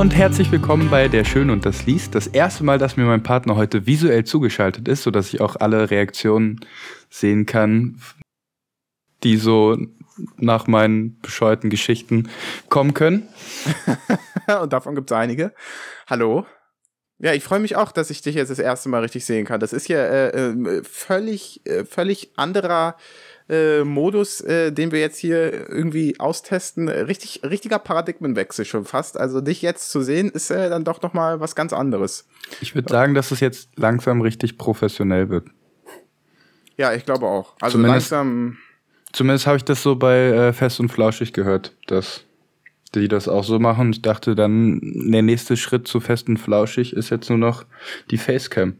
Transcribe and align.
und 0.00 0.16
herzlich 0.16 0.50
willkommen 0.50 0.88
bei 0.88 1.08
Der 1.08 1.24
Schöne 1.24 1.52
und 1.52 1.66
das 1.66 1.84
Liest. 1.84 2.14
Das 2.14 2.26
erste 2.26 2.64
Mal, 2.64 2.78
dass 2.78 2.96
mir 2.96 3.04
mein 3.04 3.22
Partner 3.22 3.56
heute 3.56 3.86
visuell 3.86 4.24
zugeschaltet 4.24 4.88
ist, 4.88 5.02
sodass 5.02 5.34
ich 5.34 5.42
auch 5.42 5.56
alle 5.56 5.90
Reaktionen 5.90 6.60
sehen 7.10 7.44
kann, 7.44 8.00
die 9.22 9.36
so 9.36 9.76
nach 10.38 10.66
meinen 10.66 11.20
bescheuerten 11.20 11.68
Geschichten 11.68 12.30
kommen 12.70 12.94
können. 12.94 13.28
und 14.62 14.72
davon 14.72 14.94
gibt 14.94 15.10
es 15.10 15.14
einige. 15.14 15.52
Hallo. 16.06 16.46
Ja, 17.18 17.34
ich 17.34 17.44
freue 17.44 17.60
mich 17.60 17.76
auch, 17.76 17.92
dass 17.92 18.08
ich 18.08 18.22
dich 18.22 18.36
jetzt 18.36 18.48
das 18.48 18.58
erste 18.58 18.88
Mal 18.88 19.02
richtig 19.02 19.26
sehen 19.26 19.44
kann. 19.44 19.60
Das 19.60 19.74
ist 19.74 19.86
ja 19.88 19.98
äh, 19.98 20.48
äh, 20.48 20.82
völlig, 20.82 21.60
äh, 21.66 21.84
völlig 21.84 22.32
anderer 22.36 22.96
äh, 23.50 23.84
Modus, 23.84 24.40
äh, 24.40 24.70
den 24.72 24.92
wir 24.92 25.00
jetzt 25.00 25.18
hier 25.18 25.68
irgendwie 25.68 26.18
austesten. 26.20 26.88
Richtig, 26.88 27.40
richtiger 27.42 27.78
Paradigmenwechsel 27.78 28.64
schon 28.64 28.84
fast. 28.84 29.18
Also 29.18 29.40
dich 29.40 29.60
jetzt 29.60 29.90
zu 29.90 30.02
sehen, 30.02 30.30
ist 30.30 30.50
äh, 30.50 30.70
dann 30.70 30.84
doch 30.84 31.02
noch 31.02 31.12
mal 31.12 31.40
was 31.40 31.54
ganz 31.54 31.72
anderes. 31.72 32.26
Ich 32.60 32.74
würde 32.74 32.88
sagen, 32.90 33.14
dass 33.14 33.30
es 33.30 33.40
jetzt 33.40 33.70
langsam 33.76 34.20
richtig 34.20 34.56
professionell 34.56 35.28
wird. 35.28 35.48
Ja, 36.76 36.94
ich 36.94 37.04
glaube 37.04 37.26
auch. 37.26 37.54
Also 37.60 37.76
Zumindest- 37.78 38.10
langsam. 38.10 38.56
Zumindest 39.12 39.46
habe 39.48 39.56
ich 39.56 39.64
das 39.64 39.82
so 39.82 39.96
bei 39.96 40.16
äh, 40.28 40.52
Fest 40.52 40.78
und 40.78 40.88
Flauschig 40.88 41.32
gehört, 41.32 41.74
dass 41.88 42.22
die 42.94 43.08
das 43.08 43.26
auch 43.26 43.42
so 43.42 43.58
machen. 43.58 43.90
Ich 43.90 44.02
dachte 44.02 44.36
dann, 44.36 44.80
der 44.82 45.22
nächste 45.22 45.56
Schritt 45.56 45.88
zu 45.88 45.98
Fest 45.98 46.28
und 46.28 46.38
Flauschig 46.38 46.92
ist 46.92 47.10
jetzt 47.10 47.28
nur 47.28 47.38
noch 47.38 47.64
die 48.12 48.18
Facecam. 48.18 48.76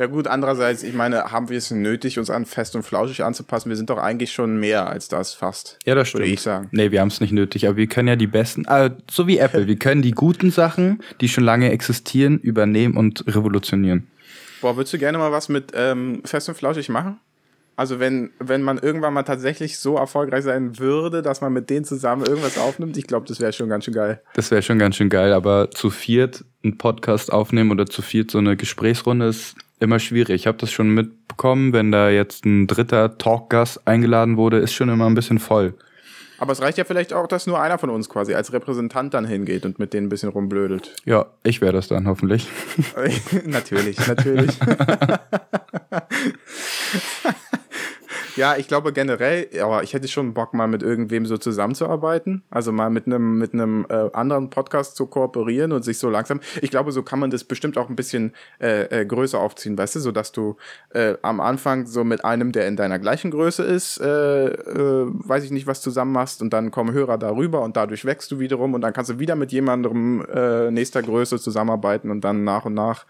Ja 0.00 0.06
gut, 0.06 0.28
andererseits, 0.28 0.82
ich 0.82 0.94
meine, 0.94 1.30
haben 1.30 1.50
wir 1.50 1.58
es 1.58 1.70
nötig, 1.70 2.18
uns 2.18 2.30
an 2.30 2.46
fest 2.46 2.74
und 2.74 2.84
flauschig 2.84 3.22
anzupassen? 3.22 3.68
Wir 3.68 3.76
sind 3.76 3.90
doch 3.90 3.98
eigentlich 3.98 4.32
schon 4.32 4.58
mehr 4.58 4.88
als 4.88 5.08
das 5.08 5.34
fast. 5.34 5.78
Ja, 5.84 5.94
das 5.94 6.08
stimmt. 6.08 6.22
Würde 6.22 6.32
ich 6.32 6.40
sagen. 6.40 6.70
Nee, 6.72 6.90
wir 6.90 7.02
haben 7.02 7.08
es 7.08 7.20
nicht 7.20 7.32
nötig, 7.32 7.68
aber 7.68 7.76
wir 7.76 7.86
können 7.86 8.08
ja 8.08 8.16
die 8.16 8.26
besten, 8.26 8.64
äh, 8.64 8.92
so 9.10 9.26
wie 9.26 9.36
Apple, 9.36 9.66
wir 9.66 9.76
können 9.76 10.00
die 10.00 10.12
guten 10.12 10.50
Sachen, 10.50 11.02
die 11.20 11.28
schon 11.28 11.44
lange 11.44 11.70
existieren, 11.70 12.38
übernehmen 12.38 12.96
und 12.96 13.26
revolutionieren. 13.26 14.06
Boah, 14.62 14.74
würdest 14.74 14.94
du 14.94 14.98
gerne 14.98 15.18
mal 15.18 15.32
was 15.32 15.50
mit 15.50 15.72
ähm, 15.74 16.22
fest 16.24 16.48
und 16.48 16.54
flauschig 16.54 16.88
machen? 16.88 17.20
Also 17.76 18.00
wenn, 18.00 18.30
wenn 18.38 18.62
man 18.62 18.78
irgendwann 18.78 19.12
mal 19.12 19.24
tatsächlich 19.24 19.78
so 19.78 19.96
erfolgreich 19.96 20.44
sein 20.44 20.78
würde, 20.78 21.20
dass 21.20 21.42
man 21.42 21.52
mit 21.52 21.68
denen 21.68 21.84
zusammen 21.84 22.24
irgendwas 22.24 22.56
aufnimmt, 22.56 22.96
ich 22.96 23.06
glaube, 23.06 23.26
das 23.28 23.38
wäre 23.38 23.52
schon 23.52 23.68
ganz 23.68 23.84
schön 23.84 23.94
geil. 23.94 24.22
Das 24.32 24.50
wäre 24.50 24.62
schon 24.62 24.78
ganz 24.78 24.96
schön 24.96 25.10
geil, 25.10 25.34
aber 25.34 25.70
zu 25.70 25.90
viert 25.90 26.42
einen 26.64 26.78
Podcast 26.78 27.30
aufnehmen 27.30 27.70
oder 27.70 27.84
zu 27.84 28.00
viert 28.00 28.30
so 28.30 28.38
eine 28.38 28.56
Gesprächsrunde 28.56 29.26
ist 29.26 29.56
immer 29.80 29.98
schwierig. 29.98 30.42
Ich 30.42 30.46
habe 30.46 30.58
das 30.58 30.70
schon 30.70 30.90
mitbekommen, 30.90 31.72
wenn 31.72 31.90
da 31.90 32.10
jetzt 32.10 32.44
ein 32.44 32.66
dritter 32.66 33.18
Talkgast 33.18 33.86
eingeladen 33.86 34.36
wurde, 34.36 34.58
ist 34.58 34.72
schon 34.72 34.88
immer 34.88 35.06
ein 35.06 35.14
bisschen 35.14 35.38
voll. 35.38 35.74
Aber 36.38 36.52
es 36.52 36.62
reicht 36.62 36.78
ja 36.78 36.84
vielleicht 36.84 37.12
auch, 37.12 37.26
dass 37.26 37.46
nur 37.46 37.60
einer 37.60 37.76
von 37.76 37.90
uns 37.90 38.08
quasi 38.08 38.32
als 38.34 38.52
Repräsentant 38.54 39.12
dann 39.12 39.26
hingeht 39.26 39.66
und 39.66 39.78
mit 39.78 39.92
denen 39.92 40.06
ein 40.06 40.08
bisschen 40.08 40.30
rumblödelt. 40.30 40.96
Ja, 41.04 41.26
ich 41.42 41.60
wäre 41.60 41.74
das 41.74 41.88
dann 41.88 42.08
hoffentlich. 42.08 42.46
natürlich, 43.44 43.98
natürlich. 44.06 44.52
ja, 48.36 48.56
ich 48.56 48.68
glaube 48.68 48.92
generell, 48.92 49.48
aber 49.62 49.82
ich 49.82 49.94
hätte 49.94 50.08
schon 50.08 50.34
Bock, 50.34 50.54
mal 50.54 50.66
mit 50.66 50.82
irgendwem 50.82 51.26
so 51.26 51.36
zusammenzuarbeiten. 51.36 52.42
Also 52.50 52.72
mal 52.72 52.90
mit 52.90 53.06
einem 53.06 53.38
mit 53.38 53.54
einem 53.54 53.86
äh, 53.88 54.10
anderen 54.12 54.50
Podcast 54.50 54.96
zu 54.96 55.06
kooperieren 55.06 55.72
und 55.72 55.84
sich 55.84 55.98
so 55.98 56.10
langsam. 56.10 56.40
Ich 56.62 56.70
glaube, 56.70 56.92
so 56.92 57.02
kann 57.02 57.18
man 57.18 57.30
das 57.30 57.44
bestimmt 57.44 57.78
auch 57.78 57.88
ein 57.88 57.96
bisschen 57.96 58.32
äh, 58.60 59.00
äh, 59.00 59.04
größer 59.06 59.38
aufziehen, 59.38 59.76
weißt 59.76 59.96
du, 59.96 60.00
so 60.00 60.12
dass 60.12 60.32
du 60.32 60.56
äh, 60.90 61.14
am 61.22 61.40
Anfang 61.40 61.86
so 61.86 62.04
mit 62.04 62.24
einem, 62.24 62.52
der 62.52 62.68
in 62.68 62.76
deiner 62.76 62.98
gleichen 62.98 63.30
Größe 63.30 63.62
ist, 63.62 64.00
äh, 64.00 64.46
äh, 64.46 65.06
weiß 65.08 65.44
ich 65.44 65.50
nicht, 65.50 65.66
was 65.66 65.80
zusammen 65.80 66.12
machst 66.12 66.42
und 66.42 66.52
dann 66.52 66.70
kommen 66.70 66.92
Hörer 66.92 67.18
darüber 67.18 67.62
und 67.62 67.76
dadurch 67.76 68.04
wächst 68.04 68.30
du 68.30 68.38
wiederum 68.38 68.74
und 68.74 68.80
dann 68.80 68.92
kannst 68.92 69.10
du 69.10 69.18
wieder 69.18 69.36
mit 69.36 69.52
jemandem 69.52 70.24
äh, 70.32 70.70
nächster 70.70 71.02
Größe 71.02 71.38
zusammenarbeiten 71.38 72.10
und 72.10 72.22
dann 72.22 72.44
nach 72.44 72.64
und 72.64 72.74
nach 72.74 73.06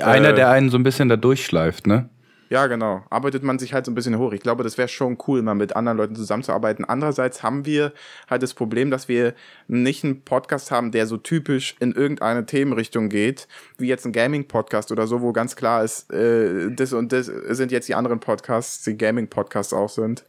Einer, 0.00 0.30
Äh, 0.30 0.34
der 0.34 0.50
einen 0.50 0.70
so 0.70 0.78
ein 0.78 0.82
bisschen 0.82 1.08
da 1.08 1.16
durchschleift, 1.16 1.86
ne? 1.86 2.08
Ja, 2.48 2.66
genau. 2.66 3.04
Arbeitet 3.10 3.42
man 3.42 3.58
sich 3.58 3.74
halt 3.74 3.84
so 3.84 3.92
ein 3.92 3.94
bisschen 3.94 4.18
hoch. 4.18 4.32
Ich 4.32 4.40
glaube, 4.40 4.64
das 4.64 4.78
wäre 4.78 4.88
schon 4.88 5.18
cool, 5.26 5.42
mal 5.42 5.54
mit 5.54 5.76
anderen 5.76 5.98
Leuten 5.98 6.16
zusammenzuarbeiten. 6.16 6.84
Andererseits 6.84 7.42
haben 7.42 7.66
wir 7.66 7.92
halt 8.28 8.42
das 8.42 8.54
Problem, 8.54 8.90
dass 8.90 9.08
wir 9.08 9.34
nicht 9.66 10.04
einen 10.04 10.22
Podcast 10.22 10.70
haben, 10.70 10.90
der 10.90 11.06
so 11.06 11.16
typisch 11.18 11.76
in 11.80 11.92
irgendeine 11.92 12.46
Themenrichtung 12.46 13.08
geht, 13.08 13.48
wie 13.76 13.88
jetzt 13.88 14.06
ein 14.06 14.12
Gaming-Podcast 14.12 14.92
oder 14.92 15.06
so, 15.06 15.20
wo 15.20 15.32
ganz 15.32 15.56
klar 15.56 15.84
ist, 15.84 16.12
äh, 16.12 16.70
das 16.70 16.92
und 16.92 17.12
das 17.12 17.26
sind 17.26 17.70
jetzt 17.70 17.88
die 17.88 17.94
anderen 17.94 18.20
Podcasts, 18.20 18.84
die 18.84 18.96
Gaming-Podcasts 18.96 19.72
auch 19.72 19.90
sind. 19.90 20.24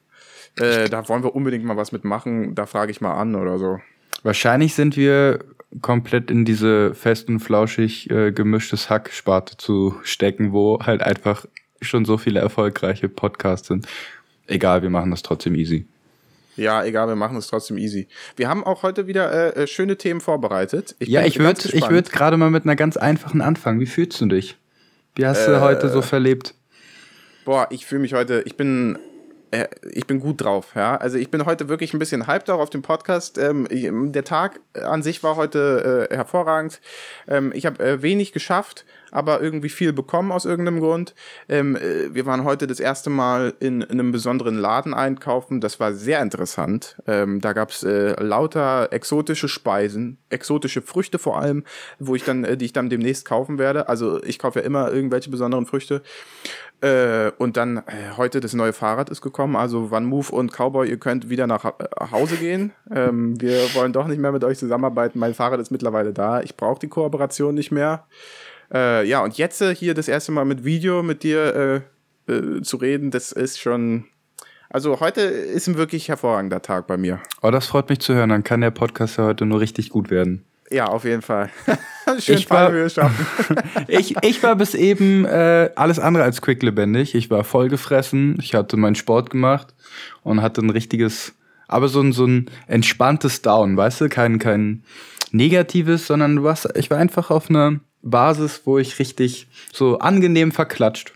Äh, 0.57 0.89
da 0.89 1.07
wollen 1.07 1.23
wir 1.23 1.35
unbedingt 1.35 1.63
mal 1.63 1.77
was 1.77 1.91
mitmachen. 1.91 2.55
Da 2.55 2.65
frage 2.65 2.91
ich 2.91 3.01
mal 3.01 3.13
an 3.13 3.35
oder 3.35 3.57
so. 3.57 3.79
Wahrscheinlich 4.23 4.75
sind 4.75 4.97
wir 4.97 5.39
komplett 5.81 6.31
in 6.31 6.45
diese 6.45 6.93
fest 6.95 7.29
und 7.29 7.39
flauschig 7.39 8.09
äh, 8.09 8.31
gemischtes 8.31 8.89
Hack-Sparte 8.89 9.57
zu 9.57 9.95
stecken, 10.03 10.51
wo 10.51 10.79
halt 10.81 11.01
einfach 11.01 11.45
schon 11.81 12.05
so 12.05 12.17
viele 12.17 12.39
erfolgreiche 12.39 13.09
Podcasts 13.09 13.67
sind. 13.67 13.87
Egal, 14.47 14.81
wir 14.81 14.89
machen 14.89 15.11
das 15.11 15.21
trotzdem 15.21 15.55
easy. 15.55 15.87
Ja, 16.55 16.83
egal, 16.83 17.07
wir 17.07 17.15
machen 17.15 17.37
es 17.37 17.47
trotzdem 17.47 17.77
easy. 17.77 18.07
Wir 18.35 18.49
haben 18.49 18.63
auch 18.65 18.83
heute 18.83 19.07
wieder 19.07 19.55
äh, 19.55 19.63
äh, 19.63 19.67
schöne 19.67 19.97
Themen 19.97 20.19
vorbereitet. 20.19 20.95
ja, 20.99 21.21
bin 21.21 21.29
ich 21.29 21.39
würde 21.39 21.61
ich 21.71 21.89
würd 21.89 22.11
gerade 22.11 22.35
mal 22.35 22.49
mit 22.49 22.63
einer 22.65 22.75
ganz 22.75 22.97
einfachen 22.97 23.41
anfangen. 23.41 23.79
Wie 23.79 23.85
fühlst 23.85 24.19
du 24.19 24.25
dich? 24.25 24.57
Wie 25.15 25.25
hast 25.25 25.47
Äh, 25.47 25.51
du 25.51 25.61
heute 25.61 25.89
so 25.89 26.01
verlebt? 26.01 26.55
Boah, 27.45 27.67
ich 27.69 27.85
fühle 27.85 28.01
mich 28.01 28.13
heute, 28.13 28.43
ich 28.45 28.57
bin, 28.57 28.99
ich 29.91 30.05
bin 30.05 30.19
gut 30.19 30.41
drauf, 30.41 30.73
ja. 30.75 30.95
Also 30.95 31.17
ich 31.17 31.31
bin 31.31 31.45
heute 31.45 31.69
wirklich 31.69 31.93
ein 31.93 31.99
bisschen 31.99 32.27
hyped 32.27 32.49
auch 32.49 32.59
auf 32.59 32.69
dem 32.69 32.81
Podcast. 32.81 33.37
Ähm, 33.37 34.11
der 34.11 34.23
Tag 34.23 34.59
an 34.73 35.01
sich 35.01 35.23
war 35.23 35.35
heute 35.35 36.07
äh, 36.11 36.15
hervorragend. 36.15 36.81
Ähm, 37.27 37.51
ich 37.55 37.65
habe 37.65 37.83
äh, 37.83 38.01
wenig 38.01 38.31
geschafft, 38.31 38.85
aber 39.11 39.41
irgendwie 39.41 39.69
viel 39.69 39.91
bekommen 39.91 40.31
aus 40.31 40.45
irgendeinem 40.45 40.79
Grund. 40.79 41.15
Ähm, 41.47 41.75
äh, 41.75 42.13
wir 42.13 42.25
waren 42.25 42.43
heute 42.43 42.67
das 42.67 42.79
erste 42.79 43.09
Mal 43.09 43.53
in, 43.59 43.81
in 43.81 43.99
einem 43.99 44.11
besonderen 44.11 44.57
Laden 44.57 44.93
einkaufen. 44.93 45.61
Das 45.61 45.79
war 45.79 45.93
sehr 45.93 46.21
interessant. 46.21 46.97
Ähm, 47.07 47.41
da 47.41 47.53
gab's 47.53 47.83
äh, 47.83 48.21
lauter 48.21 48.89
exotische 48.91 49.47
Speisen, 49.47 50.17
exotische 50.29 50.81
Früchte 50.81 51.17
vor 51.17 51.39
allem, 51.39 51.63
wo 51.97 52.15
ich 52.15 52.23
dann, 52.23 52.43
äh, 52.43 52.55
die 52.55 52.65
ich 52.65 52.73
dann 52.73 52.89
demnächst 52.89 53.25
kaufen 53.25 53.57
werde. 53.57 53.89
Also 53.89 54.21
ich 54.23 54.37
kaufe 54.37 54.59
ja 54.59 54.65
immer 54.65 54.91
irgendwelche 54.91 55.31
besonderen 55.31 55.65
Früchte. 55.65 56.03
Äh, 56.81 57.31
und 57.37 57.57
dann 57.57 57.77
äh, 57.77 57.81
heute 58.17 58.39
das 58.39 58.53
neue 58.53 58.73
Fahrrad 58.73 59.09
ist 59.09 59.21
gekommen. 59.21 59.55
Also 59.55 59.91
Van 59.91 60.05
Move 60.05 60.31
und 60.31 60.51
Cowboy, 60.53 60.89
ihr 60.89 60.97
könnt 60.97 61.29
wieder 61.29 61.45
nach 61.47 61.63
Ha- 61.65 61.75
äh, 61.79 62.11
Hause 62.11 62.37
gehen. 62.37 62.71
Ähm, 62.93 63.39
wir 63.41 63.57
wollen 63.75 63.91
doch 63.93 64.07
nicht 64.07 64.19
mehr 64.19 64.31
mit 64.31 64.43
euch 64.43 64.57
zusammenarbeiten. 64.57 65.19
Mein 65.19 65.33
Fahrrad 65.33 65.59
ist 65.59 65.71
mittlerweile 65.71 66.13
da. 66.13 66.41
Ich 66.41 66.55
brauche 66.55 66.79
die 66.79 66.87
Kooperation 66.87 67.53
nicht 67.55 67.71
mehr. 67.71 68.05
Äh, 68.73 69.05
ja, 69.07 69.21
und 69.23 69.37
jetzt 69.37 69.61
äh, 69.61 69.75
hier 69.75 69.93
das 69.93 70.07
erste 70.07 70.31
Mal 70.31 70.45
mit 70.45 70.63
Video 70.63 71.03
mit 71.03 71.23
dir 71.23 71.83
zu 72.61 72.77
reden, 72.77 73.09
das 73.09 73.31
ist 73.31 73.59
schon. 73.59 74.05
Also 74.69 74.99
heute 74.99 75.21
ist 75.21 75.65
ein 75.65 75.77
wirklich 75.77 76.09
hervorragender 76.09 76.61
Tag 76.61 76.85
bei 76.85 76.95
mir. 76.95 77.19
Oh, 77.41 77.49
das 77.49 77.65
freut 77.65 77.89
mich 77.89 78.01
zu 78.01 78.13
hören. 78.13 78.29
Dann 78.29 78.43
kann 78.43 78.61
der 78.61 78.69
Podcast 78.69 79.17
ja 79.17 79.25
heute 79.25 79.47
nur 79.47 79.59
richtig 79.61 79.89
gut 79.89 80.11
werden. 80.11 80.45
Ja, 80.71 80.87
auf 80.87 81.03
jeden 81.03 81.21
Fall. 81.21 81.49
Schön 82.19 82.35
Ich 82.35 82.49
war-. 82.49 82.71
Ich, 83.87 84.15
ich 84.21 84.43
war 84.43 84.55
bis 84.55 84.75
eben 84.75 85.25
äh, 85.25 85.71
alles 85.75 85.99
andere 85.99 86.23
als 86.23 86.41
quicklebendig. 86.41 87.15
Ich 87.15 87.29
war 87.29 87.43
vollgefressen. 87.43 88.37
Ich 88.39 88.53
hatte 88.53 88.77
meinen 88.77 88.95
Sport 88.95 89.29
gemacht 89.29 89.73
und 90.23 90.41
hatte 90.41 90.61
ein 90.61 90.69
richtiges, 90.69 91.33
aber 91.67 91.87
so 91.87 92.01
ein, 92.01 92.13
so 92.13 92.25
ein 92.25 92.49
entspanntes 92.67 93.41
Down, 93.41 93.77
weißt 93.77 94.01
du? 94.01 94.09
Kein, 94.09 94.37
kein 94.39 94.83
negatives, 95.31 96.07
sondern 96.07 96.37
du 96.37 96.43
warst, 96.43 96.69
ich 96.75 96.89
war 96.89 96.97
einfach 96.97 97.31
auf 97.31 97.49
einer 97.49 97.79
Basis, 98.01 98.61
wo 98.65 98.77
ich 98.77 98.99
richtig 98.99 99.47
so 99.71 99.99
angenehm 99.99 100.51
verklatscht. 100.51 101.13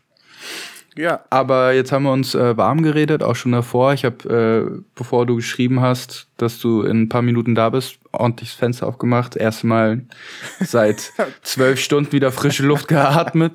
Ja, 0.96 1.22
Aber 1.30 1.74
jetzt 1.74 1.92
haben 1.92 2.04
wir 2.04 2.12
uns 2.12 2.36
äh, 2.36 2.56
warm 2.56 2.84
geredet, 2.84 3.24
auch 3.24 3.36
schon 3.36 3.52
davor. 3.52 3.94
Ich 3.94 4.06
habe, 4.06 4.78
äh, 4.78 4.82
bevor 4.96 5.26
du 5.26 5.38
geschrieben 5.38 5.82
hast, 5.82 6.28
dass 6.38 6.60
du 6.60 6.84
in 6.84 7.04
ein 7.04 7.10
paar 7.10 7.24
Minuten 7.24 7.56
da 7.56 7.70
bist, 7.70 7.98
ordentlich 8.12 8.50
das 8.50 8.60
Fenster 8.60 8.88
aufgemacht. 8.88 9.36
Erstmal 9.36 10.04
seit 10.60 11.12
zwölf 11.42 11.80
Stunden 11.80 12.12
wieder 12.12 12.32
frische 12.32 12.64
Luft 12.64 12.88
geatmet. 12.88 13.54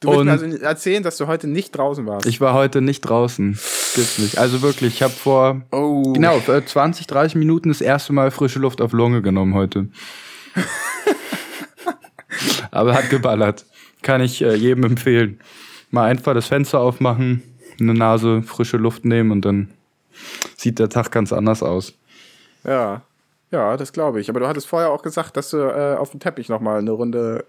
du 0.00 0.08
willst 0.08 0.20
Und- 0.20 0.26
mir 0.26 0.32
also 0.32 0.46
erzählen, 0.58 1.02
dass 1.02 1.16
du 1.16 1.28
heute 1.28 1.48
nicht 1.48 1.70
draußen 1.70 2.06
warst. 2.06 2.26
Ich 2.26 2.42
war 2.42 2.52
heute 2.52 2.82
nicht 2.82 3.00
draußen. 3.00 3.58
Gibt's 3.94 4.18
nicht. 4.18 4.36
Also 4.36 4.60
wirklich, 4.60 4.94
ich 4.94 5.02
habe 5.02 5.14
vor 5.14 5.62
oh. 5.70 6.12
genau 6.12 6.36
äh, 6.46 6.62
20, 6.62 7.06
30 7.06 7.36
Minuten 7.36 7.70
das 7.70 7.80
erste 7.80 8.12
Mal 8.12 8.30
frische 8.30 8.58
Luft 8.58 8.82
auf 8.82 8.92
Lunge 8.92 9.22
genommen 9.22 9.54
heute. 9.54 9.88
Aber 12.70 12.94
hat 12.94 13.08
geballert. 13.08 13.64
Kann 14.02 14.20
ich 14.20 14.42
äh, 14.42 14.54
jedem 14.54 14.84
empfehlen. 14.84 15.40
Mal 15.92 16.10
einfach 16.10 16.34
das 16.34 16.46
Fenster 16.46 16.80
aufmachen, 16.80 17.42
eine 17.78 17.94
Nase 17.94 18.42
frische 18.42 18.78
Luft 18.78 19.04
nehmen 19.04 19.30
und 19.30 19.44
dann 19.44 19.68
sieht 20.56 20.78
der 20.78 20.88
Tag 20.88 21.12
ganz 21.12 21.32
anders 21.32 21.62
aus. 21.62 21.94
Ja, 22.64 23.02
ja, 23.50 23.76
das 23.76 23.92
glaube 23.92 24.20
ich. 24.20 24.28
Aber 24.30 24.40
du 24.40 24.48
hattest 24.48 24.66
vorher 24.66 24.90
auch 24.90 25.02
gesagt, 25.02 25.36
dass 25.36 25.50
du 25.50 25.58
äh, 25.58 25.96
auf 25.96 26.10
dem 26.10 26.18
Teppich 26.18 26.48
nochmal 26.48 26.78
eine 26.78 26.90
Runde 26.90 27.44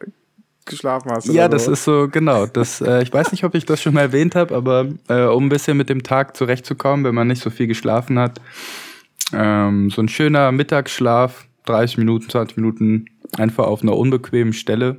geschlafen 0.66 1.12
hast. 1.12 1.28
Ja, 1.28 1.48
das 1.48 1.66
so. 1.66 1.72
ist 1.72 1.84
so, 1.84 2.08
genau. 2.12 2.46
Das, 2.46 2.82
äh, 2.82 3.02
ich 3.02 3.14
weiß 3.14 3.32
nicht, 3.32 3.44
ob 3.46 3.56
ich 3.56 3.66
das 3.66 3.82
schon 3.82 3.94
mal 3.94 4.02
erwähnt 4.02 4.36
habe, 4.36 4.54
aber 4.56 4.88
äh, 5.08 5.24
um 5.24 5.46
ein 5.46 5.50
bisschen 5.50 5.78
mit 5.78 5.90
dem 5.90 6.04
Tag 6.04 6.36
zurechtzukommen, 6.36 7.06
wenn 7.06 7.16
man 7.16 7.28
nicht 7.28 7.42
so 7.42 7.50
viel 7.50 7.68
geschlafen 7.68 8.20
hat, 8.20 8.42
ähm, 9.34 9.90
so 9.90 10.02
ein 10.02 10.10
schöner 10.10 10.52
Mittagsschlaf 10.52 11.46
30 11.66 11.98
Minuten, 11.98 12.30
20 12.30 12.58
Minuten 12.58 13.06
einfach 13.38 13.66
auf 13.66 13.82
einer 13.82 13.96
unbequemen 13.96 14.54
Stelle, 14.54 14.98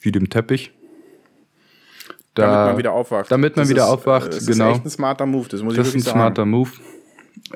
wie 0.00 0.12
dem 0.12 0.30
Teppich. 0.30 0.72
Da, 2.34 2.46
damit 2.46 2.66
man 2.66 2.78
wieder 2.78 2.92
aufwacht. 2.92 3.30
Damit 3.30 3.56
man 3.56 3.64
das 3.64 3.70
wieder 3.70 3.82
ist, 3.84 3.88
aufwacht, 3.90 4.28
das 4.28 4.46
genau. 4.46 4.70
ist 4.70 4.76
echt 4.76 4.86
ein 4.86 4.90
smarter 4.90 5.26
Move, 5.26 5.48
das 5.48 5.62
muss 5.62 5.74
das 5.74 5.88
ich 5.88 5.92
wirklich 5.94 6.02
ist 6.02 6.08
ein 6.08 6.12
sagen. 6.12 6.18
smarter 6.18 6.46
Move. 6.46 6.70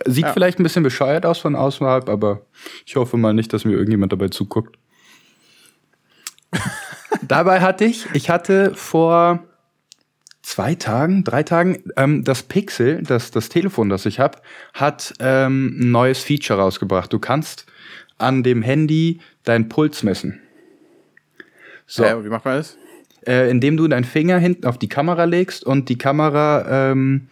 Sieht 0.04 0.24
Ja. 0.24 0.32
vielleicht 0.32 0.58
ein 0.60 0.62
bisschen 0.62 0.82
bescheuert 0.82 1.24
aus 1.24 1.38
von 1.38 1.54
außerhalb, 1.54 2.08
aber 2.08 2.42
ich 2.84 2.96
hoffe 2.96 3.16
mal 3.16 3.32
nicht, 3.32 3.52
dass 3.52 3.64
mir 3.64 3.72
irgendjemand 3.72 4.12
dabei 4.12 4.28
zuguckt. 4.28 4.76
Dabei 7.22 7.60
hatte 7.60 7.84
ich, 7.84 8.06
ich 8.12 8.30
hatte 8.30 8.74
vor 8.74 9.40
zwei 10.42 10.74
Tagen, 10.74 11.24
drei 11.24 11.42
Tagen, 11.42 11.82
ähm, 11.96 12.24
das 12.24 12.42
Pixel, 12.42 13.02
das, 13.02 13.30
das 13.30 13.48
Telefon, 13.48 13.88
das 13.88 14.06
ich 14.06 14.20
habe, 14.20 14.38
hat 14.74 15.14
ähm, 15.18 15.76
ein 15.80 15.90
neues 15.90 16.22
Feature 16.22 16.60
rausgebracht. 16.60 17.12
Du 17.12 17.18
kannst 17.18 17.66
an 18.18 18.42
dem 18.42 18.62
Handy 18.62 19.20
deinen 19.44 19.68
Puls 19.68 20.02
messen. 20.02 20.40
So, 21.86 22.04
Hä, 22.04 22.16
wie 22.22 22.28
macht 22.28 22.44
man 22.44 22.58
das? 22.58 22.76
Äh, 23.26 23.50
indem 23.50 23.76
du 23.76 23.88
deinen 23.88 24.04
Finger 24.04 24.38
hinten 24.38 24.66
auf 24.66 24.78
die 24.78 24.88
Kamera 24.88 25.24
legst 25.24 25.64
und 25.64 25.88
die 25.88 25.98
Kamera, 25.98 26.90
ähm, 26.92 27.28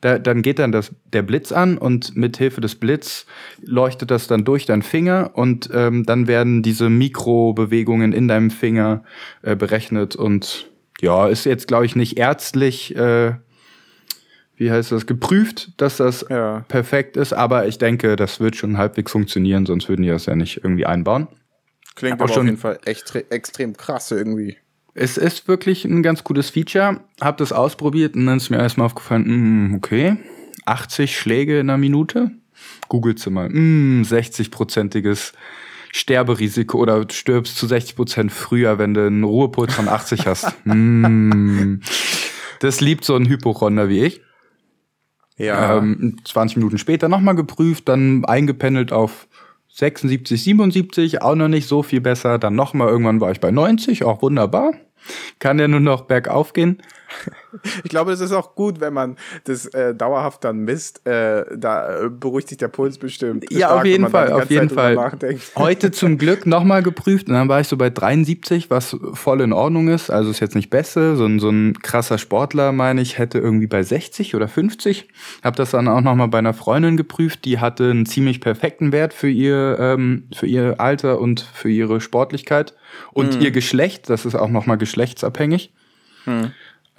da, 0.00 0.18
dann 0.18 0.40
geht 0.42 0.58
dann 0.58 0.72
das, 0.72 0.92
der 1.12 1.22
Blitz 1.22 1.52
an 1.52 1.76
und 1.76 2.16
mit 2.16 2.38
Hilfe 2.38 2.60
des 2.62 2.74
Blitz 2.74 3.26
leuchtet 3.62 4.10
das 4.10 4.26
dann 4.26 4.44
durch 4.44 4.64
deinen 4.64 4.82
Finger 4.82 5.32
und 5.34 5.68
ähm, 5.74 6.04
dann 6.06 6.26
werden 6.26 6.62
diese 6.62 6.88
Mikrobewegungen 6.88 8.12
in 8.12 8.26
deinem 8.26 8.50
Finger 8.50 9.04
äh, 9.42 9.56
berechnet 9.56 10.16
und 10.16 10.70
ja, 11.02 11.28
ist 11.28 11.44
jetzt 11.44 11.68
glaube 11.68 11.84
ich 11.86 11.96
nicht 11.96 12.16
ärztlich, 12.18 12.96
äh, 12.96 13.34
wie 14.56 14.70
heißt 14.70 14.92
das, 14.92 15.06
geprüft, 15.06 15.72
dass 15.78 15.96
das 15.98 16.26
Ja. 16.28 16.64
perfekt 16.68 17.16
ist, 17.16 17.32
aber 17.32 17.66
ich 17.66 17.78
denke, 17.78 18.16
das 18.16 18.40
wird 18.40 18.56
schon 18.56 18.76
halbwegs 18.78 19.12
funktionieren, 19.12 19.64
sonst 19.66 19.88
würden 19.88 20.02
die 20.02 20.08
das 20.08 20.26
ja 20.26 20.34
nicht 20.36 20.58
irgendwie 20.64 20.86
einbauen. 20.86 21.28
Klingt 21.94 22.20
Aber 22.20 22.28
schon- 22.28 22.40
auf 22.42 22.44
jeden 22.46 22.56
Fall 22.58 22.78
extre 22.84 23.30
extrem 23.30 23.76
krass 23.76 24.10
irgendwie. 24.10 24.56
Es 25.00 25.16
ist 25.16 25.48
wirklich 25.48 25.86
ein 25.86 26.02
ganz 26.02 26.24
gutes 26.24 26.50
Feature. 26.50 27.00
Hab 27.22 27.38
das 27.38 27.54
ausprobiert 27.54 28.14
und 28.16 28.26
dann 28.26 28.36
ist 28.36 28.50
mir 28.50 28.58
erstmal 28.58 28.84
aufgefallen, 28.84 29.70
mm, 29.70 29.74
okay, 29.76 30.18
80 30.66 31.16
Schläge 31.16 31.58
in 31.58 31.70
einer 31.70 31.78
Minute. 31.78 32.32
Googelst 32.90 33.24
du 33.24 33.30
mal, 33.30 33.48
mm, 33.48 34.02
60-prozentiges 34.02 35.32
Sterberisiko 35.90 36.76
oder 36.76 37.02
du 37.02 37.14
stirbst 37.14 37.56
zu 37.56 37.66
60 37.66 37.96
Prozent 37.96 38.30
früher, 38.30 38.76
wenn 38.78 38.92
du 38.92 39.06
einen 39.06 39.24
Ruhepuls 39.24 39.72
von 39.72 39.88
80 39.88 40.26
hast. 40.26 40.54
mm. 40.64 41.80
Das 42.58 42.82
liebt 42.82 43.06
so 43.06 43.16
ein 43.16 43.26
Hypochonder 43.26 43.88
wie 43.88 44.04
ich. 44.04 44.20
Ja. 45.38 45.78
Ähm, 45.78 46.18
20 46.26 46.58
Minuten 46.58 46.76
später 46.76 47.08
nochmal 47.08 47.36
geprüft, 47.36 47.88
dann 47.88 48.26
eingependelt 48.26 48.92
auf 48.92 49.28
76, 49.68 50.42
77, 50.42 51.22
auch 51.22 51.36
noch 51.36 51.48
nicht 51.48 51.66
so 51.66 51.82
viel 51.82 52.02
besser. 52.02 52.38
Dann 52.38 52.54
nochmal, 52.54 52.88
irgendwann 52.88 53.22
war 53.22 53.30
ich 53.30 53.40
bei 53.40 53.50
90, 53.50 54.04
auch 54.04 54.20
wunderbar. 54.20 54.74
Kann 55.38 55.58
ja 55.58 55.68
nur 55.68 55.80
noch 55.80 56.02
bergauf 56.02 56.52
gehen. 56.52 56.82
Ich 57.84 57.90
glaube, 57.90 58.12
es 58.12 58.20
ist 58.20 58.32
auch 58.32 58.54
gut, 58.54 58.80
wenn 58.80 58.92
man 58.92 59.16
das 59.44 59.66
äh, 59.66 59.94
dauerhaft 59.94 60.44
dann 60.44 60.60
misst. 60.60 61.06
Äh, 61.06 61.44
da 61.56 62.04
äh, 62.04 62.08
beruhigt 62.08 62.48
sich 62.48 62.58
der 62.58 62.68
Puls 62.68 62.98
bestimmt. 62.98 63.50
Ja, 63.50 63.68
stark, 63.68 63.80
auf 63.80 63.84
jeden 63.86 64.08
Fall, 64.08 64.32
auf 64.32 64.50
jeden 64.50 64.70
Fall. 64.70 64.96
Heute 65.56 65.90
zum 65.90 66.18
Glück 66.18 66.46
nochmal 66.46 66.82
geprüft 66.82 67.28
und 67.28 67.34
dann 67.34 67.48
war 67.48 67.60
ich 67.60 67.68
so 67.68 67.76
bei 67.76 67.90
73, 67.90 68.70
was 68.70 68.96
voll 69.14 69.40
in 69.40 69.52
Ordnung 69.52 69.88
ist. 69.88 70.10
Also 70.10 70.30
ist 70.30 70.40
jetzt 70.40 70.54
nicht 70.54 70.70
besser. 70.70 71.16
So 71.16 71.26
ein, 71.26 71.40
so 71.40 71.50
ein 71.50 71.74
krasser 71.82 72.18
Sportler, 72.18 72.72
meine 72.72 73.00
ich, 73.00 73.18
hätte 73.18 73.38
irgendwie 73.38 73.66
bei 73.66 73.82
60 73.82 74.34
oder 74.34 74.48
50. 74.48 75.08
Hab 75.42 75.56
das 75.56 75.70
dann 75.70 75.88
auch 75.88 76.00
nochmal 76.00 76.28
bei 76.28 76.38
einer 76.38 76.54
Freundin 76.54 76.96
geprüft. 76.96 77.44
Die 77.44 77.58
hatte 77.58 77.90
einen 77.90 78.06
ziemlich 78.06 78.40
perfekten 78.40 78.92
Wert 78.92 79.14
für 79.14 79.30
ihr, 79.30 79.76
ähm, 79.78 80.24
für 80.34 80.46
ihr 80.46 80.80
Alter 80.80 81.20
und 81.20 81.40
für 81.40 81.70
ihre 81.70 82.00
Sportlichkeit. 82.00 82.74
Und 83.12 83.40
ihr 83.40 83.50
Geschlecht, 83.50 84.10
das 84.10 84.24
ist 84.24 84.34
auch 84.34 84.48
nochmal 84.48 84.78
geschlechtsabhängig, 84.78 85.72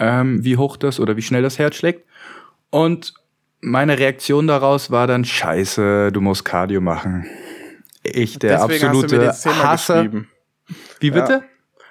ähm, 0.02 0.44
wie 0.44 0.58
hoch 0.58 0.76
das 0.78 1.00
oder 1.00 1.16
wie 1.16 1.22
schnell 1.22 1.44
das 1.44 1.60
Herz 1.60 1.76
schlägt. 1.76 2.06
Und 2.72 3.14
meine 3.62 4.00
Reaktion 4.00 4.48
daraus 4.48 4.90
war 4.90 5.06
dann, 5.06 5.24
scheiße, 5.24 6.12
du 6.12 6.20
musst 6.20 6.44
Cardio 6.44 6.82
machen. 6.82 7.28
Ich, 8.04 8.40
der 8.40 8.58
Deswegen 8.58 8.90
hast 8.90 9.04
absolute 9.04 9.36
Thema 9.44 9.64
Hasser. 9.64 9.96
geschrieben. 10.04 10.28
Wie 11.00 11.12
bitte? 11.12 11.32
Ja. 11.34 11.44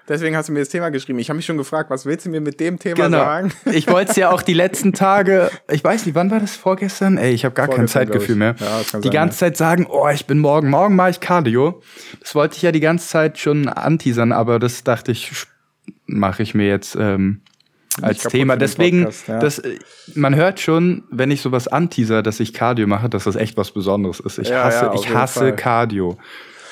Deswegen 0.09 0.37
hast 0.37 0.49
du 0.49 0.53
mir 0.53 0.59
das 0.59 0.71
Thema 0.71 0.89
geschrieben. 0.89 1.21
Ich 1.21 1.29
habe 1.29 1.37
mich 1.37 1.47
schon 1.47 1.57
gefragt, 1.57 1.89
was 1.89 2.05
willst 2.05 2.27
du 2.27 2.31
mir 2.31 2.41
mit 2.41 2.59
dem 2.59 2.81
Thema 2.81 2.97
Genau. 2.97 3.19
sagen? 3.19 3.53
Ich 3.73 3.87
wollte 3.87 4.11
es 4.11 4.17
ja 4.17 4.31
auch 4.33 4.43
die 4.43 4.55
letzten 4.55 4.93
Tage, 4.93 5.53
ich 5.71 5.85
weiß 5.85 6.05
nicht, 6.05 6.17
wann 6.17 6.33
war 6.33 6.41
das 6.41 6.57
vorgestern? 6.57 7.17
Ey, 7.17 7.33
ich 7.33 7.45
habe 7.45 7.55
gar 7.55 7.69
kein 7.69 7.87
Zeitgefühl 7.87 8.35
mehr. 8.35 8.57
Ja, 8.59 8.81
die 8.81 9.03
sein, 9.03 9.11
ganze 9.13 9.39
Zeit 9.39 9.57
sagen, 9.57 9.87
oh, 9.89 10.09
ich 10.13 10.27
bin 10.27 10.41
morgen, 10.41 10.69
morgen 10.69 10.97
mache 10.97 11.11
ich 11.11 11.21
Cardio. 11.21 11.81
Das 12.19 12.35
wollte 12.35 12.57
ich 12.57 12.63
ja 12.63 12.73
die 12.73 12.81
ganze 12.81 13.07
Zeit 13.07 13.39
schon 13.39 13.69
anteasern, 13.69 14.33
aber 14.33 14.59
das 14.59 14.83
dachte 14.83 15.13
ich, 15.13 15.31
mache 16.07 16.43
ich 16.43 16.57
mir 16.57 16.67
jetzt 16.67 16.97
ähm, 16.99 17.43
als 18.03 18.23
Thema. 18.25 18.57
Deswegen, 18.57 19.05
Podcast, 19.05 19.29
ja. 19.29 19.39
das, 19.39 19.63
man 20.15 20.35
hört 20.35 20.61
schon, 20.61 21.05
wenn 21.11 21.31
ich 21.31 21.41
sowas 21.41 21.69
anteaser, 21.69 22.23
dass 22.23 22.41
ich 22.41 22.53
Cardio 22.53 22.87
mache, 22.87 23.09
dass 23.09 23.25
das 23.25 23.37
echt 23.37 23.57
was 23.57 23.71
Besonderes 23.71 24.21
ist. 24.21 24.39
Ich 24.39 24.49
Ja, 24.49 24.65
hasse, 24.65 24.87
ja, 24.87 24.95
ich 24.95 25.15
hasse 25.15 25.39
Fall. 25.41 25.57
Cardio. 25.57 26.19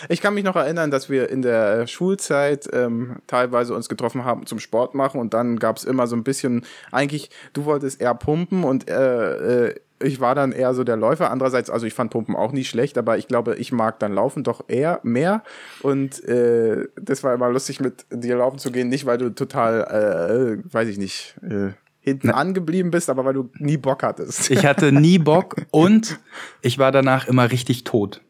Ich 0.09 0.21
kann 0.21 0.35
mich 0.35 0.45
noch 0.45 0.57
erinnern, 0.57 0.91
dass 0.91 1.11
wir 1.11 1.29
in 1.29 1.43
der 1.43 1.87
Schulzeit 1.87 2.69
ähm, 2.73 3.17
teilweise 3.27 3.75
uns 3.75 3.89
getroffen 3.89 4.25
haben 4.25 4.47
zum 4.47 4.61
Sport 4.61 4.95
machen 4.95 5.21
und 5.21 5.35
dann 5.35 5.59
gab 5.59 5.77
es 5.77 5.85
immer 5.85 6.07
so 6.07 6.15
ein 6.15 6.23
bisschen, 6.23 6.65
eigentlich, 6.93 7.31
du 7.53 7.65
wolltest 7.65 8.01
eher 8.01 8.15
pumpen 8.15 8.63
und 8.65 8.89
äh, 8.89 9.67
äh, 9.67 9.75
ich 10.03 10.21
war 10.21 10.35
dann 10.35 10.53
eher 10.53 10.75
so 10.75 10.85
der 10.85 10.97
Läufer. 10.97 11.31
Andererseits, 11.31 11.71
also 11.71 11.87
ich 11.87 11.95
fand 11.95 12.11
Pumpen 12.11 12.37
auch 12.37 12.53
nicht 12.53 12.69
schlecht, 12.69 12.99
aber 12.99 13.19
ich 13.19 13.29
glaube, 13.29 13.57
ich 13.57 13.73
mag 13.73 13.99
dann 13.99 14.13
Laufen 14.13 14.45
doch 14.45 14.65
eher 14.69 15.01
mehr. 15.03 15.43
Und 15.83 16.23
äh, 16.25 16.87
das 17.01 17.25
war 17.25 17.35
immer 17.35 17.51
lustig, 17.51 17.81
mit 17.81 18.07
dir 18.11 18.37
laufen 18.37 18.59
zu 18.59 18.71
gehen, 18.71 18.89
nicht 18.89 19.07
weil 19.07 19.19
du 19.19 19.35
total, 19.35 20.61
äh, 20.63 20.73
weiß 20.73 20.89
ich 20.89 20.99
nicht, 20.99 21.37
äh, 21.43 21.73
hinten 22.01 22.31
angeblieben 22.31 22.91
bist, 22.91 23.11
aber 23.11 23.25
weil 23.25 23.35
du 23.35 23.51
nie 23.59 23.77
Bock 23.77 24.03
hattest. 24.03 24.51
Ich 24.51 24.65
hatte 24.65 24.93
nie 24.93 25.19
Bock 25.19 25.57
und 25.71 26.19
ich 26.63 26.79
war 26.79 26.93
danach 26.93 27.29
immer 27.29 27.51
richtig 27.51 27.85
tot. 27.85 28.23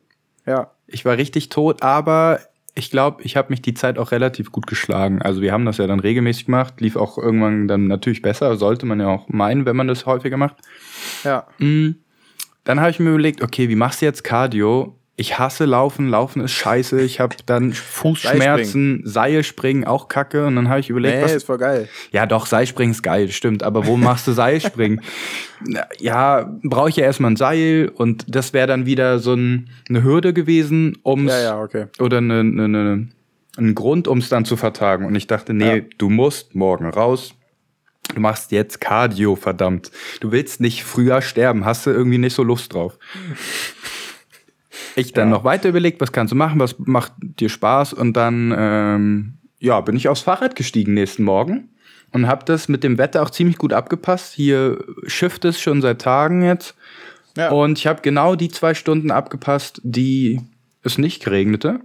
ja. 0.46 0.72
Ich 0.90 1.04
war 1.04 1.18
richtig 1.18 1.50
tot, 1.50 1.82
aber 1.82 2.40
ich 2.78 2.90
glaube, 2.90 3.22
ich 3.24 3.36
habe 3.36 3.50
mich 3.50 3.60
die 3.60 3.74
Zeit 3.74 3.98
auch 3.98 4.12
relativ 4.12 4.52
gut 4.52 4.68
geschlagen. 4.68 5.20
Also 5.20 5.40
wir 5.42 5.52
haben 5.52 5.64
das 5.64 5.78
ja 5.78 5.86
dann 5.88 5.98
regelmäßig 5.98 6.46
gemacht, 6.46 6.80
lief 6.80 6.94
auch 6.96 7.18
irgendwann 7.18 7.66
dann 7.66 7.88
natürlich 7.88 8.22
besser, 8.22 8.56
sollte 8.56 8.86
man 8.86 9.00
ja 9.00 9.08
auch 9.08 9.28
meinen, 9.28 9.66
wenn 9.66 9.74
man 9.76 9.88
das 9.88 10.06
häufiger 10.06 10.36
macht. 10.36 10.56
Ja. 11.24 11.46
Mm, 11.58 11.96
Dann 12.64 12.80
habe 12.80 12.90
ich 12.90 13.00
mir 13.00 13.10
überlegt, 13.10 13.42
okay, 13.42 13.68
wie 13.68 13.74
machst 13.74 14.00
du 14.00 14.06
jetzt 14.06 14.22
Cardio? 14.22 14.97
Ich 15.20 15.36
hasse 15.36 15.64
Laufen, 15.64 16.08
Laufen 16.08 16.40
ist 16.42 16.52
scheiße. 16.52 17.00
Ich 17.02 17.18
habe 17.18 17.34
dann 17.44 17.72
Fußschmerzen, 17.74 19.02
Seilspringen 19.04 19.84
auch 19.84 20.06
kacke. 20.08 20.46
Und 20.46 20.54
dann 20.54 20.68
habe 20.68 20.78
ich 20.78 20.90
überlegt, 20.90 21.16
Nee, 21.16 21.22
was 21.24 21.34
ist 21.34 21.44
voll 21.44 21.58
geil. 21.58 21.88
ja, 22.12 22.24
doch, 22.24 22.46
Seilspringen 22.46 22.92
ist 22.92 23.02
geil, 23.02 23.28
stimmt. 23.30 23.64
Aber 23.64 23.86
wo 23.86 23.96
machst 23.96 24.26
du 24.26 24.32
Seilspringen? 24.32 25.00
Ja, 25.98 26.56
brauche 26.62 26.88
ich 26.88 26.94
ja 26.94 27.04
erstmal 27.04 27.32
ein 27.32 27.36
Seil 27.36 27.90
und 27.92 28.24
das 28.28 28.52
wäre 28.52 28.68
dann 28.68 28.86
wieder 28.86 29.18
so 29.18 29.34
ein, 29.34 29.70
eine 29.88 30.04
Hürde 30.04 30.32
gewesen, 30.32 30.96
ums 31.04 31.32
Ja, 31.32 31.40
ja, 31.40 31.60
okay. 31.60 31.86
oder 31.98 32.18
eine, 32.18 32.38
eine, 32.38 32.64
eine, 32.64 33.08
ein 33.56 33.74
Grund, 33.74 34.06
um 34.06 34.18
es 34.18 34.28
dann 34.28 34.44
zu 34.44 34.56
vertagen. 34.56 35.04
Und 35.04 35.16
ich 35.16 35.26
dachte, 35.26 35.54
nee, 35.54 35.78
Ja. 35.78 35.82
du 35.98 36.10
musst 36.10 36.54
morgen 36.54 36.88
raus. 36.88 37.34
Du 38.14 38.20
machst 38.20 38.52
jetzt 38.52 38.80
Cardio, 38.80 39.34
verdammt. 39.34 39.90
Du 40.20 40.30
willst 40.30 40.60
nicht 40.60 40.84
früher 40.84 41.20
sterben, 41.22 41.64
hast 41.64 41.84
du 41.86 41.90
irgendwie 41.90 42.18
nicht 42.18 42.34
so 42.34 42.44
Lust 42.44 42.72
drauf. 42.72 42.96
Ich 44.98 45.12
dann 45.12 45.28
Ja. 45.28 45.34
noch 45.36 45.44
weiter 45.44 45.68
überlegt, 45.68 46.00
was 46.00 46.12
kannst 46.12 46.32
du 46.32 46.36
machen, 46.36 46.58
was 46.60 46.76
macht 46.78 47.12
dir 47.20 47.48
Spaß 47.48 47.92
und 47.92 48.14
dann 48.14 48.54
ähm, 48.56 49.34
ja, 49.60 49.80
bin 49.80 49.96
ich 49.96 50.08
aufs 50.08 50.22
Fahrrad 50.22 50.56
gestiegen 50.56 50.94
nächsten 50.94 51.24
Morgen 51.24 51.68
und 52.12 52.26
habe 52.26 52.44
das 52.44 52.68
mit 52.68 52.84
dem 52.84 52.98
Wetter 52.98 53.22
auch 53.22 53.30
ziemlich 53.30 53.58
gut 53.58 53.72
abgepasst. 53.72 54.32
Hier 54.34 54.78
schifft 55.06 55.44
es 55.44 55.60
schon 55.60 55.82
seit 55.82 56.00
Tagen 56.00 56.42
jetzt 56.42 56.74
Ja. 57.36 57.50
und 57.50 57.78
ich 57.78 57.86
habe 57.86 58.00
genau 58.02 58.34
die 58.34 58.48
zwei 58.48 58.74
Stunden 58.74 59.10
abgepasst, 59.10 59.80
die 59.84 60.40
es 60.82 60.98
nicht 60.98 61.22
geregnete 61.24 61.80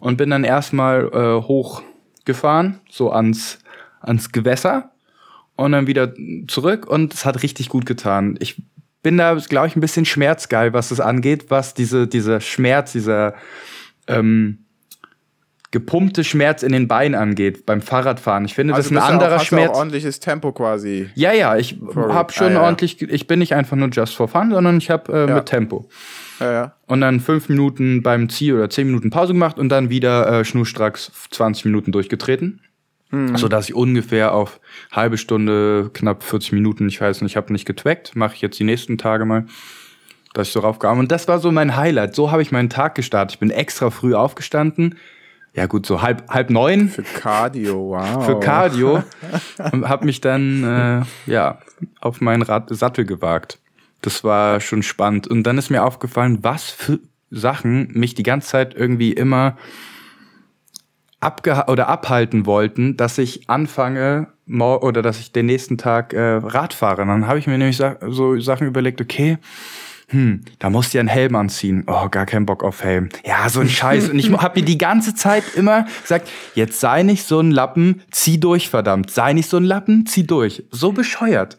und 0.00 0.16
bin 0.16 0.30
dann 0.30 0.44
erstmal 0.44 1.08
äh, 1.12 1.42
hochgefahren, 1.46 2.80
so 2.90 3.12
ans, 3.12 3.58
ans 4.00 4.32
Gewässer 4.32 4.90
und 5.56 5.72
dann 5.72 5.86
wieder 5.86 6.14
zurück 6.48 6.86
und 6.86 7.12
es 7.12 7.24
hat 7.26 7.42
richtig 7.42 7.68
gut 7.68 7.84
getan. 7.86 8.36
Ich 8.40 8.62
bin 9.02 9.16
da, 9.16 9.34
glaube 9.34 9.66
ich, 9.68 9.76
ein 9.76 9.80
bisschen 9.80 10.04
schmerzgeil, 10.04 10.72
was 10.72 10.90
es 10.90 11.00
angeht, 11.00 11.46
was 11.50 11.74
diese, 11.74 12.06
dieser 12.06 12.40
Schmerz, 12.40 12.92
dieser 12.92 13.34
ähm, 14.06 14.58
gepumpte 15.72 16.24
Schmerz 16.24 16.64
in 16.64 16.72
den 16.72 16.88
Beinen 16.88 17.14
angeht 17.14 17.64
beim 17.64 17.80
Fahrradfahren. 17.80 18.44
Ich 18.44 18.54
finde, 18.54 18.74
das 18.74 18.86
ist 18.86 18.92
ein 18.92 18.98
anderer 18.98 19.26
Also 19.26 19.36
auch, 19.36 19.40
hast 19.40 19.50
du 19.52 19.54
Schmerz. 19.56 19.70
auch 19.70 19.76
ordentliches 19.76 20.18
Tempo 20.18 20.52
quasi. 20.52 21.08
Ja, 21.14 21.32
ja, 21.32 21.56
ich 21.56 21.78
habe 21.94 22.32
schon 22.32 22.48
Ah, 22.48 22.52
ja. 22.54 22.62
ordentlich, 22.62 23.00
ich 23.00 23.26
bin 23.28 23.38
nicht 23.38 23.54
einfach 23.54 23.76
nur 23.76 23.88
just 23.90 24.16
for 24.16 24.26
fun, 24.26 24.50
sondern 24.50 24.78
ich 24.78 24.90
habe 24.90 25.12
äh, 25.12 25.28
Ja. 25.28 25.34
mit 25.36 25.46
Tempo. 25.46 25.88
Ja, 26.40 26.52
ja. 26.52 26.74
Und 26.86 27.02
dann 27.02 27.20
fünf 27.20 27.48
Minuten 27.48 28.02
beim 28.02 28.28
Ziel 28.28 28.54
oder 28.54 28.68
zehn 28.68 28.88
Minuten 28.88 29.10
Pause 29.10 29.32
gemacht 29.32 29.58
und 29.60 29.68
dann 29.68 29.90
wieder 29.90 30.40
äh, 30.40 30.44
schnurstracks 30.44 31.12
20 31.30 31.66
Minuten 31.66 31.92
durchgetreten. 31.92 32.60
Mhm. 33.10 33.36
So 33.36 33.48
dass 33.48 33.68
ich 33.68 33.74
ungefähr 33.74 34.34
auf 34.34 34.60
halbe 34.92 35.18
Stunde, 35.18 35.90
knapp 35.92 36.22
40 36.22 36.52
Minuten, 36.52 36.88
ich 36.88 37.00
weiß 37.00 37.22
nicht, 37.22 37.32
ich 37.32 37.36
habe 37.36 37.52
nicht 37.52 37.66
getrackt, 37.66 38.14
mache 38.16 38.34
ich 38.34 38.40
jetzt 38.40 38.58
die 38.58 38.64
nächsten 38.64 38.98
Tage 38.98 39.24
mal. 39.24 39.46
dass 40.32 40.46
ich 40.46 40.52
so 40.52 40.60
raufkam. 40.60 41.00
Und 41.00 41.10
das 41.10 41.26
war 41.26 41.40
so 41.40 41.50
mein 41.50 41.74
Highlight. 41.74 42.14
So 42.14 42.30
habe 42.30 42.40
ich 42.42 42.52
meinen 42.52 42.70
Tag 42.70 42.94
gestartet. 42.94 43.32
Ich 43.34 43.38
bin 43.40 43.50
extra 43.50 43.90
früh 43.90 44.14
aufgestanden. 44.14 44.96
Ja 45.54 45.66
gut, 45.66 45.86
so 45.86 46.02
halb, 46.02 46.28
halb 46.28 46.50
neun. 46.50 46.88
Für 46.88 47.02
Cardio, 47.02 47.88
wow. 47.90 48.24
Für 48.24 48.38
Cardio. 48.38 49.02
und 49.72 49.88
habe 49.88 50.06
mich 50.06 50.20
dann 50.20 50.62
äh, 50.62 51.02
ja 51.30 51.58
auf 52.00 52.20
meinen 52.20 52.42
Rad 52.42 52.68
Sattel 52.70 53.04
gewagt. 53.04 53.58
Das 54.02 54.22
war 54.22 54.60
schon 54.60 54.84
spannend. 54.84 55.26
Und 55.26 55.42
dann 55.42 55.58
ist 55.58 55.70
mir 55.70 55.84
aufgefallen, 55.84 56.38
was 56.42 56.70
für 56.70 57.00
Sachen 57.30 57.88
mich 57.92 58.14
die 58.14 58.22
ganze 58.22 58.48
Zeit 58.48 58.74
irgendwie 58.74 59.12
immer 59.12 59.56
abgeha 61.20 61.66
oder 61.68 61.88
abhalten 61.88 62.46
wollten, 62.46 62.96
dass 62.96 63.18
ich 63.18 63.48
anfange 63.48 64.28
oder 64.48 65.02
dass 65.02 65.20
ich 65.20 65.32
den 65.32 65.46
nächsten 65.46 65.78
Tag 65.78 66.12
äh, 66.12 66.40
Rad 66.42 66.74
fahre. 66.74 67.02
Und 67.02 67.08
dann 67.08 67.26
habe 67.28 67.38
ich 67.38 67.46
mir 67.46 67.58
nämlich 67.58 67.80
so 68.08 68.40
Sachen 68.40 68.66
überlegt, 68.66 69.00
okay, 69.00 69.38
hm, 70.08 70.40
da 70.58 70.70
musst 70.70 70.92
du 70.92 70.98
ja 70.98 71.00
einen 71.00 71.08
Helm 71.08 71.36
anziehen. 71.36 71.84
Oh, 71.86 72.08
gar 72.08 72.26
keinen 72.26 72.44
Bock 72.44 72.64
auf 72.64 72.82
Helm. 72.82 73.10
Ja, 73.24 73.48
so 73.48 73.60
ein 73.60 73.68
Scheiß. 73.68 74.10
Und 74.10 74.18
ich 74.18 74.32
habe 74.32 74.58
mir 74.58 74.66
die 74.66 74.78
ganze 74.78 75.14
Zeit 75.14 75.44
immer 75.54 75.86
gesagt, 76.02 76.28
jetzt 76.56 76.80
sei 76.80 77.04
nicht 77.04 77.24
so 77.24 77.38
ein 77.38 77.52
Lappen, 77.52 78.02
zieh 78.10 78.40
durch, 78.40 78.68
verdammt. 78.68 79.10
Sei 79.10 79.32
nicht 79.32 79.48
so 79.48 79.56
ein 79.56 79.64
Lappen, 79.64 80.06
zieh 80.06 80.26
durch. 80.26 80.64
So 80.72 80.90
bescheuert. 80.90 81.58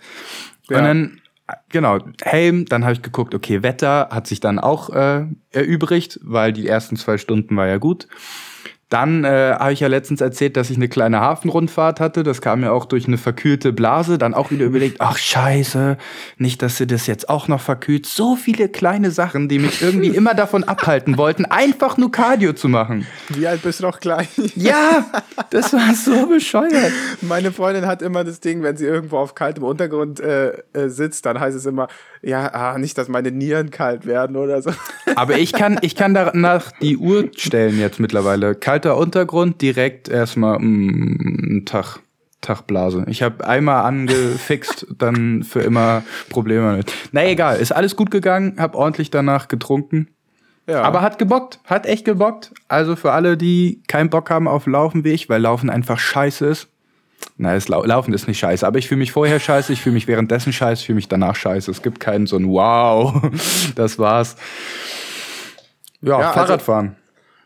Ja. 0.69 0.79
Und 0.79 0.83
dann, 0.83 1.21
genau, 1.69 1.99
Helm, 2.23 2.65
dann 2.65 2.83
habe 2.83 2.93
ich 2.93 3.01
geguckt, 3.01 3.33
okay, 3.33 3.63
Wetter 3.63 4.09
hat 4.11 4.27
sich 4.27 4.41
dann 4.41 4.59
auch 4.59 4.89
äh, 4.89 5.27
erübrigt, 5.51 6.19
weil 6.23 6.53
die 6.53 6.67
ersten 6.67 6.95
zwei 6.95 7.17
Stunden 7.17 7.55
war 7.55 7.67
ja 7.67 7.77
gut. 7.77 8.07
Dann 8.91 9.23
äh, 9.23 9.55
habe 9.57 9.71
ich 9.71 9.79
ja 9.79 9.87
letztens 9.87 10.19
erzählt, 10.19 10.57
dass 10.57 10.69
ich 10.69 10.75
eine 10.75 10.89
kleine 10.89 11.21
Hafenrundfahrt 11.21 12.01
hatte. 12.01 12.23
Das 12.23 12.41
kam 12.41 12.61
ja 12.61 12.73
auch 12.73 12.83
durch 12.83 13.07
eine 13.07 13.17
verkühlte 13.17 13.71
Blase. 13.71 14.17
Dann 14.17 14.33
auch 14.33 14.51
wieder 14.51 14.65
überlegt, 14.65 14.97
ach 14.99 15.17
scheiße, 15.17 15.97
nicht, 16.37 16.61
dass 16.61 16.75
sie 16.75 16.87
das 16.87 17.07
jetzt 17.07 17.29
auch 17.29 17.47
noch 17.47 17.61
verkühlt. 17.61 18.05
So 18.05 18.35
viele 18.35 18.67
kleine 18.67 19.11
Sachen, 19.11 19.47
die 19.47 19.59
mich 19.59 19.81
irgendwie 19.81 20.09
immer 20.15 20.33
davon 20.33 20.65
abhalten 20.65 21.15
wollten, 21.15 21.45
einfach 21.45 21.95
nur 21.95 22.11
Cardio 22.11 22.51
zu 22.51 22.67
machen. 22.67 23.07
Wie 23.29 23.47
alt 23.47 23.61
bist 23.61 23.79
du 23.79 23.83
noch 23.83 24.01
gleich? 24.01 24.27
Ja, 24.55 25.05
das 25.51 25.71
war 25.71 25.95
so 25.95 26.27
bescheuert. 26.27 26.91
Meine 27.21 27.53
Freundin 27.53 27.85
hat 27.85 28.01
immer 28.01 28.25
das 28.25 28.41
Ding, 28.41 28.61
wenn 28.61 28.75
sie 28.75 28.87
irgendwo 28.87 29.19
auf 29.19 29.35
kaltem 29.35 29.63
Untergrund 29.63 30.19
äh, 30.19 30.49
äh, 30.73 30.89
sitzt, 30.89 31.25
dann 31.25 31.39
heißt 31.39 31.55
es 31.55 31.65
immer, 31.65 31.87
ja, 32.21 32.53
ah, 32.53 32.77
nicht, 32.77 32.97
dass 32.97 33.07
meine 33.07 33.31
Nieren 33.31 33.71
kalt 33.71 34.05
werden 34.05 34.35
oder 34.35 34.61
so. 34.61 34.71
Aber 35.15 35.37
ich 35.41 35.53
kann, 35.53 35.79
ich 35.81 35.95
kann 35.95 36.13
danach 36.13 36.71
die 36.81 36.97
Uhr 36.97 37.29
stellen 37.35 37.79
jetzt 37.79 37.99
mittlerweile. 37.99 38.55
Kalter 38.55 38.97
Untergrund, 38.97 39.61
direkt 39.61 40.09
erstmal 40.09 40.59
mm, 40.59 41.45
einen 41.49 41.65
Tag. 41.65 41.99
Tagblase. 42.41 43.05
Ich 43.07 43.21
habe 43.21 43.45
einmal 43.45 43.83
angefixt, 43.85 44.87
dann 44.97 45.43
für 45.43 45.59
immer 45.59 46.01
Probleme 46.29 46.75
mit. 46.75 46.91
Na 47.11 47.23
egal, 47.23 47.59
ist 47.59 47.71
alles 47.71 47.95
gut 47.95 48.09
gegangen, 48.09 48.55
habe 48.57 48.79
ordentlich 48.79 49.11
danach 49.11 49.47
getrunken. 49.47 50.07
Ja. 50.65 50.81
Aber 50.81 51.01
hat 51.01 51.19
gebockt, 51.19 51.59
hat 51.65 51.85
echt 51.85 52.03
gebockt. 52.03 52.51
Also 52.67 52.95
für 52.95 53.11
alle, 53.11 53.37
die 53.37 53.83
keinen 53.87 54.09
Bock 54.09 54.31
haben 54.31 54.47
auf 54.47 54.65
Laufen 54.65 55.03
wie 55.03 55.11
ich, 55.11 55.29
weil 55.29 55.39
Laufen 55.39 55.69
einfach 55.69 55.99
scheiße 55.99 56.47
ist, 56.47 56.67
na, 57.37 57.53
das 57.53 57.67
Laufen 57.67 58.13
ist 58.13 58.27
nicht 58.27 58.39
scheiße, 58.39 58.65
aber 58.65 58.77
ich 58.77 58.87
fühle 58.87 58.99
mich 58.99 59.11
vorher 59.11 59.39
scheiße, 59.39 59.73
ich 59.73 59.81
fühle 59.81 59.93
mich 59.93 60.07
währenddessen 60.07 60.53
scheiße, 60.53 60.81
ich 60.81 60.85
fühle 60.85 60.97
mich 60.97 61.07
danach 61.07 61.35
scheiße. 61.35 61.71
Es 61.71 61.81
gibt 61.81 61.99
keinen 61.99 62.27
so 62.27 62.37
ein 62.37 62.47
Wow, 62.47 63.21
das 63.75 63.97
war's. 63.97 64.35
Ja, 66.01 66.19
ja 66.19 66.31
Fahrradfahren. 66.31 66.87
Also 66.87 67.01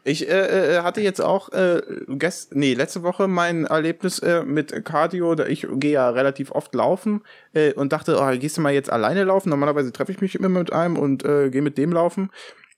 ich 0.08 0.30
äh, 0.30 0.76
äh, 0.76 0.82
hatte 0.84 1.02
jetzt 1.02 1.20
auch 1.20 1.52
äh, 1.52 1.82
gest 2.08 2.56
nee, 2.56 2.76
letzte 2.76 3.02
Woche 3.02 3.28
mein 3.28 3.66
Erlebnis 3.66 4.20
äh, 4.20 4.44
mit 4.44 4.86
Cardio. 4.86 5.34
Ich 5.40 5.66
gehe 5.68 5.94
ja 5.94 6.12
relativ 6.12 6.52
oft 6.52 6.76
laufen 6.76 7.24
äh, 7.54 7.74
und 7.74 7.92
dachte, 7.92 8.20
oh, 8.20 8.38
gehst 8.38 8.58
du 8.58 8.62
mal 8.62 8.72
jetzt 8.72 8.92
alleine 8.92 9.24
laufen? 9.24 9.50
Normalerweise 9.50 9.92
treffe 9.92 10.12
ich 10.12 10.22
mich 10.22 10.36
immer 10.36 10.50
mit 10.50 10.72
einem 10.72 10.98
und 10.98 11.26
äh, 11.26 11.50
gehe 11.50 11.64
mit 11.64 11.80
dem 11.80 11.92
laufen. 11.92 12.30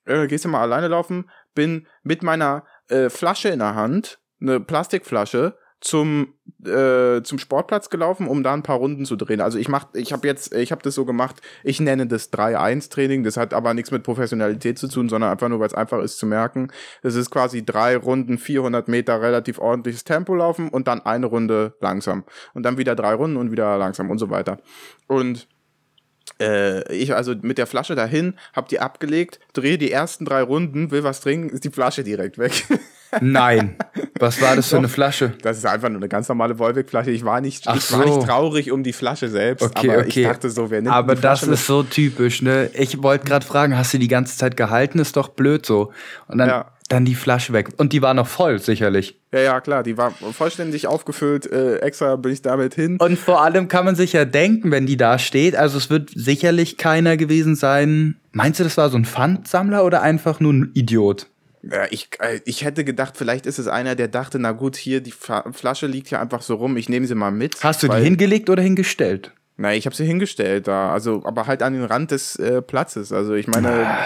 Äh, 0.06 0.28
gehst 0.28 0.46
du 0.46 0.50
mal 0.50 0.62
alleine 0.62 0.88
laufen? 0.88 1.30
Bin 1.54 1.86
mit 2.02 2.24
meiner 2.24 2.64
äh, 2.88 3.10
Flasche 3.10 3.50
in 3.50 3.60
der 3.60 3.76
Hand, 3.76 4.20
eine 4.40 4.62
Plastikflasche, 4.62 5.58
zum 5.80 6.34
äh, 6.66 7.22
zum 7.22 7.38
Sportplatz 7.38 7.90
gelaufen, 7.90 8.28
um 8.28 8.42
da 8.42 8.54
ein 8.54 8.64
paar 8.64 8.78
Runden 8.78 9.06
zu 9.06 9.16
drehen. 9.16 9.42
Also 9.42 9.60
ich 9.60 9.70
mach, 9.70 9.88
ich 9.94 10.12
habe 10.12 10.28
jetzt, 10.28 10.54
ich 10.54 10.72
habe 10.72 10.82
das 10.82 10.96
so 10.96 11.06
gemacht. 11.06 11.42
Ich 11.64 11.80
nenne 11.80 12.08
das 12.08 12.34
3-1-Training. 12.34 13.24
Das 13.24 13.38
hat 13.38 13.54
aber 13.54 13.74
nichts 13.74 13.92
mit 13.92 14.04
Professionalität 14.04 14.80
zu 14.80 14.88
tun, 14.88 15.08
sondern 15.08 15.32
einfach 15.32 15.50
nur, 15.50 15.60
weil 15.60 15.68
es 15.68 15.74
einfach 15.74 16.02
ist 16.02 16.18
zu 16.18 16.26
merken. 16.26 16.70
Das 17.04 17.16
ist 17.16 17.30
quasi 17.30 17.64
drei 17.64 17.96
Runden, 17.96 18.38
400 18.38 18.88
Meter 18.88 19.22
relativ 19.22 19.60
ordentliches 19.60 20.04
Tempo 20.04 20.34
laufen 20.34 20.70
und 20.70 20.88
dann 20.88 21.02
eine 21.02 21.28
Runde 21.28 21.76
langsam 21.80 22.24
und 22.54 22.64
dann 22.64 22.78
wieder 22.78 22.96
drei 22.96 23.14
Runden 23.14 23.38
und 23.38 23.52
wieder 23.52 23.78
langsam 23.78 24.10
und 24.10 24.18
so 24.18 24.30
weiter. 24.30 24.58
Und 25.08 25.48
äh, 26.40 26.92
ich 26.94 27.14
also 27.14 27.36
mit 27.42 27.58
der 27.58 27.68
Flasche 27.68 27.96
dahin, 27.96 28.36
hab 28.54 28.68
die 28.68 28.80
abgelegt, 28.80 29.40
drehe 29.54 29.78
die 29.78 29.92
ersten 29.92 30.26
drei 30.26 30.42
Runden, 30.42 30.92
will 30.92 31.04
was 31.04 31.22
trinken, 31.22 31.50
ist 31.50 31.64
die 31.64 31.72
Flasche 31.72 32.04
direkt 32.04 32.38
weg. 32.38 32.66
Nein. 33.22 33.78
Was 34.20 34.42
war 34.42 34.56
das 34.56 34.70
für 34.70 34.78
eine 34.78 34.90
Flasche? 34.90 35.34
Das 35.42 35.58
ist 35.58 35.66
einfach 35.66 35.90
nur 35.90 35.98
eine 35.98 36.10
ganz 36.10 36.28
normale 36.28 36.58
Wolwig-Flasche. 36.58 37.12
Ich 37.12 37.26
war 37.26 37.42
nicht, 37.42 37.68
ich 37.76 37.82
so. 37.84 37.98
war 37.98 38.06
nicht 38.06 38.22
traurig 38.22 38.72
um 38.72 38.84
die 38.84 38.94
Flasche 38.94 39.30
selbst, 39.30 39.64
okay, 39.64 39.90
aber 39.90 40.00
okay. 40.00 40.22
ich 40.22 40.28
dachte 40.28 40.50
so, 40.50 40.70
wer 40.70 40.82
nimmt 40.82 40.94
Aber 40.94 41.16
das 41.16 41.44
ist 41.44 41.66
so 41.66 41.84
typisch, 41.84 42.42
ne? 42.42 42.70
Ich 42.74 43.02
wollte 43.04 43.26
gerade 43.26 43.46
fragen, 43.46 43.78
hast 43.78 43.94
du 43.94 44.00
die 44.00 44.08
ganze 44.08 44.38
Zeit 44.38 44.58
gehalten? 44.58 45.00
Ist 45.00 45.18
doch 45.18 45.30
blöd 45.30 45.66
so. 45.66 45.92
Und 46.28 46.38
dann, 46.40 46.50
ja. 46.50 46.72
dann 46.90 47.06
die 47.06 47.16
Flasche 47.16 47.54
weg. 47.54 47.70
Und 47.78 47.94
die 47.94 48.02
war 48.02 48.14
noch 48.14 48.28
voll, 48.28 48.60
sicherlich. 48.60 49.20
Ja, 49.32 49.40
ja, 49.40 49.62
klar, 49.62 49.84
die 49.84 49.98
war 49.98 50.12
vollständig 50.12 50.88
aufgefüllt. 50.88 51.52
Äh, 51.52 51.78
extra 51.80 52.16
bin 52.16 52.32
ich 52.32 52.42
damit 52.42 52.76
hin. 52.76 52.98
Und 53.00 53.20
vor 53.20 53.44
allem 53.44 53.68
kann 53.68 53.86
man 53.86 53.96
sich 53.96 54.14
ja 54.14 54.26
denken, 54.26 54.72
wenn 54.72 54.86
die 54.86 54.98
da 54.98 55.20
steht, 55.20 55.56
also 55.56 55.78
es 55.78 55.90
wird 55.90 56.12
sicherlich 56.14 56.78
keiner 56.78 57.18
gewesen 57.18 57.56
sein. 57.56 58.16
Meinst 58.32 58.60
du, 58.60 58.64
das 58.64 58.78
war 58.78 58.90
so 58.90 58.98
ein 58.98 59.06
Pfandsammler 59.06 59.84
oder 59.84 60.02
einfach 60.02 60.40
nur 60.40 60.54
ein 60.54 60.72
Idiot? 60.74 61.28
Ja, 61.72 61.86
ich, 61.90 62.10
äh, 62.20 62.40
ich 62.46 62.64
hätte 62.64 62.84
gedacht, 62.84 63.18
vielleicht 63.18 63.46
ist 63.46 63.60
es 63.60 63.68
einer, 63.68 63.96
der 63.96 64.08
dachte, 64.08 64.40
na 64.40 64.52
gut, 64.52 64.76
hier, 64.76 65.02
die 65.02 65.12
Flasche 65.12 65.88
liegt 65.88 66.10
ja 66.10 66.22
einfach 66.22 66.42
so 66.42 66.56
rum, 66.56 66.78
ich 66.78 66.90
nehme 66.90 67.08
sie 67.08 67.16
mal 67.16 67.32
mit. 67.32 67.64
Hast 67.64 67.84
du 67.84 67.88
die 67.88 67.98
hingelegt 67.98 68.50
oder 68.50 68.62
hingestellt? 68.62 69.32
Nein, 69.58 69.78
ich 69.78 69.86
habe 69.86 69.96
sie 69.96 70.06
hingelegt 70.06 70.68
da, 70.68 70.92
also, 70.92 71.24
aber 71.26 71.48
halt 71.48 71.64
an 71.64 71.74
den 71.74 71.84
Rand 71.84 72.12
des 72.12 72.36
äh, 72.38 72.62
Platzes. 72.62 73.12
Also 73.12 73.34
ich 73.34 73.48
meine. 73.48 73.88
Ah, 73.88 74.00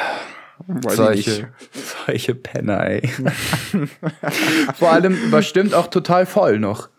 solche, 0.89 1.49
solche 2.05 2.35
Penner, 2.35 2.85
ey. 2.85 3.09
Vor 4.77 4.91
allem 4.91 5.31
war 5.31 5.41
stimmt 5.41 5.73
auch 5.73 5.87
total 5.87 6.25
voll 6.25 6.59
noch. 6.59 6.89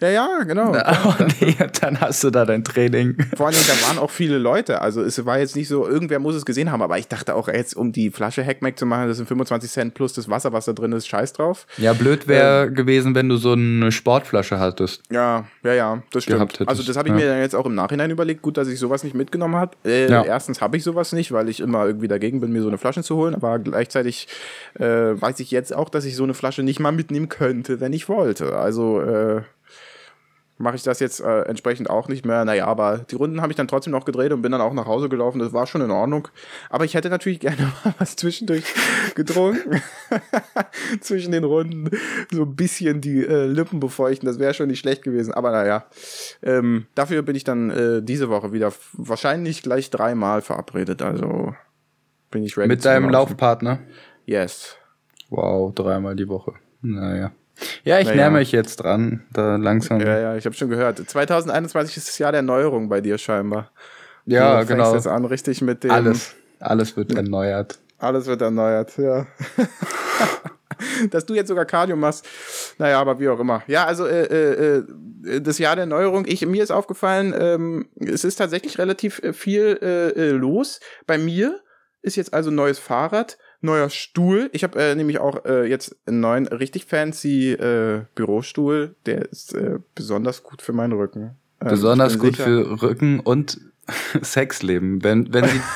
Ja, 0.00 0.08
ja, 0.08 0.42
genau. 0.44 0.72
Na, 0.72 0.98
oh 1.04 1.14
nee, 1.40 1.56
dann 1.80 2.00
hast 2.00 2.24
du 2.24 2.30
da 2.30 2.46
dein 2.46 2.64
Training. 2.64 3.16
Vor 3.36 3.46
allem, 3.48 3.56
da 3.66 3.86
waren 3.86 3.98
auch 3.98 4.10
viele 4.10 4.38
Leute. 4.38 4.80
Also 4.80 5.02
es 5.02 5.24
war 5.26 5.38
jetzt 5.38 5.56
nicht 5.56 5.68
so, 5.68 5.86
irgendwer 5.86 6.18
muss 6.18 6.34
es 6.34 6.46
gesehen 6.46 6.72
haben, 6.72 6.80
aber 6.80 6.98
ich 6.98 7.06
dachte 7.08 7.34
auch 7.34 7.48
jetzt, 7.48 7.76
um 7.76 7.92
die 7.92 8.10
Flasche 8.10 8.44
Hackmack 8.44 8.78
zu 8.78 8.86
machen, 8.86 9.08
das 9.08 9.18
sind 9.18 9.26
25 9.26 9.70
Cent 9.70 9.94
plus 9.94 10.14
das 10.14 10.30
Wasser, 10.30 10.52
was 10.52 10.64
da 10.64 10.72
drin 10.72 10.92
ist, 10.92 11.06
scheiß 11.06 11.34
drauf. 11.34 11.66
Ja, 11.76 11.92
blöd 11.92 12.28
wäre 12.28 12.66
ähm, 12.66 12.74
gewesen, 12.74 13.14
wenn 13.14 13.28
du 13.28 13.36
so 13.36 13.52
eine 13.52 13.92
Sportflasche 13.92 14.58
hattest. 14.58 15.02
Ja, 15.10 15.44
ja, 15.62 15.74
ja, 15.74 16.02
das 16.12 16.24
stimmt. 16.24 16.66
Also 16.66 16.82
das 16.82 16.96
habe 16.96 17.08
ich 17.08 17.14
ja. 17.14 17.20
mir 17.20 17.26
dann 17.26 17.40
jetzt 17.40 17.54
auch 17.54 17.66
im 17.66 17.74
Nachhinein 17.74 18.10
überlegt. 18.10 18.40
Gut, 18.40 18.56
dass 18.56 18.68
ich 18.68 18.78
sowas 18.78 19.04
nicht 19.04 19.14
mitgenommen 19.14 19.56
habe. 19.56 19.76
Äh, 19.84 20.10
ja. 20.10 20.24
Erstens 20.24 20.62
habe 20.62 20.78
ich 20.78 20.82
sowas 20.82 21.12
nicht, 21.12 21.32
weil 21.32 21.48
ich 21.50 21.60
immer 21.60 21.84
irgendwie 21.84 22.08
dagegen 22.08 22.40
bin, 22.40 22.52
mir 22.52 22.62
so 22.62 22.68
eine 22.68 22.78
Flasche 22.78 23.02
zu 23.02 23.16
holen. 23.16 23.34
Aber 23.34 23.58
gleichzeitig 23.58 24.28
äh, 24.78 24.84
weiß 24.84 25.40
ich 25.40 25.50
jetzt 25.50 25.74
auch, 25.74 25.90
dass 25.90 26.06
ich 26.06 26.16
so 26.16 26.24
eine 26.24 26.34
Flasche 26.34 26.62
nicht 26.62 26.80
mal 26.80 26.92
mitnehmen 26.92 27.28
könnte, 27.28 27.80
wenn 27.80 27.92
ich 27.92 28.08
wollte. 28.08 28.56
Also 28.56 29.00
äh, 29.02 29.42
mache 30.60 30.76
ich 30.76 30.82
das 30.82 31.00
jetzt 31.00 31.20
äh, 31.20 31.42
entsprechend 31.42 31.88
auch 31.88 32.08
nicht 32.08 32.26
mehr. 32.26 32.44
Naja, 32.44 32.66
aber 32.66 32.98
die 32.98 33.14
Runden 33.14 33.40
habe 33.40 33.50
ich 33.50 33.56
dann 33.56 33.66
trotzdem 33.66 33.92
noch 33.92 34.04
gedreht 34.04 34.32
und 34.32 34.42
bin 34.42 34.52
dann 34.52 34.60
auch 34.60 34.74
nach 34.74 34.86
Hause 34.86 35.08
gelaufen. 35.08 35.38
Das 35.38 35.52
war 35.52 35.66
schon 35.66 35.80
in 35.80 35.90
Ordnung. 35.90 36.28
Aber 36.68 36.84
ich 36.84 36.94
hätte 36.94 37.08
natürlich 37.08 37.40
gerne 37.40 37.72
mal 37.82 37.94
was 37.98 38.16
zwischendurch 38.16 38.64
getrunken. 39.14 39.80
Zwischen 41.00 41.32
den 41.32 41.44
Runden 41.44 41.90
so 42.30 42.42
ein 42.42 42.54
bisschen 42.54 43.00
die 43.00 43.24
äh, 43.24 43.46
Lippen 43.46 43.80
befeuchten. 43.80 44.26
Das 44.26 44.38
wäre 44.38 44.52
schon 44.52 44.68
nicht 44.68 44.80
schlecht 44.80 45.02
gewesen. 45.02 45.32
Aber 45.32 45.50
naja, 45.50 45.86
ähm, 46.42 46.86
dafür 46.94 47.22
bin 47.22 47.36
ich 47.36 47.44
dann 47.44 47.70
äh, 47.70 48.02
diese 48.02 48.28
Woche 48.28 48.52
wieder 48.52 48.72
wahrscheinlich 48.92 49.62
gleich 49.62 49.88
dreimal 49.88 50.42
verabredet. 50.42 51.00
Also 51.00 51.54
bin 52.30 52.42
ich 52.42 52.56
ready. 52.58 52.68
Mit 52.68 52.84
deinem 52.84 53.08
Laufpartner? 53.08 53.80
Yes. 54.26 54.76
Wow, 55.30 55.74
dreimal 55.74 56.16
die 56.16 56.28
Woche. 56.28 56.52
Naja. 56.82 57.32
Ja, 57.84 57.98
ich 57.98 58.06
naja. 58.06 58.16
näher 58.16 58.30
mich 58.30 58.52
jetzt 58.52 58.76
dran, 58.76 59.24
da 59.32 59.56
langsam. 59.56 60.00
Ja, 60.00 60.18
ja, 60.18 60.36
ich 60.36 60.44
habe 60.44 60.54
schon 60.54 60.70
gehört. 60.70 60.98
2021 60.98 61.96
ist 61.96 62.08
das 62.08 62.18
Jahr 62.18 62.32
der 62.32 62.38
Erneuerung 62.38 62.88
bei 62.88 63.00
dir 63.00 63.18
scheinbar. 63.18 63.70
Ja, 64.26 64.60
du 64.60 64.66
genau. 64.66 64.94
jetzt 64.94 65.06
an, 65.06 65.24
richtig 65.24 65.62
mit 65.62 65.84
dem. 65.84 65.90
Alles, 65.90 66.34
alles 66.58 66.96
wird 66.96 67.12
erneuert. 67.14 67.78
Alles 67.98 68.26
wird 68.26 68.40
erneuert, 68.42 68.96
ja. 68.96 69.26
Dass 71.10 71.26
du 71.26 71.34
jetzt 71.34 71.48
sogar 71.48 71.66
Cardio 71.66 71.96
machst, 71.96 72.26
naja, 72.78 72.98
aber 73.00 73.20
wie 73.20 73.28
auch 73.28 73.38
immer. 73.38 73.62
Ja, 73.66 73.84
also 73.84 74.06
äh, 74.06 74.24
äh, 74.24 74.84
äh, 75.26 75.40
das 75.42 75.58
Jahr 75.58 75.76
der 75.76 75.82
Erneuerung, 75.82 76.24
ich, 76.26 76.44
mir 76.46 76.62
ist 76.62 76.70
aufgefallen, 76.70 77.34
ähm, 77.38 77.88
es 77.96 78.24
ist 78.24 78.36
tatsächlich 78.36 78.78
relativ 78.78 79.22
äh, 79.22 79.34
viel 79.34 79.78
äh, 79.82 80.08
äh, 80.08 80.30
los. 80.30 80.80
Bei 81.06 81.18
mir 81.18 81.60
ist 82.00 82.16
jetzt 82.16 82.32
also 82.32 82.50
ein 82.50 82.54
neues 82.54 82.78
Fahrrad 82.78 83.36
neuer 83.60 83.90
Stuhl. 83.90 84.50
Ich 84.52 84.64
habe 84.64 84.80
äh, 84.80 84.94
nämlich 84.94 85.18
auch 85.18 85.44
äh, 85.44 85.68
jetzt 85.68 85.96
einen 86.06 86.20
neuen, 86.20 86.46
richtig 86.46 86.86
fancy 86.86 87.52
äh, 87.52 88.02
Bürostuhl. 88.14 88.94
Der 89.06 89.30
ist 89.30 89.54
äh, 89.54 89.78
besonders 89.94 90.42
gut 90.42 90.62
für 90.62 90.72
meinen 90.72 90.92
Rücken. 90.92 91.36
Ähm, 91.60 91.68
besonders 91.68 92.18
gut 92.18 92.36
sicher. 92.36 92.44
für 92.44 92.82
Rücken 92.82 93.20
und 93.20 93.60
Sexleben. 94.22 95.02
Wenn, 95.02 95.32
wenn 95.32 95.44
sie 95.44 95.60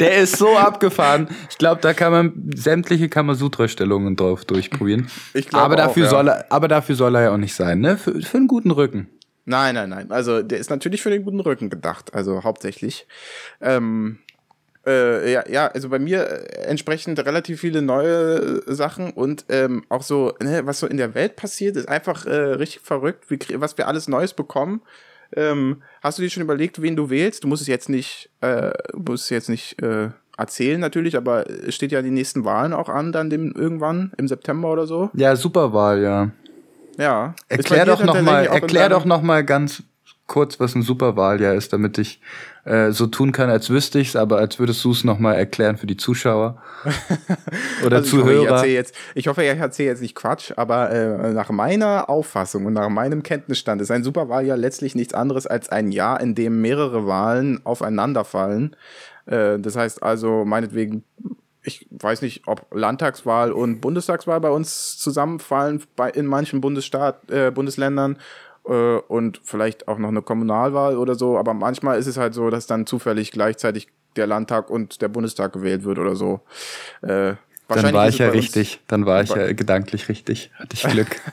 Der 0.00 0.18
ist 0.18 0.36
so 0.36 0.56
abgefahren. 0.56 1.28
Ich 1.50 1.58
glaube, 1.58 1.80
da 1.80 1.92
kann 1.92 2.12
man 2.12 2.50
sämtliche 2.54 3.08
Kamasutra-Stellungen 3.08 4.14
drauf 4.14 4.44
durchprobieren. 4.44 5.08
Ich 5.34 5.48
glaub 5.48 5.62
aber 5.62 5.74
auch, 5.74 5.78
dafür 5.78 6.04
ja. 6.04 6.10
soll 6.10 6.28
er, 6.28 6.52
aber 6.52 6.68
dafür 6.68 6.94
soll 6.94 7.16
er 7.16 7.22
ja 7.22 7.32
auch 7.32 7.38
nicht 7.38 7.54
sein, 7.54 7.80
ne? 7.80 7.96
Für, 7.96 8.20
für 8.20 8.36
einen 8.36 8.46
guten 8.46 8.70
Rücken. 8.70 9.08
Nein, 9.44 9.74
nein, 9.74 9.88
nein. 9.88 10.10
Also 10.10 10.42
der 10.42 10.58
ist 10.58 10.70
natürlich 10.70 11.02
für 11.02 11.10
den 11.10 11.24
guten 11.24 11.40
Rücken 11.40 11.70
gedacht, 11.70 12.14
also 12.14 12.44
hauptsächlich. 12.44 13.06
Ähm, 13.60 14.18
äh, 14.88 15.32
ja, 15.32 15.44
ja, 15.48 15.66
also 15.66 15.88
bei 15.88 15.98
mir 15.98 16.26
äh, 16.26 16.66
entsprechend 16.66 17.18
relativ 17.24 17.60
viele 17.60 17.82
neue 17.82 18.62
äh, 18.66 18.74
Sachen 18.74 19.10
und 19.10 19.44
ähm, 19.48 19.84
auch 19.88 20.02
so, 20.02 20.32
ne, 20.40 20.62
was 20.64 20.80
so 20.80 20.86
in 20.86 20.96
der 20.96 21.14
Welt 21.14 21.36
passiert, 21.36 21.76
ist 21.76 21.88
einfach 21.88 22.26
äh, 22.26 22.34
richtig 22.34 22.82
verrückt, 22.82 23.30
wie, 23.30 23.38
was 23.60 23.76
wir 23.76 23.86
alles 23.86 24.08
Neues 24.08 24.32
bekommen. 24.32 24.80
Ähm, 25.36 25.82
hast 26.02 26.18
du 26.18 26.22
dir 26.22 26.30
schon 26.30 26.42
überlegt, 26.42 26.80
wen 26.80 26.96
du 26.96 27.10
wählst? 27.10 27.44
Du 27.44 27.48
musst 27.48 27.62
es 27.62 27.68
jetzt 27.68 27.88
nicht, 27.88 28.30
äh, 28.40 28.70
musst 28.96 29.24
es 29.24 29.30
jetzt 29.30 29.48
nicht 29.50 29.82
äh, 29.82 30.08
erzählen 30.38 30.80
natürlich, 30.80 31.16
aber 31.16 31.48
es 31.50 31.74
steht 31.74 31.92
ja 31.92 32.00
die 32.00 32.10
nächsten 32.10 32.44
Wahlen 32.44 32.72
auch 32.72 32.88
an, 32.88 33.12
dann 33.12 33.28
dem, 33.28 33.52
irgendwann 33.52 34.12
im 34.16 34.26
September 34.26 34.72
oder 34.72 34.86
so. 34.86 35.10
Ja, 35.14 35.36
Superwahl, 35.36 36.00
ja. 36.00 36.30
Ja. 36.96 37.34
Erklär 37.48 37.84
doch 37.84 38.02
noch 38.02 38.20
mal, 38.22 38.46
erklär 38.46 38.88
doch 38.88 39.04
noch 39.04 39.22
mal 39.22 39.44
ganz 39.44 39.82
kurz, 40.28 40.60
was 40.60 40.76
ein 40.76 40.82
Superwahljahr 40.82 41.54
ist, 41.54 41.72
damit 41.72 41.98
ich 41.98 42.20
äh, 42.64 42.92
so 42.92 43.06
tun 43.06 43.32
kann, 43.32 43.50
als 43.50 43.70
wüsste 43.70 43.98
ich's, 43.98 44.14
aber 44.14 44.36
als 44.36 44.58
würdest 44.58 44.84
du 44.84 44.92
es 44.92 45.02
noch 45.02 45.18
mal 45.18 45.32
erklären 45.32 45.78
für 45.78 45.86
die 45.86 45.96
Zuschauer 45.96 46.62
oder 47.84 47.96
Also 47.96 48.18
ich 48.18 48.22
hoffe, 48.22 48.32
ich 48.32 48.38
Zuhörer. 48.38 48.56
erzähle 48.56 48.72
jetzt, 48.74 48.94
ich 49.14 49.26
hoffe, 49.26 49.42
ich 49.42 49.48
erzähle 49.48 49.88
jetzt 49.88 50.02
nicht 50.02 50.14
Quatsch, 50.14 50.52
aber 50.56 50.90
äh, 50.90 51.32
nach 51.32 51.50
meiner 51.50 52.08
Auffassung 52.08 52.66
und 52.66 52.74
nach 52.74 52.90
meinem 52.90 53.22
Kenntnisstand 53.22 53.80
ist 53.80 53.90
ein 53.90 54.04
Superwahljahr 54.04 54.58
letztlich 54.58 54.94
nichts 54.94 55.14
anderes 55.14 55.46
als 55.46 55.70
ein 55.70 55.90
Jahr, 55.90 56.20
in 56.20 56.34
dem 56.34 56.60
mehrere 56.60 57.06
Wahlen 57.06 57.64
aufeinanderfallen. 57.64 58.76
Äh, 59.26 59.58
das 59.58 59.76
heißt 59.76 60.02
also, 60.02 60.44
meinetwegen, 60.44 61.04
ich 61.62 61.86
weiß 61.90 62.22
nicht, 62.22 62.42
ob 62.46 62.66
Landtagswahl 62.74 63.50
und 63.50 63.80
Bundestagswahl 63.80 64.40
bei 64.40 64.50
uns 64.50 64.98
zusammenfallen 64.98 65.82
bei, 65.96 66.10
in 66.10 66.26
manchen 66.26 66.60
Bundesstaat, 66.60 67.30
äh, 67.30 67.50
Bundesländern 67.50 68.18
äh, 68.68 68.98
und 69.08 69.40
vielleicht 69.44 69.88
auch 69.88 69.98
noch 69.98 70.08
eine 70.08 70.22
Kommunalwahl 70.22 70.96
oder 70.96 71.14
so, 71.14 71.38
aber 71.38 71.54
manchmal 71.54 71.98
ist 71.98 72.06
es 72.06 72.16
halt 72.16 72.34
so, 72.34 72.50
dass 72.50 72.66
dann 72.66 72.86
zufällig 72.86 73.32
gleichzeitig 73.32 73.88
der 74.16 74.26
Landtag 74.26 74.70
und 74.70 75.00
der 75.02 75.08
Bundestag 75.08 75.52
gewählt 75.52 75.84
wird 75.84 75.98
oder 75.98 76.16
so. 76.16 76.40
Äh, 77.02 77.34
Dann 77.68 77.92
war 77.92 78.08
ich 78.08 78.18
ja 78.18 78.28
richtig. 78.30 78.80
Dann 78.88 79.04
war 79.06 79.22
ich 79.22 79.30
ja 79.30 79.52
gedanklich 79.52 80.08
richtig. 80.08 80.50
Hatte 80.58 80.74
ich 80.74 80.82
Glück. 80.82 81.20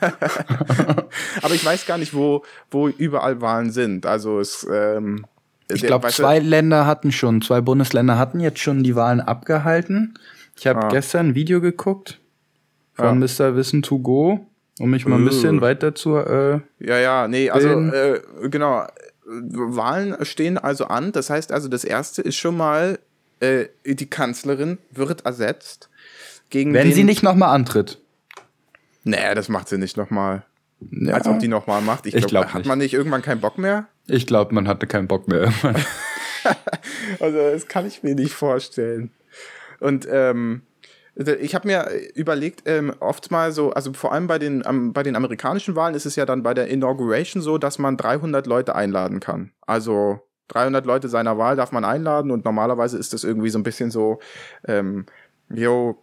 Aber 1.42 1.54
ich 1.54 1.64
weiß 1.64 1.86
gar 1.86 1.98
nicht, 1.98 2.14
wo, 2.14 2.42
wo 2.70 2.88
überall 2.88 3.40
Wahlen 3.40 3.70
sind. 3.70 4.06
Also 4.06 4.38
es, 4.40 4.66
ähm, 4.70 5.24
Ich 5.68 5.82
glaube, 5.82 6.08
zwei 6.08 6.38
Länder 6.38 6.86
hatten 6.86 7.10
schon, 7.12 7.40
zwei 7.42 7.60
Bundesländer 7.60 8.18
hatten 8.18 8.40
jetzt 8.40 8.58
schon 8.60 8.82
die 8.82 8.94
Wahlen 8.94 9.20
abgehalten. 9.20 10.18
Ich 10.58 10.66
habe 10.66 10.84
Ah. 10.84 10.88
gestern 10.88 11.28
ein 11.30 11.34
Video 11.34 11.60
geguckt 11.60 12.20
Ja. 12.98 13.06
von 13.08 13.18
Mr. 13.18 13.56
Wissen 13.56 13.82
to 13.82 13.98
go, 13.98 14.46
um 14.78 14.90
mich 14.90 15.06
mal 15.06 15.16
ein 15.18 15.24
bisschen 15.24 15.60
weiter 15.60 15.94
zu. 15.94 16.16
Äh, 16.16 16.60
Ja, 16.78 16.98
ja, 16.98 17.28
nee, 17.28 17.50
also 17.50 17.68
äh, 17.68 18.20
genau. 18.50 18.86
Wahlen 19.24 20.16
stehen 20.24 20.56
also 20.58 20.86
an. 20.86 21.12
Das 21.12 21.30
heißt 21.30 21.50
also, 21.52 21.68
das 21.68 21.84
erste 21.84 22.22
ist 22.22 22.36
schon 22.36 22.56
mal, 22.56 22.98
äh, 23.40 23.66
die 23.84 24.08
Kanzlerin 24.08 24.78
wird 24.92 25.24
ersetzt 25.26 25.88
gegen 26.50 26.72
wenn 26.74 26.92
sie 26.92 27.02
nicht 27.04 27.22
nochmal 27.24 27.54
antritt. 27.54 27.98
Nee, 29.02 29.34
das 29.34 29.48
macht 29.48 29.68
sie 29.68 29.78
nicht 29.78 29.96
nochmal. 29.96 30.44
Ja, 30.90 31.14
Als 31.14 31.26
ob 31.26 31.38
die 31.38 31.48
nochmal 31.48 31.80
macht. 31.80 32.06
Ich, 32.06 32.14
Ich 32.14 32.26
glaub, 32.26 32.46
Hat 32.46 32.54
nicht. 32.54 32.66
man 32.68 32.78
nicht 32.78 32.92
irgendwann 32.94 33.22
keinen 33.22 33.40
Bock 33.40 33.56
mehr? 33.58 33.86
ich 34.08 34.26
glaube, 34.26 34.54
man 34.54 34.68
hatte 34.68 34.86
keinen 34.86 35.08
Bock 35.08 35.26
mehr. 35.28 35.40
irgendwann. 35.40 35.76
Also, 37.18 37.38
das 37.38 37.66
kann 37.66 37.86
ich 37.86 38.04
mir 38.04 38.14
nicht 38.14 38.32
vorstellen. 38.32 39.10
Und 39.80 40.06
ähm, 40.08 40.62
ich 41.16 41.54
habe 41.54 41.66
mir 41.66 41.88
überlegt, 42.14 42.62
ähm, 42.66 42.92
oft 43.00 43.30
mal 43.30 43.50
so, 43.52 43.70
also 43.72 43.92
vor 43.94 44.12
allem 44.12 44.26
bei 44.26 44.38
den, 44.38 44.64
am- 44.66 44.92
bei 44.92 45.02
den 45.02 45.16
amerikanischen 45.16 45.74
Wahlen 45.74 45.94
ist 45.94 46.04
es 46.06 46.16
ja 46.16 46.26
dann 46.26 46.42
bei 46.42 46.52
der 46.54 46.68
Inauguration 46.68 47.42
so, 47.42 47.56
dass 47.58 47.78
man 47.78 47.96
300 47.96 48.46
Leute 48.46 48.74
einladen 48.74 49.20
kann. 49.20 49.52
Also 49.62 50.20
300 50.48 50.84
Leute 50.86 51.08
seiner 51.08 51.38
Wahl 51.38 51.56
darf 51.56 51.72
man 51.72 51.84
einladen 51.84 52.30
und 52.30 52.44
normalerweise 52.44 52.98
ist 52.98 53.12
das 53.14 53.24
irgendwie 53.24 53.48
so 53.50 53.58
ein 53.58 53.62
bisschen 53.62 53.90
so, 53.90 54.20
ähm, 54.68 55.06
yo, 55.48 55.96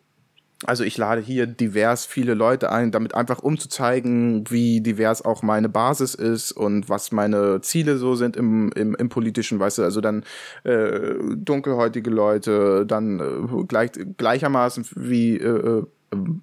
also 0.65 0.83
ich 0.83 0.97
lade 0.97 1.21
hier 1.21 1.47
divers 1.47 2.05
viele 2.05 2.33
Leute 2.33 2.71
ein, 2.71 2.91
damit 2.91 3.15
einfach 3.15 3.39
um 3.39 3.57
zu 3.57 3.69
zeigen, 3.69 4.43
wie 4.49 4.81
divers 4.81 5.23
auch 5.23 5.43
meine 5.43 5.69
Basis 5.69 6.15
ist 6.15 6.51
und 6.51 6.89
was 6.89 7.11
meine 7.11 7.61
Ziele 7.61 7.97
so 7.97 8.15
sind 8.15 8.35
im, 8.35 8.71
im, 8.73 8.95
im 8.95 9.09
politischen, 9.09 9.59
weißt 9.59 9.79
du, 9.79 9.83
also 9.83 10.01
dann 10.01 10.23
äh, 10.63 11.15
dunkelhäutige 11.35 12.09
Leute, 12.09 12.85
dann 12.85 13.19
äh, 13.19 13.63
gleich, 13.65 13.91
gleichermaßen 14.17 14.85
wie 14.95 15.37
äh, 15.37 15.79
äh, 15.79 15.83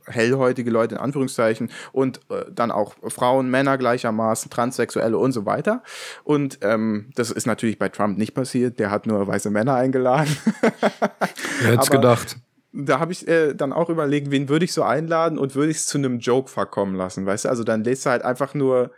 hellhäutige 0.07 0.71
Leute 0.71 0.97
in 0.97 1.01
Anführungszeichen 1.01 1.71
und 1.93 2.21
äh, 2.31 2.45
dann 2.53 2.71
auch 2.71 2.95
Frauen, 3.09 3.51
Männer 3.51 3.79
gleichermaßen, 3.79 4.51
Transsexuelle 4.51 5.17
und 5.17 5.33
so 5.33 5.47
weiter. 5.47 5.83
Und 6.25 6.59
ähm, 6.63 7.11
das 7.15 7.31
ist 7.31 7.47
natürlich 7.47 7.79
bei 7.79 7.89
Trump 7.89 8.19
nicht 8.19 8.35
passiert, 8.35 8.79
der 8.79 8.91
hat 8.91 9.07
nur 9.07 9.27
weiße 9.27 9.51
Männer 9.51 9.75
eingeladen. 9.75 10.37
Wer 11.63 11.73
hätte 11.73 11.91
gedacht? 11.91 12.37
Da 12.73 13.01
habe 13.01 13.13
ich 13.13 13.27
äh, 13.27 13.55
dann 13.55 13.73
auch 13.73 13.89
überlegt, 13.89 14.31
wen 14.31 14.49
würde 14.49 14.65
ich 14.65 14.73
so 14.73 14.83
einladen 14.83 15.39
und 15.39 15.55
würde 15.55 15.71
ich 15.71 15.79
es 15.79 15.87
zu 15.87 15.99
einem 15.99 16.19
Joke 16.19 16.51
verkommen 16.51 16.95
lassen, 16.95 17.27
weißt 17.27 17.45
du? 17.45 17.49
Also 17.49 17.65
dann 17.65 17.85
lädst 17.85 18.07
du 18.07 18.11
halt 18.11 18.23
einfach 18.23 18.55
nur, 18.55 18.93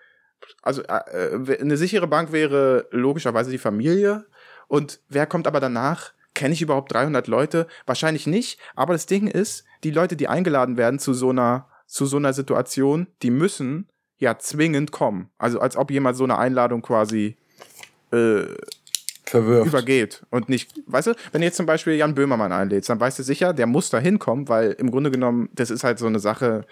also 0.62 0.82
äh, 0.82 1.34
äh, 1.34 1.60
eine 1.60 1.76
sichere 1.76 2.06
Bank 2.06 2.32
wäre 2.32 2.86
logischerweise 2.90 3.50
die 3.50 3.58
Familie 3.58 4.26
und 4.68 5.00
wer 5.08 5.26
kommt 5.26 5.46
aber 5.46 5.60
danach? 5.60 6.12
Kenne 6.34 6.54
ich 6.54 6.62
überhaupt 6.62 6.92
300 6.92 7.26
Leute? 7.26 7.66
Wahrscheinlich 7.86 8.26
nicht, 8.26 8.58
aber 8.74 8.94
das 8.94 9.06
Ding 9.06 9.26
ist, 9.26 9.64
die 9.84 9.90
Leute, 9.90 10.16
die 10.16 10.28
eingeladen 10.28 10.76
werden 10.76 10.98
zu 10.98 11.14
so 11.14 11.30
einer, 11.30 11.68
zu 11.86 12.06
so 12.06 12.16
einer 12.16 12.32
Situation, 12.32 13.06
die 13.22 13.30
müssen 13.30 13.88
ja 14.16 14.38
zwingend 14.38 14.92
kommen. 14.92 15.30
Also 15.36 15.60
als 15.60 15.76
ob 15.76 15.90
jemand 15.90 16.16
so 16.16 16.24
eine 16.24 16.38
Einladung 16.38 16.80
quasi 16.80 17.36
äh, 18.12 18.44
Verwirrt. 19.24 19.66
übergeht 19.66 20.22
und 20.30 20.48
nicht, 20.48 20.72
weißt 20.86 21.08
du, 21.08 21.14
wenn 21.30 21.40
du 21.40 21.46
jetzt 21.46 21.56
zum 21.56 21.66
Beispiel 21.66 21.94
Jan 21.94 22.14
Böhmermann 22.14 22.52
einlädst, 22.52 22.90
dann 22.90 23.00
weißt 23.00 23.18
du 23.18 23.22
sicher, 23.22 23.52
der 23.52 23.66
muss 23.66 23.90
da 23.90 23.98
hinkommen, 23.98 24.48
weil 24.48 24.72
im 24.72 24.90
Grunde 24.90 25.10
genommen, 25.10 25.48
das 25.52 25.70
ist 25.70 25.84
halt 25.84 25.98
so 25.98 26.06
eine 26.06 26.18
Sache, 26.18 26.64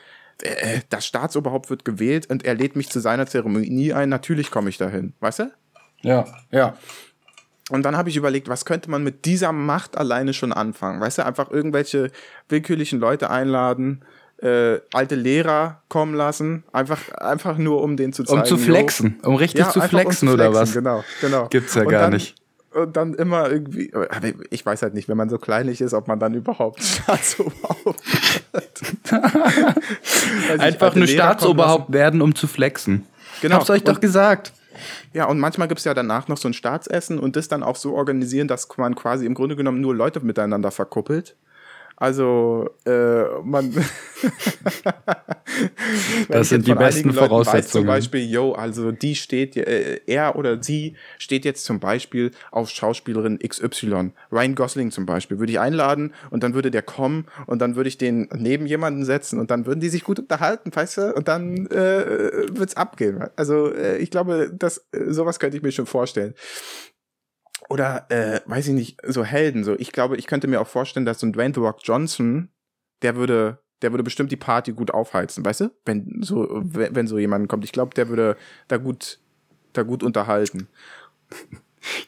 äh, 0.42 0.80
das 0.88 1.06
Staatsoberhaupt 1.06 1.70
wird 1.70 1.84
gewählt 1.84 2.28
und 2.28 2.44
er 2.44 2.54
lädt 2.54 2.76
mich 2.76 2.88
zu 2.88 3.00
seiner 3.00 3.26
Zeremonie 3.26 3.92
ein, 3.92 4.08
natürlich 4.08 4.50
komme 4.50 4.68
ich 4.68 4.78
dahin, 4.78 5.14
weißt 5.20 5.40
du? 5.40 5.52
Ja, 6.02 6.24
ja. 6.50 6.76
Und 7.70 7.84
dann 7.84 7.96
habe 7.96 8.08
ich 8.08 8.16
überlegt, 8.16 8.48
was 8.48 8.64
könnte 8.64 8.90
man 8.90 9.04
mit 9.04 9.24
dieser 9.24 9.52
Macht 9.52 9.96
alleine 9.96 10.34
schon 10.34 10.52
anfangen? 10.52 11.00
Weißt 11.00 11.18
du, 11.18 11.26
einfach 11.26 11.50
irgendwelche 11.50 12.10
willkürlichen 12.48 12.98
Leute 12.98 13.30
einladen, 13.30 14.04
äh, 14.42 14.80
alte 14.92 15.14
Lehrer 15.14 15.82
kommen 15.88 16.14
lassen, 16.14 16.64
einfach, 16.72 17.12
einfach 17.12 17.58
nur 17.58 17.82
um 17.82 17.96
den 17.96 18.12
zu 18.12 18.24
zeigen. 18.24 18.40
Um 18.40 18.46
zu 18.46 18.56
flexen, 18.56 19.20
um 19.22 19.36
richtig 19.36 19.64
zu 19.66 19.80
einfach 19.80 19.88
flexen 19.88 20.28
um 20.28 20.32
zu 20.32 20.42
oder 20.42 20.52
flexen, 20.52 20.60
was? 20.62 20.72
Genau, 20.74 21.04
genau. 21.20 21.48
Gibt's 21.48 21.74
ja 21.74 21.82
Und 21.82 21.88
gar 21.88 22.02
dann, 22.02 22.14
nicht. 22.14 22.39
Und 22.72 22.96
dann 22.96 23.14
immer 23.14 23.50
irgendwie, 23.50 23.92
aber 23.92 24.28
ich 24.50 24.64
weiß 24.64 24.82
halt 24.82 24.94
nicht, 24.94 25.08
wenn 25.08 25.16
man 25.16 25.28
so 25.28 25.38
kleinlich 25.38 25.80
ist, 25.80 25.92
ob 25.92 26.06
man 26.06 26.20
dann 26.20 26.34
überhaupt 26.34 26.80
Staatsoberhaupt 26.82 28.00
wird. 28.52 30.60
Einfach 30.60 30.94
nur 30.94 31.06
Staatsoberhaupt 31.06 31.92
werden, 31.92 32.22
um 32.22 32.34
zu 32.34 32.46
flexen. 32.46 33.06
Genau. 33.42 33.56
Hab's 33.56 33.70
euch 33.70 33.82
doch 33.82 33.94
Und- 33.94 34.00
gesagt. 34.00 34.48
lassen. 34.48 34.60
Ja, 35.12 35.26
und 35.26 35.38
manchmal 35.40 35.68
gibt's 35.68 35.84
ja 35.84 35.92
danach 35.92 36.28
noch 36.28 36.38
so 36.38 36.48
ein 36.48 36.54
Staatsessen 36.54 37.18
und 37.18 37.36
das 37.36 37.48
dann 37.48 37.62
auch 37.62 37.76
so 37.76 37.94
organisieren, 37.94 38.48
dass 38.48 38.66
man 38.78 38.94
quasi 38.94 39.26
im 39.26 39.34
Grunde 39.34 39.56
genommen 39.56 39.80
nur 39.80 39.94
Leute 39.94 40.20
miteinander 40.20 40.70
verkuppelt. 40.70 41.36
Also, 42.00 42.70
äh, 42.86 43.24
man. 43.44 43.72
Das 46.28 46.48
sind 46.48 46.66
die 46.66 46.74
besten 46.74 47.08
Leuten 47.08 47.16
Weiß, 47.16 47.18
zum 47.18 47.28
Voraussetzungen. 47.28 47.86
Beispiel, 47.86 48.30
yo, 48.30 48.52
also 48.52 48.92
die 48.92 49.14
steht, 49.14 49.56
äh, 49.56 50.00
er 50.06 50.36
oder 50.36 50.62
sie 50.62 50.94
steht 51.18 51.44
jetzt 51.44 51.64
zum 51.64 51.80
Beispiel 51.80 52.30
auf 52.50 52.70
Schauspielerin 52.70 53.38
XY. 53.38 54.12
Ryan 54.32 54.54
Gosling 54.54 54.90
zum 54.90 55.06
Beispiel 55.06 55.38
würde 55.38 55.52
ich 55.52 55.60
einladen 55.60 56.14
und 56.30 56.42
dann 56.42 56.54
würde 56.54 56.70
der 56.70 56.82
kommen 56.82 57.26
und 57.46 57.60
dann 57.60 57.76
würde 57.76 57.88
ich 57.88 57.98
den 57.98 58.28
neben 58.32 58.66
jemanden 58.66 59.04
setzen 59.04 59.38
und 59.40 59.50
dann 59.50 59.66
würden 59.66 59.80
die 59.80 59.88
sich 59.88 60.04
gut 60.04 60.20
unterhalten, 60.20 60.70
weißt 60.74 60.98
du? 60.98 61.14
Und 61.14 61.28
dann 61.28 61.66
äh, 61.66 62.48
wird's 62.52 62.76
abgehen. 62.76 63.24
Also 63.36 63.74
äh, 63.74 63.98
ich 63.98 64.10
glaube, 64.10 64.50
das 64.56 64.86
äh, 64.92 65.12
sowas 65.12 65.40
könnte 65.40 65.56
ich 65.56 65.62
mir 65.62 65.72
schon 65.72 65.86
vorstellen. 65.86 66.34
Oder, 67.70 68.10
äh, 68.10 68.40
weiß 68.46 68.66
ich 68.66 68.74
nicht, 68.74 68.98
so 69.06 69.24
Helden. 69.24 69.62
So, 69.62 69.78
ich 69.78 69.92
glaube, 69.92 70.16
ich 70.16 70.26
könnte 70.26 70.48
mir 70.48 70.60
auch 70.60 70.66
vorstellen, 70.66 71.06
dass 71.06 71.20
so 71.20 71.26
ein 71.26 71.32
Dwayne 71.32 71.54
The 71.54 71.60
Rock 71.60 71.78
Johnson, 71.84 72.48
der 73.02 73.14
würde, 73.14 73.60
der 73.80 73.92
würde 73.92 74.02
bestimmt 74.02 74.32
die 74.32 74.36
Party 74.36 74.72
gut 74.72 74.90
aufheizen, 74.90 75.44
weißt 75.44 75.60
du? 75.60 75.70
Wenn 75.84 76.20
so, 76.20 76.48
wenn, 76.50 77.06
so 77.06 77.16
jemand 77.16 77.48
kommt. 77.48 77.64
Ich 77.64 77.70
glaube, 77.70 77.94
der 77.94 78.08
würde 78.08 78.36
da 78.66 78.76
gut, 78.76 79.20
da 79.72 79.84
gut 79.84 80.02
unterhalten. 80.02 80.66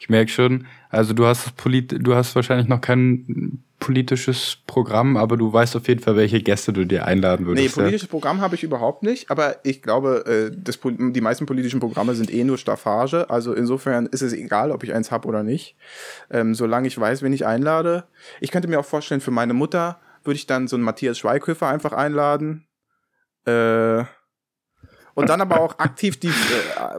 Ich 0.01 0.09
merke 0.09 0.29
schon, 0.29 0.67
also 0.89 1.13
du 1.13 1.25
hast 1.25 1.55
Polit 1.55 1.95
du 1.97 2.13
hast 2.13 2.35
wahrscheinlich 2.35 2.67
noch 2.67 2.81
keinen 2.81 3.63
politisches 3.83 4.57
Programm, 4.65 5.17
aber 5.17 5.35
du 5.35 5.51
weißt 5.51 5.75
auf 5.75 5.87
jeden 5.87 6.01
Fall, 6.01 6.15
welche 6.15 6.41
Gäste 6.41 6.71
du 6.71 6.85
dir 6.85 7.05
einladen 7.05 7.45
würdest. 7.45 7.75
Nee, 7.75 7.81
politisches 7.81 8.07
Programm 8.07 8.39
habe 8.39 8.55
ich 8.55 8.63
überhaupt 8.63 9.03
nicht, 9.03 9.29
aber 9.29 9.57
ich 9.63 9.81
glaube, 9.81 10.25
äh, 10.25 10.55
das, 10.55 10.79
die 10.81 11.21
meisten 11.21 11.45
politischen 11.45 11.81
Programme 11.81 12.15
sind 12.15 12.33
eh 12.33 12.43
nur 12.43 12.57
Staffage. 12.57 13.29
Also 13.29 13.53
insofern 13.53 14.05
ist 14.05 14.21
es 14.21 14.31
egal, 14.31 14.71
ob 14.71 14.83
ich 14.83 14.93
eins 14.93 15.11
habe 15.11 15.27
oder 15.27 15.43
nicht. 15.43 15.75
Ähm, 16.31 16.55
solange 16.55 16.87
ich 16.87 16.97
weiß, 16.97 17.21
wen 17.21 17.33
ich 17.33 17.45
einlade. 17.45 18.05
Ich 18.39 18.51
könnte 18.51 18.69
mir 18.69 18.79
auch 18.79 18.85
vorstellen, 18.85 19.21
für 19.21 19.31
meine 19.31 19.53
Mutter 19.53 19.99
würde 20.23 20.37
ich 20.37 20.47
dann 20.47 20.67
so 20.69 20.77
einen 20.77 20.85
Matthias 20.85 21.17
Schweighöfer 21.17 21.67
einfach 21.67 21.91
einladen. 21.91 22.65
Äh, 23.45 24.05
und 25.15 25.29
dann 25.29 25.41
aber 25.41 25.61
auch 25.61 25.77
aktiv 25.79 26.19
die, 26.19 26.27
äh, 26.27 26.31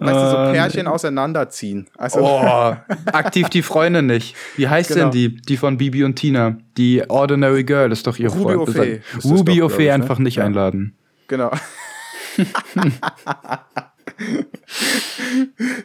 weißt 0.00 0.14
du, 0.14 0.30
so 0.30 0.36
Pärchen 0.52 0.86
auseinanderziehen. 0.86 1.88
Also 1.96 2.20
oh, 2.20 2.76
aktiv 3.12 3.48
die 3.48 3.62
Freundin 3.62 4.06
nicht. 4.06 4.36
Wie 4.56 4.68
heißt 4.68 4.90
Genau. 4.90 5.02
denn 5.04 5.10
die? 5.10 5.36
Die 5.36 5.56
von 5.56 5.78
Bibi 5.78 6.04
und 6.04 6.16
Tina. 6.16 6.56
Die 6.76 7.08
Ordinary 7.08 7.64
Girl 7.64 7.90
ist 7.92 8.06
doch 8.06 8.18
ihr 8.18 8.30
Ruby 8.30 8.72
Freund. 8.72 9.02
Das 9.14 9.24
Ruby 9.24 9.60
ich, 9.62 9.78
ne? 9.78 9.92
einfach 9.92 10.18
nicht 10.18 10.36
Ja. 10.36 10.44
einladen. 10.44 10.96
Genau. 11.28 11.50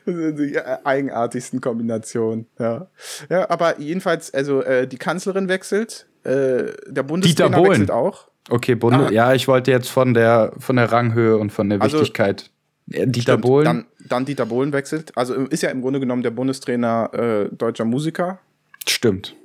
das 0.05 0.15
sind 0.15 0.39
die 0.39 0.55
äh, 0.55 0.77
eigenartigsten 0.83 1.61
Kombinationen, 1.61 2.47
ja. 2.59 2.87
Ja, 3.29 3.49
aber 3.49 3.79
jedenfalls, 3.79 4.33
also 4.33 4.61
äh, 4.63 4.87
die 4.87 4.97
Kanzlerin 4.97 5.47
wechselt, 5.49 6.07
äh, 6.23 6.73
der 6.87 7.03
Bundestrainer 7.03 7.63
wechselt 7.63 7.91
auch. 7.91 8.27
Okay, 8.49 8.75
Bunde, 8.75 9.07
Ah. 9.07 9.11
ja, 9.11 9.33
ich 9.33 9.47
wollte 9.47 9.71
jetzt 9.71 9.89
von 9.89 10.13
der, 10.13 10.53
von 10.59 10.75
der 10.75 10.91
Ranghöhe 10.91 11.37
und 11.37 11.51
von 11.51 11.69
der 11.69 11.81
Also, 11.81 11.99
Wichtigkeit. 11.99 12.49
Dieter 12.87 13.21
Stimmt, 13.33 13.41
Bohlen. 13.41 13.65
Dann, 13.65 13.85
dann 14.07 14.25
Dieter 14.25 14.45
Bohlen 14.47 14.73
wechselt. 14.73 15.15
Also 15.15 15.35
ist 15.35 15.61
ja 15.61 15.69
im 15.69 15.81
Grunde 15.81 15.99
genommen 15.99 16.23
der 16.23 16.31
Bundestrainer 16.31 17.11
äh, 17.13 17.55
deutscher 17.55 17.85
Musiker. 17.85 18.39
Stimmt. 18.87 19.35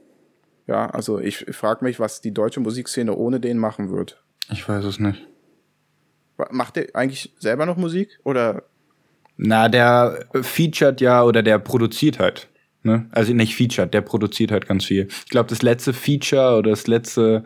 Ja, 0.67 0.87
also 0.91 1.19
ich, 1.21 1.47
ich 1.47 1.55
frage 1.55 1.85
mich, 1.85 2.01
was 2.01 2.23
die 2.23 2.33
deutsche 2.33 2.61
Musikszene 2.61 3.15
ohne 3.15 3.41
den 3.41 3.59
machen 3.59 3.91
wird. 3.91 4.23
Ich 4.51 4.67
weiß 4.67 4.85
es 4.85 4.99
nicht. 4.99 5.27
Macht 6.51 6.77
der 6.77 6.87
eigentlich 6.95 7.35
selber 7.39 7.67
noch 7.67 7.77
Musik? 7.77 8.19
Oder 8.25 8.63
Na, 9.37 9.69
der 9.69 10.25
featured 10.41 11.01
ja 11.03 11.23
oder 11.23 11.43
der 11.43 11.59
produziert 11.59 12.19
halt. 12.19 12.49
Ne? 12.83 13.07
Also 13.13 13.33
nicht 13.35 13.55
featured, 13.55 13.93
der 13.95 14.01
produziert 14.01 14.51
halt 14.53 14.67
ganz 14.67 14.85
viel. 14.87 15.09
Ich 15.09 15.31
glaube, 15.31 15.49
das 15.51 15.63
letzte 15.63 15.93
Feature 15.93 16.57
oder 16.59 16.71
das 16.71 16.87
letzte, 16.87 17.45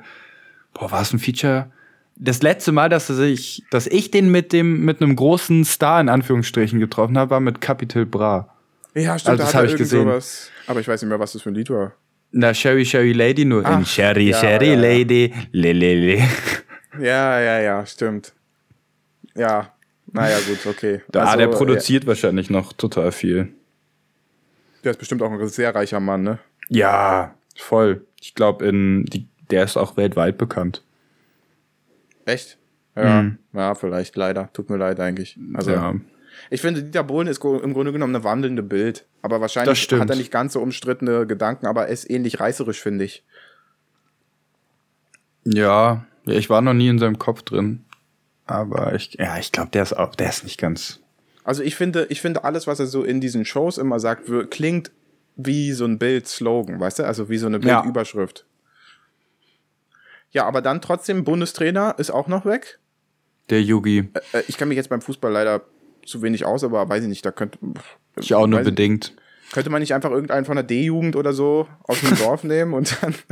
boah, 0.74 0.90
war 0.90 1.02
es 1.02 1.12
ein 1.12 1.18
Feature? 1.18 1.70
Das 2.16 2.42
letzte 2.42 2.72
Mal, 2.72 2.88
dass 2.88 3.08
er 3.08 3.14
sich, 3.14 3.62
dass 3.70 3.86
ich 3.86 4.10
den 4.10 4.30
mit 4.30 4.52
dem, 4.52 4.84
mit 4.84 5.00
einem 5.00 5.14
großen 5.14 5.64
Star 5.64 6.00
in 6.00 6.08
Anführungsstrichen 6.08 6.80
getroffen 6.80 7.16
habe, 7.16 7.30
war 7.30 7.40
mit 7.40 7.60
Capital 7.60 8.06
Bra. 8.06 8.54
Ja, 8.94 9.12
Also 9.12 9.36
das 9.36 9.48
hat 9.48 9.54
hab 9.54 9.64
er 9.64 9.70
ich 9.70 9.76
gesehen. 9.76 10.04
Sowas. 10.04 10.50
Aber 10.66 10.80
ich 10.80 10.88
weiß 10.88 11.00
nicht 11.02 11.08
mehr, 11.08 11.20
was 11.20 11.32
das 11.32 11.42
für 11.42 11.50
ein 11.50 11.54
Lied 11.54 11.70
war. 11.70 11.92
Na, 12.32 12.52
Sherry 12.52 12.84
Sherry 12.84 13.12
Lady 13.12 13.44
nur 13.44 13.60
in 13.60 13.66
Ach, 13.66 13.86
Sherry 13.86 14.30
ja, 14.30 14.38
Sherry 14.38 14.68
ja, 14.68 14.74
ja. 14.74 14.80
Lady, 14.80 15.32
le, 15.52 15.72
le, 15.72 15.94
le. 15.94 16.28
Ja, 17.00 17.40
ja, 17.40 17.60
ja, 17.60 17.86
stimmt. 17.86 18.32
Ja, 19.36 19.72
naja, 20.12 20.38
gut, 20.46 20.66
okay. 20.66 21.02
Da, 21.10 21.24
Also, 21.24 21.38
der 21.38 21.48
produziert 21.48 22.06
wahrscheinlich 22.06 22.50
noch 22.50 22.72
total 22.72 23.12
viel. 23.12 23.48
Der 24.82 24.90
ist 24.92 24.98
bestimmt 24.98 25.22
auch 25.22 25.30
ein 25.30 25.48
sehr 25.48 25.74
reicher 25.74 26.00
Mann, 26.00 26.22
ne? 26.22 26.38
Ja, 26.68 27.34
voll. 27.56 28.04
Ich 28.20 28.34
glaube, 28.34 28.66
in 28.66 29.04
die, 29.04 29.27
der 29.50 29.64
ist 29.64 29.76
auch 29.76 29.96
weltweit 29.96 30.38
bekannt. 30.38 30.82
Echt? 32.24 32.58
Ja, 32.96 33.22
Mhm. 33.22 33.38
ja, 33.52 33.74
vielleicht, 33.74 34.16
leider. 34.16 34.50
Tut 34.52 34.70
mir 34.70 34.76
leid 34.76 34.98
eigentlich. 35.00 35.38
Also, 35.54 35.70
ja. 35.70 35.94
ich 36.50 36.60
finde, 36.60 36.82
Dieter 36.82 37.04
Bohlen 37.04 37.28
ist 37.28 37.42
im 37.44 37.72
Grunde 37.72 37.92
genommen 37.92 38.14
eine 38.14 38.24
wandelnde 38.24 38.62
Bild. 38.62 39.06
Aber 39.22 39.40
wahrscheinlich 39.40 39.88
hat 39.92 40.10
er 40.10 40.16
nicht 40.16 40.30
ganz 40.30 40.52
so 40.52 40.60
umstrittene 40.60 41.26
Gedanken, 41.26 41.66
aber 41.66 41.86
er 41.86 41.88
ist 41.92 42.10
ähnlich 42.10 42.40
reißerisch, 42.40 42.80
finde 42.80 43.04
ich. 43.04 43.24
Ja, 45.44 46.04
ich 46.26 46.50
war 46.50 46.60
noch 46.60 46.74
nie 46.74 46.88
in 46.88 46.98
seinem 46.98 47.18
Kopf 47.18 47.42
drin. 47.42 47.84
Aber 48.46 48.94
ich, 48.94 49.14
ja, 49.14 49.38
ich 49.38 49.52
glaube, 49.52 49.70
der 49.70 49.82
ist 49.82 49.92
auch, 49.94 50.14
der 50.14 50.28
ist 50.30 50.44
nicht 50.44 50.58
ganz. 50.58 51.00
Also 51.44 51.62
ich 51.62 51.76
finde, 51.76 52.06
ich 52.10 52.20
finde 52.20 52.44
alles, 52.44 52.66
was 52.66 52.80
er 52.80 52.86
so 52.86 53.02
in 53.04 53.20
diesen 53.20 53.44
Shows 53.44 53.78
immer 53.78 54.00
sagt, 54.00 54.30
klingt 54.50 54.90
wie 55.36 55.72
so 55.72 55.84
ein 55.84 55.98
Bild-Slogan, 55.98 56.80
weißt 56.80 56.98
du? 56.98 57.06
Also 57.06 57.28
wie 57.30 57.38
so 57.38 57.46
eine. 57.46 57.58
Bildüberschrift. 57.60 58.40
Ja, 58.40 58.47
aber 60.36 60.62
dann 60.62 60.80
trotzdem, 60.80 61.24
Bundestrainer 61.24 61.94
ist 61.98 62.10
auch 62.10 62.28
noch 62.28 62.44
weg. 62.44 62.78
Der 63.50 63.62
Yugi. 63.62 64.08
Äh, 64.32 64.42
ich 64.46 64.58
kann 64.58 64.68
mich 64.68 64.76
jetzt 64.76 64.90
beim 64.90 65.00
Fußball 65.00 65.32
leider 65.32 65.62
zu 66.04 66.22
wenig 66.22 66.44
aus, 66.44 66.64
aber 66.64 66.88
weiß 66.88 67.02
ich 67.02 67.08
nicht, 67.08 67.24
da 67.24 67.30
könnte, 67.30 67.58
Ich 68.20 68.34
auch 68.34 68.46
nur 68.46 68.60
bedingt. 68.60 69.14
könnte 69.52 69.70
man 69.70 69.80
nicht 69.80 69.94
einfach 69.94 70.10
irgendeinen 70.10 70.44
von 70.44 70.56
der 70.56 70.64
D-Jugend 70.64 71.16
oder 71.16 71.32
so 71.32 71.66
aus 71.84 72.00
dem 72.00 72.16
Dorf 72.18 72.44
nehmen 72.44 72.74
und 72.74 72.96
dann. 73.02 73.14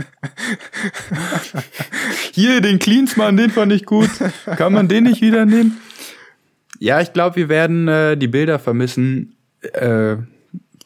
Hier, 2.32 2.60
den 2.60 2.78
Cleansmann, 2.78 3.36
den 3.36 3.50
fand 3.50 3.72
ich 3.72 3.86
gut. 3.86 4.10
Kann 4.56 4.72
man 4.72 4.88
den 4.88 5.04
nicht 5.04 5.20
wieder 5.20 5.46
nehmen? 5.46 5.80
Ja, 6.78 7.00
ich 7.00 7.12
glaube, 7.12 7.36
wir 7.36 7.48
werden 7.48 7.88
äh, 7.88 8.16
die 8.16 8.28
Bilder 8.28 8.58
vermissen. 8.58 9.36
Äh, 9.62 10.16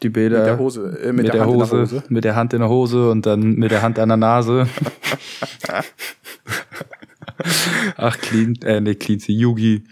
die 0.02 0.08
Bilder. 0.08 0.38
Mit 0.38 0.46
der 0.46 0.58
Hose, 0.58 0.98
äh, 1.02 1.12
mit, 1.12 1.26
der, 1.26 1.40
Hand 1.40 1.52
in 1.52 1.56
Hose, 1.60 1.70
der 1.70 1.80
Hose. 1.80 2.02
Mit 2.08 2.24
der 2.24 2.36
Hand 2.36 2.52
in 2.52 2.60
der 2.60 2.68
Hose 2.68 3.10
und 3.10 3.26
dann 3.26 3.54
mit 3.54 3.70
der 3.70 3.82
Hand 3.82 3.98
an 3.98 4.08
der 4.08 4.16
Nase. 4.16 4.68
Ach, 7.96 8.18
Clean, 8.18 8.54
äh, 8.62 8.80
ne, 8.80 8.94
Clean, 8.94 9.20
Yugi. 9.26 9.84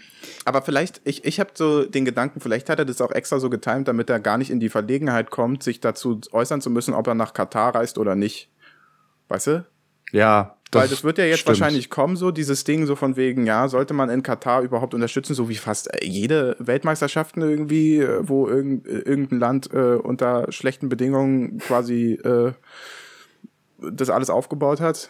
Aber 0.45 0.61
vielleicht, 0.61 1.01
ich, 1.03 1.25
ich 1.25 1.39
habe 1.39 1.51
so 1.53 1.85
den 1.85 2.05
Gedanken, 2.05 2.39
vielleicht 2.39 2.69
hat 2.69 2.79
er 2.79 2.85
das 2.85 3.01
auch 3.01 3.11
extra 3.11 3.39
so 3.39 3.49
getimt, 3.49 3.87
damit 3.87 4.09
er 4.09 4.19
gar 4.19 4.37
nicht 4.37 4.49
in 4.49 4.59
die 4.59 4.69
Verlegenheit 4.69 5.29
kommt, 5.29 5.63
sich 5.63 5.79
dazu 5.79 6.19
äußern 6.31 6.61
zu 6.61 6.69
müssen, 6.69 6.93
ob 6.93 7.07
er 7.07 7.15
nach 7.15 7.33
Katar 7.33 7.75
reist 7.75 7.97
oder 7.97 8.15
nicht. 8.15 8.49
Weißt 9.27 9.47
du? 9.47 9.65
Ja, 10.11 10.57
Weil 10.71 10.87
das 10.87 11.03
wird 11.03 11.17
ja 11.17 11.25
jetzt 11.25 11.39
stimmt. 11.39 11.59
wahrscheinlich 11.59 11.89
kommen, 11.89 12.15
so 12.15 12.29
dieses 12.31 12.63
Ding 12.63 12.85
so 12.85 12.95
von 12.95 13.15
wegen, 13.15 13.45
ja, 13.47 13.67
sollte 13.67 13.93
man 13.95 14.09
in 14.09 14.21
Katar 14.21 14.61
überhaupt 14.61 14.93
unterstützen, 14.93 15.33
so 15.33 15.49
wie 15.49 15.55
fast 15.55 15.91
äh, 15.93 16.05
jede 16.05 16.55
Weltmeisterschaften 16.59 17.41
irgendwie, 17.41 17.97
äh, 17.99 18.19
wo 18.21 18.47
irgend, 18.47 18.85
äh, 18.87 18.99
irgendein 18.99 19.39
Land 19.39 19.73
äh, 19.73 19.95
unter 19.95 20.51
schlechten 20.51 20.87
Bedingungen 20.89 21.57
quasi 21.57 22.13
äh, 22.23 22.51
das 23.81 24.09
alles 24.09 24.29
aufgebaut 24.29 24.79
hat. 24.81 25.09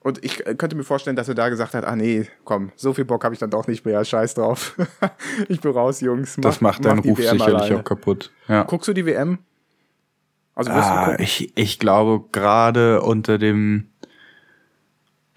Und 0.00 0.24
ich 0.24 0.38
könnte 0.58 0.76
mir 0.76 0.84
vorstellen, 0.84 1.16
dass 1.16 1.28
er 1.28 1.34
da 1.34 1.48
gesagt 1.48 1.74
hat, 1.74 1.84
ah 1.84 1.96
nee, 1.96 2.26
komm, 2.44 2.70
so 2.76 2.92
viel 2.94 3.04
Bock 3.04 3.24
habe 3.24 3.34
ich 3.34 3.40
dann 3.40 3.50
doch 3.50 3.66
nicht 3.66 3.84
mehr, 3.84 4.04
scheiß 4.04 4.34
drauf. 4.34 4.76
ich 5.48 5.60
bin 5.60 5.72
raus, 5.72 6.00
Jungs. 6.00 6.36
Das 6.38 6.60
macht 6.60 6.84
deinen 6.84 7.02
die 7.02 7.08
Ruf 7.10 7.18
WM 7.18 7.32
sicherlich 7.38 7.54
alleine. 7.56 7.78
auch 7.80 7.84
kaputt. 7.84 8.30
Ja. 8.46 8.62
Guckst 8.62 8.88
du 8.88 8.92
die 8.92 9.06
WM? 9.06 9.38
Also 10.54 10.70
du 10.70 10.76
Ah, 10.76 11.04
gucken? 11.10 11.22
ich, 11.24 11.52
ich 11.56 11.78
glaube, 11.78 12.24
gerade 12.32 13.02
unter 13.02 13.38
dem 13.38 13.88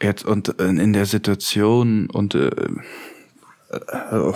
jetzt 0.04 0.26
und 0.26 0.60
äh, 0.60 0.66
in 0.66 0.94
der 0.94 1.06
Situation 1.06 2.10
und 2.10 2.36
äh, 2.36 2.50
äh, 3.72 4.34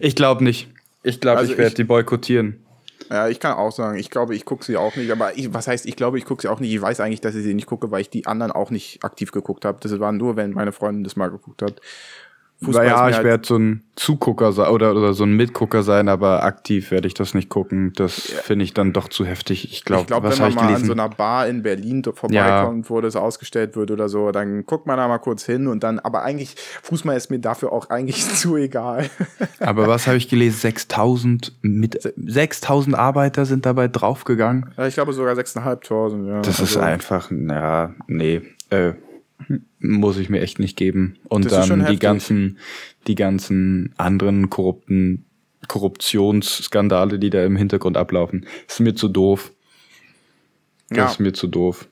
ich 0.00 0.16
glaube 0.16 0.44
nicht. 0.44 0.68
Ich 1.02 1.20
glaube, 1.20 1.38
Also 1.38 1.52
ich 1.52 1.58
werde 1.58 1.74
die 1.74 1.84
boykottieren. 1.84 2.66
Ja, 3.10 3.28
ich 3.28 3.38
kann 3.38 3.52
auch 3.52 3.70
sagen, 3.70 3.98
ich 3.98 4.10
glaube, 4.10 4.34
ich 4.34 4.44
gucke 4.44 4.64
sie 4.64 4.76
auch 4.76 4.96
nicht. 4.96 5.10
Aber 5.12 5.36
ich, 5.38 5.54
was 5.54 5.68
heißt, 5.68 5.86
ich 5.86 5.94
glaube, 5.94 6.18
ich 6.18 6.24
gucke 6.24 6.42
sie 6.42 6.48
auch 6.48 6.58
nicht. 6.58 6.74
Ich 6.74 6.80
weiß 6.80 6.98
eigentlich, 7.00 7.20
dass 7.20 7.36
ich 7.36 7.44
sie 7.44 7.54
nicht 7.54 7.66
gucke, 7.66 7.90
weil 7.90 8.00
ich 8.00 8.10
die 8.10 8.26
anderen 8.26 8.50
auch 8.50 8.70
nicht 8.70 9.04
aktiv 9.04 9.30
geguckt 9.30 9.64
habe. 9.64 9.78
Das 9.80 9.96
war 10.00 10.10
nur, 10.10 10.36
wenn 10.36 10.52
meine 10.52 10.72
Freundin 10.72 11.04
das 11.04 11.14
mal 11.14 11.30
geguckt 11.30 11.62
hat. 11.62 11.80
Fußball 12.64 12.86
ja, 12.86 13.04
ist 13.06 13.10
ich 13.10 13.16
halt- 13.16 13.26
werde 13.26 13.46
so 13.46 13.56
ein 13.58 13.82
Zugucker 13.96 14.52
sein 14.52 14.68
oder, 14.70 14.94
oder 14.94 15.12
so 15.14 15.24
ein 15.24 15.32
Mitgucker 15.36 15.82
sein, 15.82 16.08
aber 16.08 16.42
aktiv 16.42 16.90
werde 16.90 17.06
ich 17.06 17.14
das 17.14 17.32
nicht 17.34 17.48
gucken. 17.48 17.92
Das 17.96 18.14
finde 18.14 18.64
ich 18.64 18.72
dann 18.74 18.92
doch 18.92 19.08
zu 19.08 19.24
heftig. 19.26 19.72
Ich 19.72 19.84
glaube, 19.84 20.10
was 20.22 20.34
wenn 20.38 20.42
man 20.42 20.50
ich 20.50 20.54
mal 20.56 20.74
an 20.74 20.84
so 20.84 20.92
einer 20.92 21.08
Bar 21.08 21.48
in 21.48 21.62
Berlin 21.62 22.02
vorbeikommt, 22.02 22.88
wo 22.90 23.00
das 23.00 23.14
ausgestellt 23.16 23.76
wird 23.76 23.90
oder 23.90 24.08
so, 24.08 24.30
dann 24.32 24.64
guckt 24.66 24.86
man 24.86 24.96
da 24.98 25.06
mal 25.08 25.18
kurz 25.18 25.44
hin 25.44 25.66
und 25.66 25.82
dann, 25.82 25.98
aber 25.98 26.22
eigentlich, 26.24 26.56
Fußball 26.82 27.16
ist 27.16 27.30
mir 27.30 27.38
dafür 27.40 27.72
auch 27.72 27.88
eigentlich 27.90 28.26
zu 28.34 28.56
egal. 28.56 29.08
aber 29.60 29.86
was 29.86 30.06
habe 30.06 30.16
ich 30.16 30.28
gelesen? 30.28 30.58
6000 30.60 31.52
mit 31.62 31.98
6000 32.16 32.98
Arbeiter 32.98 33.44
sind 33.46 33.66
dabei 33.66 33.88
draufgegangen. 33.88 34.70
ja, 34.76 34.86
ich 34.86 34.94
glaube 34.94 35.12
sogar 35.12 35.34
6.500, 35.34 36.26
ja. 36.28 36.40
Das 36.40 36.60
ist 36.60 36.76
Also, 36.76 36.80
einfach, 36.80 37.30
ja, 37.30 37.94
nee, 38.06 38.42
äh, 38.70 38.92
muss 39.78 40.16
ich 40.18 40.28
mir 40.30 40.40
echt 40.40 40.58
nicht 40.58 40.76
geben. 40.76 41.16
Und 41.28 41.44
Das 41.50 41.68
dann 41.68 41.86
die 41.86 41.98
ganzen, 41.98 42.58
die 43.06 43.14
ganzen 43.14 43.94
anderen 43.96 44.50
korrupten 44.50 45.24
Korruptionsskandale, 45.68 47.18
die 47.18 47.30
da 47.30 47.44
im 47.44 47.56
Hintergrund 47.56 47.96
ablaufen, 47.96 48.46
ist 48.68 48.80
mir 48.80 48.94
zu 48.94 49.08
doof. 49.08 49.52
Das 50.88 50.96
Ja. 50.98 51.06
ist 51.10 51.20
mir 51.20 51.32
zu 51.32 51.46
doof. 51.48 51.88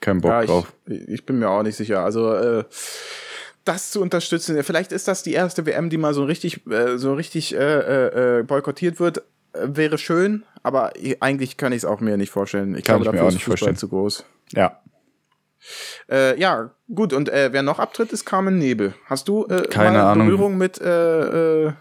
Kein 0.00 0.20
Bock 0.20 0.30
Ja, 0.30 0.44
drauf. 0.44 0.72
ich, 0.86 1.08
ich 1.08 1.26
bin 1.26 1.38
mir 1.38 1.48
auch 1.48 1.62
nicht 1.62 1.76
sicher. 1.76 2.00
Also, 2.04 2.32
äh, 2.34 2.64
das 3.64 3.92
zu 3.92 4.00
unterstützen, 4.02 4.60
vielleicht 4.64 4.90
ist 4.92 5.06
das 5.08 5.22
die 5.22 5.32
erste 5.32 5.64
WM, 5.66 5.88
die 5.88 5.96
mal 5.96 6.12
so 6.14 6.24
richtig, 6.24 6.66
äh, 6.66 6.98
so 6.98 7.14
richtig 7.14 7.54
äh, 7.54 7.58
äh, 7.58 8.38
äh, 8.40 8.42
boykottiert 8.42 8.98
wird, 8.98 9.18
äh, 9.52 9.68
wäre 9.68 9.98
schön, 9.98 10.42
aber 10.64 10.92
ich, 11.00 11.22
eigentlich 11.22 11.56
kann 11.56 11.72
ich 11.72 11.78
es 11.78 11.84
auch 11.84 12.00
mir 12.00 12.16
nicht 12.16 12.30
vorstellen. 12.30 12.74
Ich 12.76 12.84
Kann 12.84 13.00
glaube, 13.00 13.04
ich 13.04 13.06
mir 13.06 13.12
dafür 13.12 13.24
auch 13.24 13.28
ist 13.28 13.34
nicht 13.34 13.44
Fußball 13.44 13.58
vorstellen. 13.58 13.76
zu 13.76 13.88
groß. 13.88 14.24
Ja. 14.54 14.80
Äh, 16.10 16.38
ja, 16.40 16.70
gut, 16.94 17.12
und 17.12 17.28
äh, 17.28 17.52
wer 17.52 17.62
noch 17.62 17.78
abtritt, 17.78 18.12
ist 18.12 18.24
Carmen 18.24 18.58
Nebel. 18.58 18.94
Hast 19.06 19.28
du 19.28 19.46
äh, 19.46 19.62
Keine 19.68 20.02
Ahnung. 20.02 20.26
Berührung 20.26 20.58
mit 20.58 20.80
äh, 20.80 21.66
äh, 21.66 21.72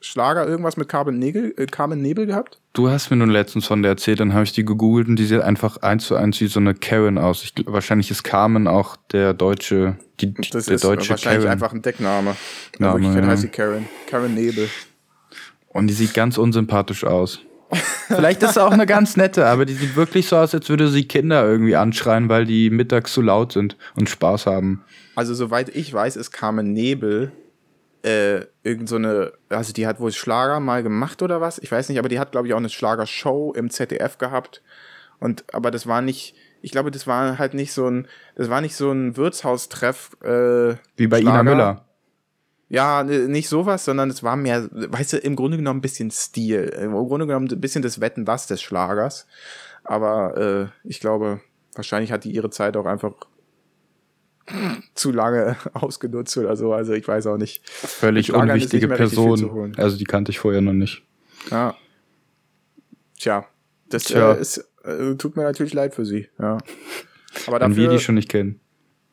Schlager 0.00 0.46
irgendwas 0.48 0.76
mit 0.76 0.88
Carmen 0.88 1.18
Nebel, 1.18 1.54
äh, 1.56 1.66
Carmen 1.66 2.00
Nebel 2.02 2.26
gehabt? 2.26 2.58
Du 2.72 2.88
hast 2.88 3.10
mir 3.10 3.16
nun 3.16 3.30
letztens 3.30 3.66
von 3.66 3.82
der 3.82 3.90
erzählt, 3.92 4.18
dann 4.20 4.32
habe 4.32 4.44
ich 4.44 4.52
die 4.52 4.64
gegoogelt 4.64 5.06
und 5.08 5.16
die 5.16 5.26
sieht 5.26 5.40
einfach 5.40 5.76
eins 5.78 6.06
zu 6.06 6.16
eins 6.16 6.40
wie 6.40 6.46
so 6.46 6.58
eine 6.58 6.74
Karen 6.74 7.18
aus. 7.18 7.44
Ich, 7.44 7.52
wahrscheinlich 7.66 8.10
ist 8.10 8.22
Carmen 8.24 8.66
auch 8.66 8.96
der 9.12 9.34
deutsche, 9.34 9.96
die, 10.20 10.34
Das 10.34 10.64
der 10.64 10.74
ist 10.74 10.84
deutsche 10.84 11.10
wahrscheinlich 11.10 11.44
Karen. 11.44 11.52
einfach 11.52 11.72
ein 11.72 11.82
Deckname. 11.82 12.34
In 12.78 12.84
Name, 12.84 13.20
ja. 13.20 13.26
heißt 13.26 13.42
sie 13.42 13.48
Karen. 13.48 13.88
Karen 14.08 14.34
Nebel. 14.34 14.68
Und 15.68 15.86
die 15.86 15.94
sieht 15.94 16.14
ganz 16.14 16.38
unsympathisch 16.38 17.04
aus. 17.04 17.40
Vielleicht 18.06 18.42
ist 18.42 18.58
auch 18.58 18.72
eine 18.72 18.86
ganz 18.86 19.16
nette, 19.16 19.46
aber 19.46 19.64
die 19.64 19.74
sieht 19.74 19.96
wirklich 19.96 20.28
so 20.28 20.36
aus, 20.36 20.54
als 20.54 20.68
würde 20.68 20.88
sie 20.88 21.06
Kinder 21.06 21.44
irgendwie 21.44 21.76
anschreien, 21.76 22.28
weil 22.28 22.44
die 22.44 22.70
mittags 22.70 23.12
zu 23.12 23.22
laut 23.22 23.52
sind 23.52 23.76
und 23.96 24.08
Spaß 24.08 24.46
haben. 24.46 24.84
Also 25.14 25.34
soweit 25.34 25.68
ich 25.74 25.92
weiß, 25.92 26.16
ist 26.16 26.30
Carmen 26.30 26.72
Nebel 26.72 27.32
äh, 28.02 28.46
irgend 28.62 28.88
so 28.88 28.96
eine, 28.96 29.32
also 29.48 29.72
die 29.72 29.86
hat 29.86 30.00
wohl 30.00 30.12
Schlager 30.12 30.60
mal 30.60 30.82
gemacht 30.82 31.22
oder 31.22 31.40
was? 31.40 31.58
Ich 31.58 31.70
weiß 31.70 31.88
nicht, 31.88 31.98
aber 31.98 32.08
die 32.08 32.18
hat 32.18 32.32
glaube 32.32 32.48
ich 32.48 32.54
auch 32.54 32.58
eine 32.58 32.68
Schlagershow 32.68 33.52
im 33.54 33.70
ZDF 33.70 34.18
gehabt. 34.18 34.62
Und 35.20 35.44
aber 35.54 35.70
das 35.70 35.86
war 35.86 36.02
nicht, 36.02 36.34
ich 36.62 36.72
glaube, 36.72 36.90
das 36.90 37.06
war 37.06 37.38
halt 37.38 37.54
nicht 37.54 37.72
so 37.72 37.88
ein, 37.88 38.08
das 38.34 38.50
war 38.50 38.60
nicht 38.60 38.74
so 38.74 38.90
ein 38.90 39.16
Wirtshaustreff. 39.16 40.16
Äh, 40.22 40.76
Wie 40.96 41.06
bei 41.06 41.20
Ina 41.20 41.30
Schlager. 41.30 41.42
Müller. 41.44 41.84
Ja, 42.72 43.04
nicht 43.04 43.50
sowas, 43.50 43.84
sondern 43.84 44.08
es 44.08 44.22
war 44.22 44.34
mehr, 44.34 44.66
weißt 44.72 45.12
du, 45.12 45.16
im 45.18 45.36
Grunde 45.36 45.58
genommen 45.58 45.80
ein 45.80 45.82
bisschen 45.82 46.10
Stil. 46.10 46.74
Im 46.80 46.92
Grunde 46.92 47.26
genommen 47.26 47.46
ein 47.52 47.60
bisschen 47.60 47.82
das 47.82 48.00
Wetten 48.00 48.26
was 48.26 48.46
des 48.46 48.62
Schlagers. 48.62 49.26
Aber 49.84 50.72
äh, 50.82 50.88
ich 50.88 50.98
glaube, 50.98 51.42
wahrscheinlich 51.74 52.12
hat 52.12 52.24
die 52.24 52.30
ihre 52.30 52.48
Zeit 52.48 52.78
auch 52.78 52.86
einfach 52.86 53.12
zu 54.94 55.12
lange 55.12 55.56
ausgenutzt 55.74 56.34
oder 56.38 56.56
so. 56.56 56.72
Also 56.72 56.94
ich 56.94 57.06
weiß 57.06 57.26
auch 57.26 57.36
nicht. 57.36 57.68
Völlig 57.68 58.28
Schlagern 58.28 58.48
unwichtige 58.48 58.88
Person. 58.88 59.74
Also 59.76 59.98
die 59.98 60.04
kannte 60.04 60.30
ich 60.30 60.38
vorher 60.38 60.62
noch 60.62 60.72
nicht. 60.72 61.02
Ja. 61.50 61.76
Tja, 63.20 63.44
das 63.90 64.04
Tja. 64.04 64.32
Äh, 64.32 64.40
ist, 64.40 64.66
äh, 64.84 65.14
tut 65.16 65.36
mir 65.36 65.42
natürlich 65.42 65.74
leid 65.74 65.94
für 65.94 66.06
sie. 66.06 66.30
Ja. 66.38 66.56
Aber 67.46 67.60
Wenn 67.60 67.76
wir 67.76 67.84
dafür, 67.84 67.98
die 67.98 68.02
schon 68.02 68.14
nicht 68.14 68.30
kennen. 68.30 68.61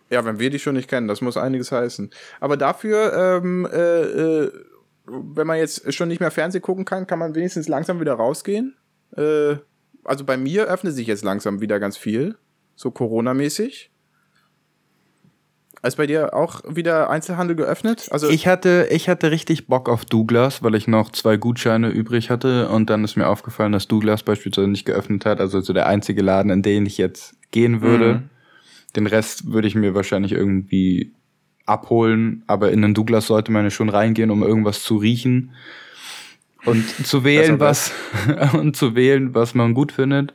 Ja, 0.10 0.26
wenn 0.26 0.40
wir 0.40 0.50
die 0.50 0.60
schon 0.60 0.76
nicht 0.76 0.90
kennen, 0.90 1.08
das 1.08 1.22
muss 1.22 1.38
einiges 1.38 1.72
heißen. 1.72 2.10
Aber 2.40 2.58
dafür, 2.58 3.42
ähm, 3.44 3.68
äh, 3.72 4.02
äh, 4.02 4.52
wenn 5.06 5.48
man 5.48 5.58
jetzt 5.58 5.94
schon 5.94 6.08
nicht 6.08 6.20
mehr 6.20 6.32
Fernsehen 6.32 6.62
gucken 6.62 6.86
kann, 6.86 7.08
kann 7.08 7.20
man 7.20 7.36
wenigstens 7.36 7.68
langsam 7.68 8.00
wieder 8.00 8.14
rausgehen. 8.14 8.76
Äh, 9.16 9.56
also 10.04 10.24
bei 10.26 10.38
mir 10.38 10.66
öffnet 10.66 10.94
sich 10.94 11.08
jetzt 11.08 11.24
langsam 11.24 11.62
wieder 11.62 11.80
ganz 11.80 11.98
viel, 11.98 12.36
so 12.76 12.92
Corona-mäßig. 12.92 13.92
Ist 15.82 15.96
bei 15.96 16.08
dir 16.08 16.34
auch 16.34 16.62
wieder 16.68 17.10
Einzelhandel 17.10 17.56
geöffnet? 17.56 18.10
Also 18.12 18.28
Ich 18.30 18.48
hatte, 18.48 18.88
ich 18.92 19.08
hatte 19.08 19.32
richtig 19.32 19.68
Bock 19.68 19.88
auf 19.88 20.04
Douglas, 20.04 20.62
weil 20.62 20.76
ich 20.76 20.88
noch 20.88 21.10
zwei 21.12 21.38
Gutscheine 21.38 21.90
übrig 21.90 22.30
hatte 22.30 22.68
und 22.68 22.90
dann 22.90 23.06
ist 23.06 23.16
mir 23.16 23.28
aufgefallen, 23.28 23.72
dass 23.72 23.88
Douglas 23.88 24.24
beispielsweise 24.24 24.68
nicht 24.68 24.84
geöffnet 24.84 25.26
hat. 25.26 25.40
Also 25.40 25.62
so 25.62 25.72
der 25.72 25.88
einzige 25.88 26.22
Laden, 26.22 26.52
in 26.52 26.64
den 26.64 26.86
ich 26.86 26.98
jetzt 26.98 27.36
gehen 27.52 27.82
würde. 27.82 28.16
Mhm. 28.16 28.30
Den 28.96 29.08
Rest 29.08 29.52
würde 29.52 29.68
ich 29.68 29.76
mir 29.76 29.94
wahrscheinlich 29.96 30.32
irgendwie 30.32 31.14
abholen, 31.66 32.44
aber 32.48 32.72
in 32.72 32.82
den 32.82 32.94
Douglas 32.94 33.28
sollte 33.28 33.52
man 33.52 33.64
ja 33.64 33.70
schon 33.70 33.90
reingehen, 33.90 34.32
um 34.32 34.44
irgendwas 34.44 34.84
zu 34.84 34.98
riechen 34.98 35.52
und 36.66 36.88
zu 37.06 37.24
wählen, 37.24 37.60
was 37.60 37.92
und 38.54 38.76
zu 38.76 38.96
wählen, 38.96 39.34
was 39.34 39.54
man 39.54 39.74
gut 39.74 39.92
findet. 39.92 40.34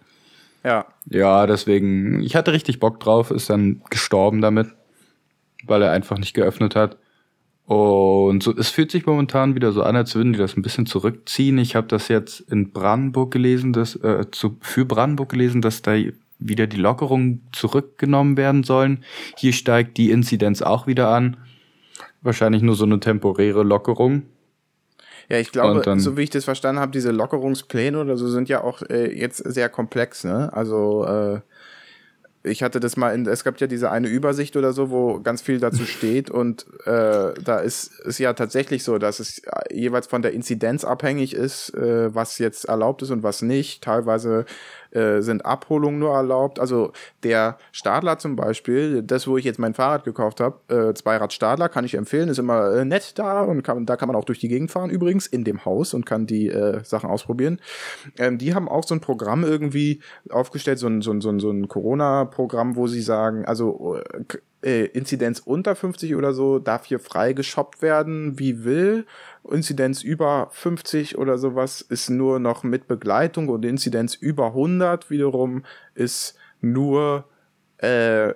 ja, 0.63 0.87
Ja, 1.11 1.47
deswegen, 1.47 2.23
ich 2.23 2.37
hatte 2.37 2.53
richtig 2.53 2.81
Bock 2.81 3.01
drauf, 3.01 3.31
ist 3.31 3.51
dann 3.51 3.83
gestorben 3.91 4.41
damit, 4.41 4.69
weil 5.65 5.83
er 5.83 5.91
einfach 5.91 6.19
nicht 6.19 6.35
geöffnet 6.35 6.75
hat. 6.77 6.97
Und 7.67 8.43
so, 8.43 8.55
es 8.57 8.69
fühlt 8.69 8.91
sich 8.91 9.07
momentan 9.07 9.55
wieder 9.55 9.73
so 9.73 9.83
an, 9.83 9.97
als 9.97 10.15
würden 10.15 10.35
die 10.35 10.39
das 10.39 10.57
ein 10.57 10.63
bisschen 10.63 10.85
zurückziehen. 10.85 11.57
Ich 11.59 11.75
habe 11.77 11.87
das 11.87 12.09
jetzt 12.09 12.41
in 12.41 12.73
Brandenburg 12.73 13.31
gelesen, 13.31 13.73
dass, 13.73 13.97
äh, 13.97 14.27
zu, 14.31 14.59
für 14.61 14.85
Brandenburg 14.85 15.31
gelesen, 15.31 15.63
dass 15.63 15.81
da 15.81 15.95
wieder 16.47 16.67
die 16.67 16.77
Lockerungen 16.77 17.47
zurückgenommen 17.53 18.37
werden 18.37 18.63
sollen. 18.63 19.05
Hier 19.37 19.53
steigt 19.53 19.97
die 19.97 20.11
Inzidenz 20.11 20.63
auch 20.63 20.87
wieder 20.87 21.09
an. 21.09 21.37
Wahrscheinlich 22.23 22.63
nur 22.63 22.77
so 22.77 22.85
eine 22.85 23.01
temporäre 23.01 23.63
Lockerung. 23.65 24.23
Ja, 25.29 25.39
ich 25.39 25.53
glaube, 25.53 25.81
dann- 25.81 26.01
so 26.01 26.17
wie 26.17 26.23
ich 26.23 26.31
das 26.31 26.45
verstanden 26.45 26.81
habe, 26.81 26.93
diese 26.93 27.11
Lockerungspläne 27.11 27.99
oder 28.01 28.17
so 28.17 28.29
sind 28.29 28.49
ja 28.49 28.63
auch 28.63 28.83
äh, 28.83 29.11
jetzt 29.19 29.39
sehr 29.39 29.69
komplex, 29.71 30.25
ne? 30.25 30.53
Also 30.53 31.05
äh, 31.07 31.41
ich 32.47 32.63
hatte 32.63 32.79
das 32.79 32.99
mal 32.99 33.15
in, 33.15 33.27
es 33.27 33.43
gab 33.43 33.59
ja 33.59 33.67
diese 33.67 33.91
eine 33.91 34.07
Übersicht 34.09 34.55
oder 34.59 34.75
so, 34.75 34.91
wo 34.91 35.21
ganz 35.21 35.41
viel 35.41 35.61
dazu 35.61 35.85
steht 35.87 36.31
und 36.31 36.67
äh, 36.85 37.33
da 37.43 37.59
ist 37.59 37.99
es 38.05 38.19
ja 38.19 38.35
tatsächlich 38.35 38.85
so, 38.85 38.99
dass 38.99 39.19
es 39.19 39.41
jeweils 39.73 40.07
von 40.07 40.21
der 40.21 40.33
Inzidenz 40.35 40.85
abhängig 40.85 41.35
ist, 41.35 41.71
äh, 41.75 42.15
was 42.15 42.39
jetzt 42.39 42.67
erlaubt 42.67 43.01
ist 43.01 43.11
und 43.11 43.23
was 43.23 43.41
nicht. 43.41 43.83
Teilweise 43.83 44.45
äh, 44.95 45.21
sind 45.21 45.45
Abholungen 45.45 45.99
nur 45.99 46.15
erlaubt. 46.15 46.59
Also 46.59 46.93
der 47.23 47.59
Stadler 47.73 48.19
zum 48.19 48.37
Beispiel, 48.37 49.03
das, 49.03 49.27
wo 49.27 49.37
ich 49.37 49.45
jetzt 49.45 49.59
mein 49.59 49.75
Fahrrad 49.75 50.05
gekauft 50.05 50.41
habe, 50.41 50.61
äh, 50.69 50.95
Zweirad 50.95 51.33
Stadler, 51.33 51.69
kann 51.69 51.85
ich 51.85 51.95
empfehlen, 51.95 52.29
ist 52.29 52.39
immer 52.39 52.73
äh, 52.73 52.85
nett 52.85 53.19
da 53.19 53.43
und 53.43 53.63
kann, 53.63 53.87
da 53.87 53.97
kann 53.97 54.09
man 54.09 54.17
auch 54.17 54.25
durch 54.25 54.39
die 54.39 54.49
Gegend 54.49 54.71
fahren 54.71 54.91
übrigens, 54.91 55.27
in 55.27 55.45
dem 55.45 55.65
Haus 55.65 55.95
und 55.95 56.07
kann 56.07 56.27
die 56.27 56.49
äh, 56.49 56.83
Sachen 56.85 57.11
ausprobieren. 57.11 57.61
Ähm, 58.19 58.39
die 58.39 58.55
haben 58.55 58.69
auch 58.69 58.85
so 58.85 58.95
ein 58.95 59.01
Programm 59.01 59.45
irgendwie 59.45 60.01
aufgestellt, 60.31 60.79
so 60.79 60.87
ein, 60.87 61.03
so 61.03 61.11
ein, 61.11 61.21
so 61.21 61.31
ein, 61.31 61.41
so 61.41 61.51
ein 61.51 61.69
Corona-Programm, 61.69 62.77
wo 62.77 62.87
sie 62.87 63.03
sagen, 63.03 63.45
also 63.45 64.01
äh, 64.65 64.87
Inzidenz 64.87 65.41
unter 65.41 65.77
50 65.77 66.15
oder 66.17 66.33
so 66.33 66.59
darf 66.59 66.87
hier 66.87 66.99
frei 66.99 67.33
geshoppt 67.35 67.83
werden, 67.83 68.39
wie 68.39 68.65
will. 68.65 69.07
Inzidenz 69.49 70.03
über 70.03 70.49
50 70.53 71.19
oder 71.19 71.37
sowas 71.37 71.83
ist 71.83 72.09
nur 72.09 72.39
noch 72.39 72.63
mit 72.63 72.89
Begleitung 72.89 73.49
und 73.49 73.65
Inzidenz 73.65 74.15
über 74.15 74.47
100 74.47 75.11
wiederum 75.11 75.65
ist 75.95 76.37
nur 76.61 77.25
äh, 77.79 78.33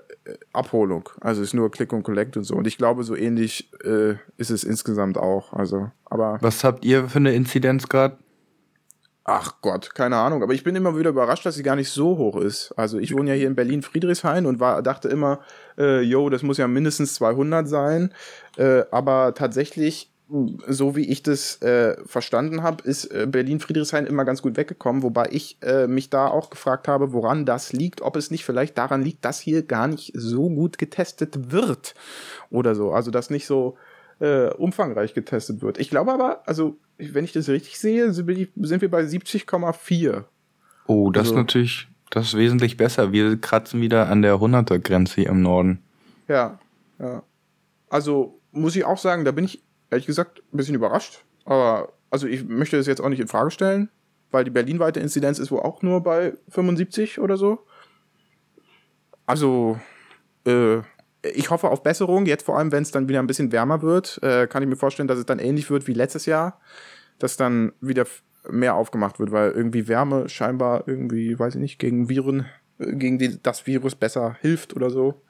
Abholung. 0.53 1.09
Also 1.21 1.43
ist 1.43 1.55
nur 1.55 1.71
Click 1.71 1.93
und 1.93 2.03
Collect 2.03 2.37
und 2.37 2.45
so. 2.45 2.55
Und 2.57 2.67
ich 2.67 2.77
glaube, 2.77 3.05
so 3.05 3.17
ähnlich 3.17 3.71
äh, 3.83 4.17
ist 4.37 4.51
es 4.51 4.65
insgesamt 4.65 5.17
auch. 5.17 5.55
Also, 5.55 5.91
aber 6.05 6.39
Was 6.43 6.63
habt 6.65 6.85
ihr 6.85 7.09
für 7.09 7.19
eine 7.19 7.33
Inzidenz 7.33 7.89
gerade? 7.89 8.19
Ach 9.29 9.61
Gott, 9.61 9.95
keine 9.95 10.17
Ahnung. 10.17 10.43
Aber 10.43 10.55
ich 10.55 10.65
bin 10.65 10.75
immer 10.75 10.97
wieder 10.97 11.11
überrascht, 11.11 11.45
dass 11.45 11.55
sie 11.55 11.63
gar 11.63 11.77
nicht 11.77 11.91
so 11.91 12.17
hoch 12.17 12.37
ist. 12.37 12.73
Also 12.77 12.99
ich 12.99 13.15
wohne 13.15 13.31
ja 13.31 13.37
hier 13.37 13.47
in 13.47 13.55
Berlin 13.55 13.83
Friedrichshain 13.83 14.47
und 14.47 14.59
war 14.59 14.83
dachte 14.83 15.09
immer, 15.09 15.41
äh, 15.77 16.01
yo, 16.01 16.31
das 16.31 16.43
muss 16.43 16.57
ja 16.57 16.67
mindestens 16.67 17.15
200 17.15 17.69
sein. 17.69 18.15
Äh, 18.57 18.85
aber 18.91 19.35
tatsächlich 19.35 20.11
so 20.67 20.95
wie 20.95 21.09
ich 21.09 21.23
das 21.23 21.63
äh, 21.63 21.97
verstanden 22.05 22.63
habe, 22.63 22.85
ist 22.85 23.07
äh, 23.07 23.27
Berlin-Friedrichshain 23.27 24.05
immer 24.05 24.27
ganz 24.27 24.43
gut 24.43 24.59
weggekommen, 24.59 25.03
wobei 25.03 25.29
ich 25.31 25.57
äh, 25.63 25.87
mich 25.87 26.11
da 26.11 26.29
auch 26.29 26.51
gefragt 26.51 26.87
habe, 26.87 27.15
woran 27.15 27.47
das 27.47 27.73
liegt, 27.73 28.03
ob 28.03 28.15
es 28.15 28.31
nicht 28.31 28.45
vielleicht 28.45 28.77
daran 28.77 29.01
liegt, 29.01 29.25
dass 29.25 29.41
hier 29.41 29.63
gar 29.63 29.89
nicht 29.89 30.13
so 30.15 30.51
gut 30.51 30.77
getestet 30.77 31.51
wird 31.51 31.95
oder 32.51 32.75
so, 32.75 32.93
also 32.93 33.11
dass 33.11 33.31
nicht 33.31 33.47
so 33.47 33.79
äh, 34.21 34.49
umfangreich 34.49 35.15
getestet 35.15 35.63
wird. 35.63 35.79
Ich 35.79 35.89
glaube 35.89 36.13
aber, 36.13 36.43
also 36.47 36.77
wenn 36.99 37.25
ich 37.25 37.33
das 37.33 37.49
richtig 37.49 37.79
sehe, 37.79 38.13
sind 38.13 38.27
wir, 38.27 38.91
bei 38.91 39.03
70,4. 39.05 40.25
Oh, 40.87 41.11
das 41.11 41.21
Also- 41.23 41.33
ist 41.33 41.37
natürlich, 41.37 41.89
das 42.11 42.29
ist 42.29 42.35
wesentlich 42.37 42.77
besser. 42.77 43.13
Wir 43.13 43.41
kratzen 43.41 43.81
wieder 43.81 44.09
an 44.09 44.23
der 44.23 44.41
100er 44.41 44.79
Grenze 44.79 45.21
hier 45.23 45.31
im 45.31 45.43
Norden. 45.43 45.83
Ja, 46.27 46.59
ja. 46.99 47.23
Also 47.89 48.41
muss 48.53 48.77
ich 48.77 48.85
auch 48.85 48.99
sagen, 48.99 49.25
da 49.25 49.31
bin 49.33 49.45
ich 49.45 49.63
ehrlich 49.91 50.07
gesagt 50.07 50.43
ein 50.53 50.57
bisschen 50.57 50.75
überrascht. 50.75 51.25
Aber 51.45 51.93
also 52.11 52.27
ich 52.27 52.45
möchte 52.45 52.77
das 52.77 52.87
jetzt 52.87 53.01
auch 53.01 53.09
nicht 53.09 53.21
in 53.21 53.29
Frage 53.29 53.51
stellen, 53.51 53.91
weil 54.31 54.45
die 54.45 54.51
berlinweite 54.51 55.01
Inzidenz 55.01 55.39
ist 55.39 55.51
wohl 55.51 55.61
auch 55.61 55.83
nur 55.83 56.03
bei 56.03 56.35
75 56.49 57.19
oder 57.21 57.37
so. 57.37 57.65
Also 59.27 59.79
äh, 60.47 60.79
ich 61.35 61.51
hoffe 61.51 61.69
auf 61.69 61.83
Besserung, 61.83 62.27
jetzt 62.27 62.45
vor 62.45 62.59
allem, 62.59 62.73
wenn 62.73 62.83
es 62.83 62.91
dann 62.91 63.09
wieder 63.09 63.21
ein 63.21 63.27
bisschen 63.27 63.53
wärmer 63.53 63.83
wird, 63.83 64.21
äh, 64.23 64.47
kann 64.47 64.63
ich 64.63 64.69
mir 64.69 64.77
vorstellen, 64.77 65.09
dass 65.09 65.19
es 65.19 65.27
dann 65.27 65.39
ähnlich 65.39 65.71
wird 65.71 65.87
wie 65.87 65.95
letztes 65.95 66.27
Jahr, 66.27 66.61
dass 67.19 67.37
dann 67.37 67.73
wieder 67.81 68.07
mehr 68.51 68.75
aufgemacht 68.75 69.19
wird, 69.19 69.33
weil 69.33 69.51
irgendwie 69.51 69.89
Wärme 69.89 70.29
scheinbar 70.29 70.85
irgendwie, 70.87 71.39
weiß 71.39 71.57
ich 71.57 71.61
nicht, 71.61 71.79
gegen 71.79 72.09
Viren, 72.09 72.47
äh, 72.79 72.93
gegen 72.95 73.19
die, 73.19 73.43
das 73.43 73.67
Virus 73.67 73.95
besser 73.95 74.37
hilft 74.41 74.75
oder 74.75 74.91
so. 74.91 75.21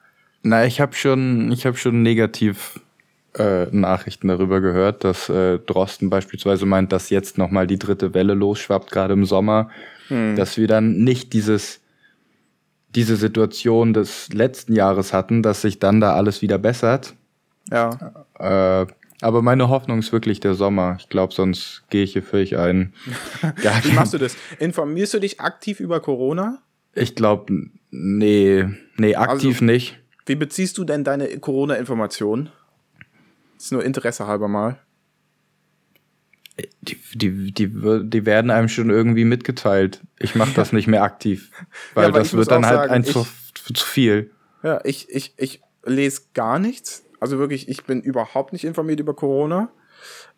Na, 0.43 0.65
ich 0.65 0.81
habe 0.81 0.95
schon, 0.95 1.51
ich 1.51 1.67
habe 1.67 1.77
schon 1.77 2.03
negativ 2.03 2.81
äh, 3.37 3.67
Nachrichten 3.67 4.29
darüber 4.29 4.61
gehört, 4.61 5.05
dass 5.05 5.29
äh, 5.29 5.59
Drosten 5.59 6.11
beispielsweise 6.11 6.67
meint, 6.67 6.93
dass 6.93 7.11
jetzt 7.11 7.39
noch 7.39 7.51
mal 7.51 7.67
die 7.67 7.79
dritte 7.79 8.15
Welle 8.15 8.35
losschwappt, 8.35 8.91
gerade 8.91 9.15
im 9.15 9.25
Sommer, 9.25 9.71
dass 10.37 10.57
wir 10.57 10.67
dann 10.67 11.05
nicht 11.05 11.35
dieses 11.35 11.83
diese 12.95 13.17
Situation 13.17 13.93
des 13.93 14.33
letzten 14.33 14.73
Jahres 14.75 15.13
hatten, 15.13 15.43
dass 15.43 15.63
sich 15.63 15.79
dann 15.79 16.01
da 16.01 16.15
alles 16.15 16.43
wieder 16.43 16.59
bessert. 16.59 17.15
Ja. 17.71 17.91
Äh, 18.39 18.87
aber 19.21 19.43
meine 19.43 19.69
Hoffnung 19.69 19.99
ist 19.99 20.13
wirklich 20.13 20.41
der 20.41 20.55
Sommer. 20.55 20.97
Ich 21.01 21.09
glaube, 21.09 21.35
sonst 21.35 21.83
gehe 21.91 22.05
ich 22.05 22.13
hier 22.13 22.23
völlig 22.23 22.57
ein. 22.57 22.95
Wie 23.83 23.93
machst 23.93 24.15
du 24.15 24.19
das? 24.19 24.37
Informierst 24.59 25.15
du 25.15 25.19
dich 25.19 25.41
aktiv 25.41 25.81
über 25.81 26.01
Corona? 26.01 26.63
Ich 26.95 27.15
glaube, 27.15 27.53
nee, 27.91 28.65
nee, 28.97 29.15
aktiv 29.17 29.57
Also- 29.57 29.65
nicht. 29.65 29.99
Wie 30.27 30.35
beziehst 30.37 30.77
du 30.77 30.85
denn 30.85 31.05
deine 31.05 31.27
Corona-Informationen? 31.39 32.51
Ist 33.57 33.73
nur 33.73 33.83
Interesse 33.83 34.27
halber 34.27 34.47
mal. 34.47 34.79
Die, 36.81 36.99
die, 37.15 37.53
die, 37.53 37.69
die 38.09 38.27
werden 38.27 38.51
einem 38.51 38.69
schon 38.69 38.91
irgendwie 38.91 39.25
mitgeteilt. 39.25 40.01
Ich 40.19 40.35
mache 40.35 40.55
das 40.55 40.73
nicht 40.73 40.89
mehr 40.89 41.03
aktiv, 41.03 41.51
weil 41.95 42.07
ja, 42.07 42.11
das 42.11 42.35
wird 42.35 42.51
dann 42.51 42.67
halt 42.67 42.81
sagen, 42.81 42.93
ein 42.93 43.05
zu, 43.05 43.27
zu 43.55 43.85
viel. 43.85 44.31
Ja, 44.63 44.81
ich, 44.85 45.09
ich, 45.11 45.35
ich 45.37 45.63
lese 45.85 46.23
gar 46.35 46.59
nichts. 46.59 47.05
Also 47.21 47.39
wirklich, 47.39 47.69
ich 47.69 47.85
bin 47.85 48.01
überhaupt 48.01 48.53
nicht 48.53 48.65
informiert 48.65 49.01
über 49.01 49.15
Corona. 49.15 49.71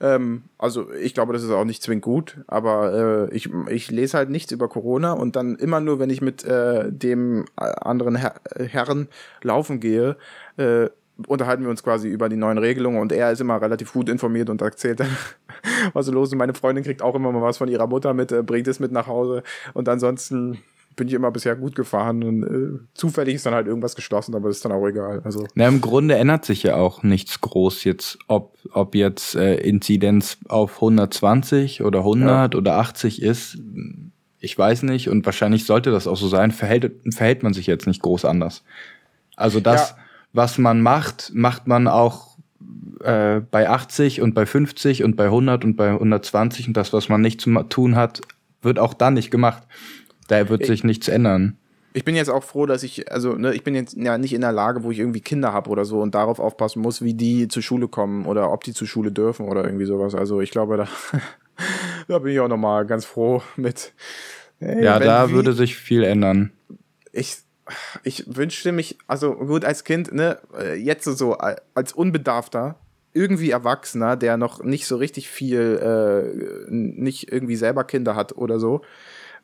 Ähm, 0.01 0.45
also 0.59 0.91
ich 0.93 1.15
glaube, 1.15 1.33
das 1.33 1.43
ist 1.43 1.51
auch 1.51 1.65
nicht 1.65 1.83
zwingend 1.83 2.05
gut, 2.05 2.39
aber 2.47 3.29
äh, 3.31 3.35
ich, 3.35 3.51
ich 3.69 3.91
lese 3.91 4.17
halt 4.17 4.31
nichts 4.31 4.51
über 4.51 4.69
Corona 4.69 5.13
und 5.13 5.37
dann 5.37 5.57
immer 5.57 5.81
nur, 5.81 5.99
wenn 5.99 6.11
ich 6.11 6.23
mit 6.23 6.43
äh, 6.45 6.91
dem 6.91 7.45
äh, 7.61 7.65
anderen 7.65 8.17
Her 8.17 8.41
Herren 8.57 9.09
laufen 9.43 9.79
gehe, 9.79 10.17
äh, 10.57 10.89
unterhalten 11.27 11.63
wir 11.63 11.71
uns 11.71 11.83
quasi 11.83 12.09
über 12.09 12.29
die 12.29 12.37
neuen 12.37 12.59
Regelungen 12.59 13.01
und 13.01 13.13
er 13.13 13.33
ist 13.33 13.41
immer 13.41 13.61
relativ 13.61 13.93
gut 13.93 14.09
informiert 14.09 14.51
und 14.51 14.63
erzählt 14.63 15.01
dann, 15.01 15.17
was 15.93 16.07
so 16.07 16.13
los 16.13 16.29
ist. 16.29 16.37
Meine 16.37 16.55
Freundin 16.55 16.85
kriegt 16.85 17.03
auch 17.03 17.15
immer 17.15 17.33
mal 17.33 17.43
was 17.43 17.59
von 17.59 17.69
ihrer 17.69 17.87
Mutter 17.87 18.15
mit, 18.15 18.33
äh, 18.33 18.43
bringt 18.43 18.69
es 18.69 18.81
mit 18.81 18.93
nach 18.93 19.07
Hause 19.07 19.43
und 19.75 19.89
ansonsten 19.89 20.59
bin 20.97 21.09
ich 21.09 21.15
immer 21.15 21.31
bisher 21.31 21.57
gut 21.57 21.75
gefahren 21.75 22.23
und 22.23 22.43
äh, 22.43 22.79
zufällig 22.95 23.37
ist 23.37 23.47
dann 23.47 23.55
halt 23.55 23.67
irgendwas 23.67 23.95
geschlossen, 23.95 24.35
aber 24.35 24.49
das 24.49 24.57
ist 24.59 24.65
dann 24.65 24.73
auch 24.73 24.87
egal. 24.87 25.23
Also 25.25 25.47
Na, 25.55 25.69
im 25.69 25.81
Grunde 25.81 26.17
ändert 26.17 26.45
sich 26.45 26.63
ja 26.63 26.77
auch 26.77 27.03
nichts 27.03 27.41
groß 27.41 27.85
jetzt, 27.85 28.19
ob 28.27 28.57
ob 28.73 28.95
jetzt 28.95 29.35
äh, 29.35 29.57
Inzidenz 29.57 30.39
auf 30.49 30.75
120 30.77 31.83
oder 31.83 32.01
100 32.01 32.55
ja. 32.55 32.59
oder 32.59 32.77
80 32.77 33.23
ist. 33.23 33.59
Ich 34.41 34.59
weiß 34.59 34.83
nicht 34.83 35.09
und 35.09 35.25
wahrscheinlich 35.25 35.65
sollte 35.65 35.91
das 35.91 36.07
auch 36.07 36.17
so 36.17 36.29
sein. 36.29 36.51
Verhält 36.51 36.93
verhält 37.15 37.43
man 37.43 37.55
sich 37.55 37.67
jetzt 37.67 37.87
nicht 37.87 38.03
groß 38.03 38.25
anders. 38.25 38.65
Also 39.37 39.61
das, 39.61 39.91
ja. 39.91 39.97
Was 40.33 40.59
man 40.59 40.81
macht, 40.81 41.33
macht 41.35 41.67
man 41.67 41.89
auch 41.89 42.37
äh, 43.03 43.41
bei 43.41 43.69
80 43.69 44.21
und 44.21 44.35
bei 44.35 44.47
50 44.47 45.05
und 45.05 45.17
bei 45.17 45.25
100 45.25 45.65
und 45.65 45.77
bei 45.77 45.91
120 45.91 46.69
und 46.69 46.77
das, 46.77 46.93
was 46.93 47.09
man 47.09 47.21
nicht 47.21 47.41
zu 47.41 47.51
tun 47.65 47.97
hat, 47.97 48.21
wird 48.63 48.79
auch 48.79 48.95
dann 48.95 49.15
nicht 49.15 49.31
gemacht. 49.31 49.63
Da 50.29 50.49
wird 50.49 50.65
sich 50.65 50.85
nichts 50.85 51.09
ändern. 51.09 51.57
Ich 51.93 52.05
bin 52.05 52.15
jetzt 52.15 52.29
auch 52.29 52.45
froh, 52.45 52.67
dass 52.67 52.85
ich, 52.85 53.11
also 53.11 53.35
ne, 53.35 53.53
ich 53.53 53.65
bin 53.65 53.75
jetzt 53.75 53.97
ja 53.97 54.17
nicht 54.17 54.33
in 54.33 54.43
der 54.43 54.53
Lage, 54.53 54.85
wo 54.85 54.93
ich 54.93 55.01
irgendwie 55.01 55.21
Kinder 55.21 55.53
habe 55.53 55.71
oder 55.71 55.85
so 55.85 56.01
und 56.01 56.15
darauf 56.15 56.39
aufpassen 56.39 56.81
muss, 56.83 57.03
wie 57.03 57.15
die 57.15 57.49
zur 57.49 57.65
Schule 57.65 57.89
kommen 57.89 58.27
oder 58.27 58.53
ob 58.53 58.63
die 58.63 58.73
zur 58.73 58.87
Schule 58.87 59.11
dürfen 59.11 59.49
oder 59.49 59.65
irgendwie 59.65 59.87
sowas. 59.87 60.15
Also 60.15 60.41
ich 60.41 60.53
glaube, 60.53 60.77
da, 60.77 60.87
da 62.09 62.19
bin 62.21 62.33
ich 62.33 62.39
auch 62.39 62.49
nochmal 62.49 62.87
ganz 62.87 63.05
froh 63.05 63.43
mit. 63.57 63.93
Hey, 64.61 64.85
ja, 64.85 65.01
da 65.01 65.31
wie, 65.31 65.33
würde 65.33 65.53
sich 65.53 65.75
viel 65.75 66.05
ändern. 66.05 66.53
Ich, 67.13 67.39
ich 68.03 68.25
wünschte 68.27 68.73
mich, 68.73 68.99
also 69.07 69.35
gut, 69.35 69.65
als 69.65 69.85
Kind, 69.85 70.13
ne, 70.13 70.39
jetzt 70.77 71.05
so 71.05 71.35
als 71.39 71.93
Unbedarfter, 71.93 72.77
irgendwie 73.13 73.51
Erwachsener, 73.51 74.17
der 74.17 74.37
noch 74.37 74.63
nicht 74.63 74.87
so 74.87 74.97
richtig 74.97 75.29
viel, 75.29 75.79
äh, 75.83 76.71
nicht 76.71 77.33
irgendwie 77.33 77.57
selber 77.57 77.85
Kinder 77.85 78.15
hat 78.15 78.37
oder 78.37 78.61
so, 78.61 78.83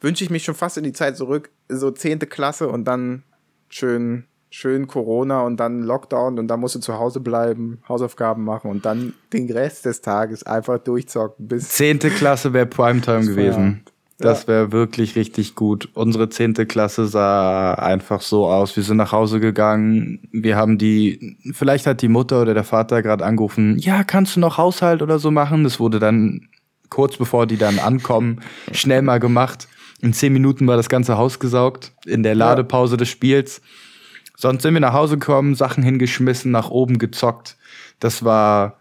wünsche 0.00 0.24
ich 0.24 0.30
mich 0.30 0.44
schon 0.44 0.54
fast 0.54 0.76
in 0.76 0.84
die 0.84 0.92
Zeit 0.92 1.16
zurück, 1.16 1.50
so 1.68 1.90
zehnte 1.90 2.26
Klasse 2.26 2.68
und 2.68 2.84
dann 2.84 3.24
schön, 3.68 4.24
schön 4.50 4.86
Corona 4.86 5.42
und 5.42 5.58
dann 5.58 5.82
Lockdown 5.82 6.38
und 6.38 6.48
dann 6.48 6.60
musst 6.60 6.76
du 6.76 6.80
zu 6.80 6.98
Hause 6.98 7.20
bleiben, 7.20 7.82
Hausaufgaben 7.88 8.44
machen 8.44 8.70
und 8.70 8.86
dann 8.86 9.14
den 9.32 9.50
Rest 9.50 9.84
des 9.84 10.00
Tages 10.00 10.44
einfach 10.44 10.78
durchzocken 10.78 11.48
bis. 11.48 11.70
Zehnte 11.70 12.10
Klasse 12.10 12.52
wäre 12.52 12.66
Primetime 12.66 13.26
gewesen. 13.26 13.84
Das 14.18 14.48
wäre 14.48 14.72
wirklich 14.72 15.14
richtig 15.14 15.54
gut. 15.54 15.90
Unsere 15.92 16.30
zehnte 16.30 16.64
Klasse 16.64 17.06
sah 17.06 17.74
einfach 17.74 18.22
so 18.22 18.46
aus. 18.46 18.74
Wir 18.74 18.82
sind 18.82 18.96
nach 18.96 19.12
Hause 19.12 19.40
gegangen. 19.40 20.26
Wir 20.32 20.56
haben 20.56 20.78
die, 20.78 21.36
vielleicht 21.52 21.86
hat 21.86 22.00
die 22.00 22.08
Mutter 22.08 22.40
oder 22.40 22.54
der 22.54 22.64
Vater 22.64 23.02
gerade 23.02 23.24
angerufen, 23.24 23.78
ja, 23.78 24.04
kannst 24.04 24.36
du 24.36 24.40
noch 24.40 24.56
Haushalt 24.56 25.02
oder 25.02 25.18
so 25.18 25.30
machen? 25.30 25.64
Das 25.64 25.78
wurde 25.78 25.98
dann 25.98 26.48
kurz 26.88 27.16
bevor 27.16 27.46
die 27.46 27.58
dann 27.58 27.78
ankommen, 27.78 28.40
schnell 28.72 29.02
mal 29.02 29.20
gemacht. 29.20 29.68
In 30.00 30.12
zehn 30.12 30.32
Minuten 30.32 30.66
war 30.66 30.76
das 30.76 30.88
ganze 30.88 31.18
Haus 31.18 31.38
gesaugt, 31.38 31.92
in 32.06 32.22
der 32.22 32.34
Ladepause 32.34 32.94
ja. 32.94 32.98
des 32.98 33.08
Spiels. 33.08 33.60
Sonst 34.36 34.62
sind 34.62 34.74
wir 34.74 34.80
nach 34.80 34.92
Hause 34.92 35.18
gekommen, 35.18 35.54
Sachen 35.54 35.82
hingeschmissen, 35.82 36.50
nach 36.50 36.70
oben 36.70 36.98
gezockt. 36.98 37.56
Das 38.00 38.24
war 38.24 38.78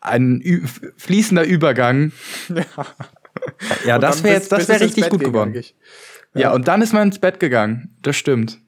ein 0.00 0.42
fließender 0.96 1.44
Übergang. 1.44 2.12
Ja, 2.48 2.86
ja 3.86 3.98
das 3.98 4.22
wäre 4.22 4.34
jetzt, 4.34 4.52
das 4.52 4.68
wäre 4.68 4.80
richtig 4.80 5.08
gut 5.10 5.20
geworden. 5.20 5.54
Ja. 6.34 6.40
ja. 6.40 6.52
und 6.52 6.68
dann 6.68 6.82
ist 6.82 6.92
man 6.92 7.08
ins 7.08 7.18
Bett 7.18 7.40
gegangen. 7.40 7.96
Das 8.02 8.16
stimmt. 8.16 8.58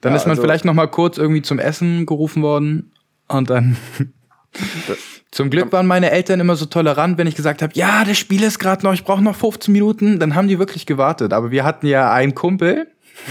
Dann 0.00 0.12
ja, 0.12 0.16
ist 0.16 0.24
man 0.24 0.30
also 0.30 0.42
vielleicht 0.42 0.64
noch 0.64 0.74
mal 0.74 0.86
kurz 0.86 1.18
irgendwie 1.18 1.42
zum 1.42 1.58
Essen 1.58 2.06
gerufen 2.06 2.42
worden 2.42 2.92
und 3.28 3.50
dann 3.50 3.76
Zum 5.30 5.50
Glück 5.50 5.72
waren 5.72 5.86
meine 5.86 6.10
Eltern 6.10 6.40
immer 6.40 6.56
so 6.56 6.66
tolerant, 6.66 7.18
wenn 7.18 7.26
ich 7.26 7.34
gesagt 7.34 7.62
habe, 7.62 7.72
ja, 7.74 8.04
das 8.04 8.18
Spiel 8.18 8.42
ist 8.42 8.58
gerade 8.58 8.84
noch, 8.84 8.94
ich 8.94 9.04
brauche 9.04 9.22
noch 9.22 9.36
15 9.36 9.72
Minuten, 9.72 10.18
dann 10.18 10.34
haben 10.34 10.48
die 10.48 10.58
wirklich 10.58 10.86
gewartet. 10.86 11.32
Aber 11.32 11.50
wir 11.50 11.64
hatten 11.64 11.86
ja 11.86 12.12
einen 12.12 12.34
Kumpel. 12.34 12.86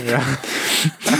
Ja. 0.09 0.21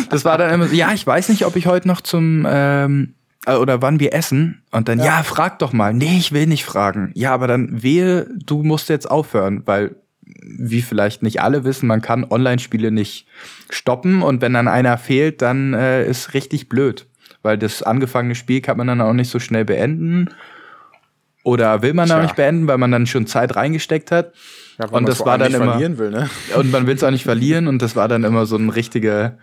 das 0.10 0.26
war 0.26 0.38
dann 0.38 0.54
immer 0.54 0.68
so, 0.68 0.76
ja, 0.76 0.92
ich 0.94 1.06
weiß 1.06 1.30
nicht, 1.30 1.46
ob 1.46 1.56
ich 1.56 1.68
heute 1.68 1.88
noch 1.88 2.02
zum 2.02 2.46
ähm, 2.48 3.14
äh, 3.14 3.25
oder 3.46 3.82
wann 3.82 4.00
wir 4.00 4.14
essen. 4.14 4.64
Und 4.72 4.88
dann, 4.88 5.00
ja. 5.00 5.06
ja, 5.06 5.24
frag 5.24 5.60
doch 5.60 5.74
mal. 5.74 5.94
Nee, 5.94 6.18
ich 6.18 6.32
will 6.32 6.48
nicht 6.48 6.66
fragen. 6.66 7.12
Ja, 7.14 7.34
aber 7.34 7.48
dann 7.48 7.84
wehe, 7.84 8.28
du 8.44 8.64
musst 8.64 8.90
jetzt 8.90 9.10
aufhören, 9.10 9.64
weil 9.66 9.96
wie 10.42 10.82
vielleicht 10.82 11.22
nicht 11.24 11.42
alle 11.42 11.64
wissen, 11.64 11.88
man 11.88 12.02
kann 12.02 12.26
Online-Spiele 12.30 12.92
nicht 12.92 13.28
stoppen 13.70 14.22
und 14.22 14.42
wenn 14.42 14.54
dann 14.54 14.68
einer 14.68 14.98
fehlt, 14.98 15.42
dann 15.42 15.74
äh, 15.74 16.08
ist 16.08 16.34
richtig 16.34 16.68
blöd, 16.68 17.06
weil 17.44 17.58
das 17.58 17.84
angefangene 17.84 18.36
Spiel 18.36 18.62
kann 18.62 18.78
man 18.78 18.88
dann 18.88 19.02
auch 19.02 19.14
nicht 19.14 19.30
so 19.30 19.40
schnell 19.40 19.66
beenden 19.66 20.30
oder 21.46 21.84
will 21.84 21.94
man 21.94 22.10
da 22.10 22.24
nicht 22.24 22.36
beenden, 22.36 22.68
weil 22.68 22.80
man 22.80 22.92
dann 22.92 23.06
schon 23.06 23.28
Zeit 23.28 23.56
reingesteckt 23.56 24.10
hat? 24.10 24.34
Ja, 24.80 24.88
und 24.90 25.08
das 25.08 25.24
war 25.24 25.38
dann 25.38 25.54
immer. 25.54 25.80
Will, 25.80 26.10
ne? 26.10 26.28
Und 26.58 26.72
man 26.72 26.88
will 26.88 26.96
es 26.96 27.04
auch 27.04 27.12
nicht 27.12 27.24
verlieren 27.24 27.68
und 27.68 27.84
das 27.84 27.96
war 27.96 28.08
dann 28.08 28.24
immer 28.24 28.48
so 28.48 28.58
eine 28.58 28.76
richtige 28.76 29.38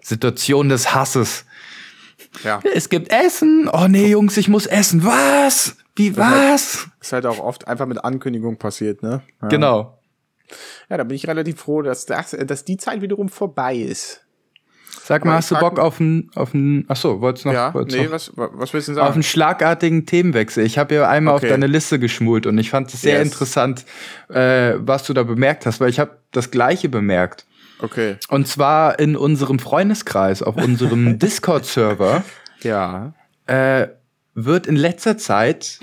Situation 0.00 0.70
des 0.70 0.94
Hasses. 0.94 1.44
Ja. 2.44 2.60
Es 2.74 2.88
gibt 2.88 3.12
Essen. 3.12 3.68
Oh 3.72 3.86
nee, 3.88 4.08
Jungs, 4.08 4.36
ich 4.36 4.48
muss 4.48 4.66
essen. 4.66 5.04
Was? 5.04 5.76
Wie 5.94 6.16
was? 6.16 6.78
Halt, 6.78 6.92
ist 7.00 7.12
halt 7.12 7.26
auch 7.26 7.38
oft 7.38 7.68
einfach 7.68 7.86
mit 7.86 8.02
Ankündigung 8.02 8.56
passiert, 8.56 9.02
ne? 9.02 9.22
Ja. 9.42 9.48
Genau. 9.48 9.98
Ja, 10.88 10.96
da 10.96 11.04
bin 11.04 11.16
ich 11.16 11.26
relativ 11.28 11.60
froh, 11.60 11.82
dass, 11.82 12.06
das, 12.06 12.30
dass 12.30 12.64
die 12.64 12.76
Zeit 12.76 13.02
wiederum 13.02 13.28
vorbei 13.28 13.76
ist. 13.76 14.22
Sag 15.04 15.24
mal, 15.24 15.34
hast 15.34 15.50
du 15.50 15.56
Bock 15.56 15.78
auf 15.78 16.00
einen, 16.00 16.30
auf 16.34 16.54
einen, 16.54 16.84
ach 16.88 16.96
so, 16.96 17.20
wolltest 17.20 17.44
du 17.44 17.48
noch, 17.48 17.54
ja, 17.54 17.74
wolltest 17.74 17.98
nee, 17.98 18.04
noch, 18.04 18.12
was, 18.12 18.30
was 18.36 18.72
willst 18.72 18.88
du 18.88 18.94
sagen? 18.94 19.08
Auf 19.08 19.14
einen 19.14 19.24
schlagartigen 19.24 20.06
Themenwechsel. 20.06 20.64
Ich 20.64 20.78
habe 20.78 20.94
ja 20.94 21.08
einmal 21.08 21.34
okay. 21.34 21.46
auf 21.46 21.50
deine 21.50 21.66
Liste 21.66 21.98
geschmult 21.98 22.46
und 22.46 22.56
ich 22.58 22.70
fand 22.70 22.92
es 22.94 23.00
sehr 23.00 23.18
yes. 23.18 23.32
interessant, 23.32 23.84
äh, 24.28 24.74
was 24.78 25.04
du 25.04 25.12
da 25.12 25.24
bemerkt 25.24 25.66
hast, 25.66 25.80
weil 25.80 25.88
ich 25.88 25.98
habe 25.98 26.18
das 26.30 26.50
Gleiche 26.50 26.88
bemerkt. 26.88 27.46
Okay. 27.82 28.16
Und 28.28 28.46
zwar 28.46 28.98
in 28.98 29.16
unserem 29.16 29.58
Freundeskreis, 29.58 30.42
auf 30.42 30.56
unserem 30.56 31.18
Discord-Server. 31.18 32.24
Ja. 32.62 33.12
Äh, 33.46 33.88
wird 34.34 34.66
in 34.66 34.76
letzter 34.76 35.18
Zeit 35.18 35.80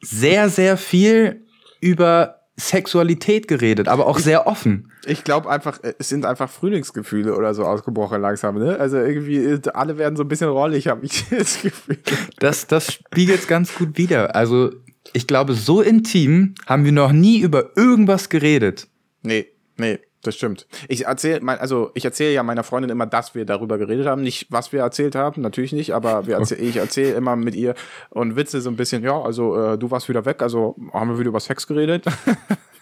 sehr, 0.00 0.48
sehr 0.50 0.76
viel 0.76 1.46
über 1.80 2.40
Sexualität 2.56 3.48
geredet, 3.48 3.88
aber 3.88 4.06
auch 4.06 4.18
sehr 4.18 4.46
offen. 4.46 4.92
Ich 5.06 5.24
glaube 5.24 5.48
einfach, 5.48 5.80
es 5.98 6.10
sind 6.10 6.26
einfach 6.26 6.50
Frühlingsgefühle 6.50 7.34
oder 7.34 7.54
so 7.54 7.64
ausgebrochen 7.64 8.20
langsam, 8.20 8.58
ne? 8.58 8.78
Also 8.78 8.98
irgendwie, 8.98 9.36
äh, 9.36 9.60
alle 9.72 9.96
werden 9.96 10.16
so 10.16 10.22
ein 10.24 10.28
bisschen 10.28 10.50
rollig, 10.50 10.88
habe 10.88 11.06
ich 11.06 11.24
das 11.30 11.62
Gefühl. 11.62 11.98
Das, 12.38 12.66
das 12.66 12.92
spiegelt 12.92 13.48
ganz 13.48 13.74
gut 13.74 13.96
wider. 13.96 14.36
Also, 14.36 14.70
ich 15.14 15.26
glaube, 15.26 15.54
so 15.54 15.80
intim 15.80 16.54
haben 16.66 16.84
wir 16.84 16.92
noch 16.92 17.12
nie 17.12 17.40
über 17.40 17.76
irgendwas 17.76 18.28
geredet. 18.28 18.88
Nee, 19.22 19.46
nee. 19.78 19.98
Das 20.22 20.34
stimmt. 20.34 20.66
Ich 20.88 21.06
erzähle, 21.06 21.40
also 21.60 21.90
ich 21.94 22.04
erzähle 22.04 22.34
ja 22.34 22.42
meiner 22.42 22.62
Freundin 22.62 22.90
immer, 22.90 23.06
dass 23.06 23.34
wir 23.34 23.46
darüber 23.46 23.78
geredet 23.78 24.06
haben, 24.06 24.20
nicht 24.20 24.48
was 24.50 24.70
wir 24.70 24.80
erzählt 24.80 25.14
haben, 25.14 25.40
natürlich 25.40 25.72
nicht, 25.72 25.94
aber 25.94 26.24
erzähl, 26.28 26.60
ich 26.60 26.76
erzähle 26.76 27.14
immer 27.14 27.36
mit 27.36 27.54
ihr 27.54 27.74
und 28.10 28.36
Witze 28.36 28.60
so 28.60 28.68
ein 28.68 28.76
bisschen, 28.76 29.02
ja, 29.02 29.18
also 29.18 29.56
äh, 29.56 29.78
du 29.78 29.90
warst 29.90 30.10
wieder 30.10 30.26
weg, 30.26 30.42
also 30.42 30.76
haben 30.92 31.10
wir 31.10 31.18
wieder 31.18 31.30
über 31.30 31.40
Sex 31.40 31.66
geredet. 31.66 32.04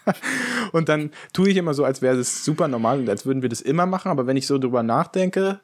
und 0.73 0.89
dann 0.89 1.11
tue 1.31 1.49
ich 1.49 1.55
immer 1.55 1.73
so, 1.73 1.85
als 1.85 2.01
wäre 2.01 2.17
es 2.17 2.43
super 2.43 2.67
normal 2.67 2.99
und 2.99 3.09
als 3.09 3.25
würden 3.25 3.41
wir 3.41 3.49
das 3.49 3.61
immer 3.61 3.85
machen, 3.85 4.11
aber 4.11 4.27
wenn 4.27 4.35
ich 4.35 4.45
so 4.45 4.57
drüber 4.57 4.83
nachdenke, 4.83 5.61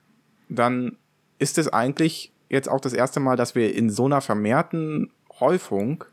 dann 0.48 0.98
ist 1.40 1.58
es 1.58 1.68
eigentlich 1.68 2.32
jetzt 2.48 2.70
auch 2.70 2.80
das 2.80 2.94
erste 2.94 3.20
Mal, 3.20 3.36
dass 3.36 3.54
wir 3.54 3.76
in 3.76 3.90
so 3.90 4.06
einer 4.06 4.22
vermehrten 4.22 5.12
Häufung 5.42 6.06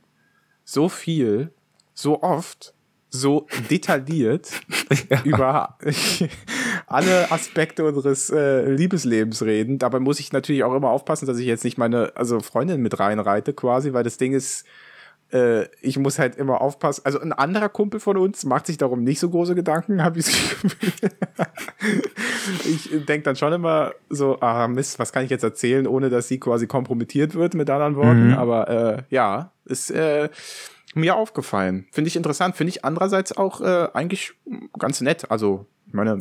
so 0.65 0.89
viel, 0.89 1.53
so 1.95 2.23
oft 2.23 2.75
so 3.13 3.47
detailliert 3.71 4.51
ja. 5.11 5.23
über 5.23 5.77
alle 6.87 7.31
Aspekte 7.31 7.85
unseres 7.85 8.31
äh, 8.31 8.71
Liebeslebens 8.71 9.43
reden. 9.43 9.79
Dabei 9.79 10.01
muss 10.01 10.19
ich 10.19 10.33
natürlich 10.33 10.65
auch 10.65 10.75
immer 10.75 10.91
aufpassen, 10.91 11.27
dass 11.27 11.39
ich 11.39 11.47
jetzt 11.47 11.63
nicht 11.63 11.77
meine 11.77 12.13
also 12.17 12.41
Freundin 12.41 12.81
mit 12.81 12.99
reinreite 12.99 13.53
quasi, 13.53 13.93
weil 13.93 14.03
das 14.03 14.17
Ding 14.17 14.33
ist, 14.33 14.65
äh, 15.31 15.67
ich 15.83 15.99
muss 15.99 16.19
halt 16.19 16.37
immer 16.37 16.63
aufpassen. 16.63 17.03
Also 17.05 17.21
ein 17.21 17.35
anderer 17.35 17.69
Kumpel 17.69 18.01
von 18.01 18.17
uns 18.17 18.45
macht 18.45 18.67
sich 18.67 18.79
darum 18.79 19.05
nicht 19.05 19.21
so 19.21 19.29
große 19.29 19.55
Gedanken, 19.55 20.03
habe 20.03 20.19
ich 20.19 20.27
das 20.27 20.35
Gefühl. 20.35 21.11
ich 22.65 22.91
denke 23.07 23.25
dann 23.25 23.37
schon 23.37 23.53
immer 23.53 23.93
so, 24.09 24.41
ah 24.41 24.69
Mist, 24.69 24.99
was 24.99 25.13
kann 25.13 25.25
ich 25.25 25.31
jetzt 25.31 25.45
erzählen, 25.45 25.87
ohne 25.87 26.09
dass 26.09 26.29
sie 26.29 26.41
quasi 26.41 26.67
kompromittiert 26.67 27.35
wird, 27.35 27.55
mit 27.55 27.69
anderen 27.69 27.97
Worten. 27.97 28.29
Mhm. 28.29 28.35
Aber 28.35 28.69
äh, 28.69 29.03
ja, 29.11 29.53
ist 29.67 29.91
äh, 29.91 30.31
mir 30.95 31.17
aufgefallen. 31.17 31.87
Finde 31.93 32.09
ich 32.09 32.17
interessant. 32.17 32.57
Finde 32.57 32.71
ich 32.71 32.85
andererseits 32.85 33.37
auch 33.37 33.61
äh, 33.61 33.89
eigentlich 33.95 34.33
ganz 34.79 35.01
nett. 35.01 35.31
Also, 35.31 35.67
ich 35.87 35.95
meine. 35.95 36.21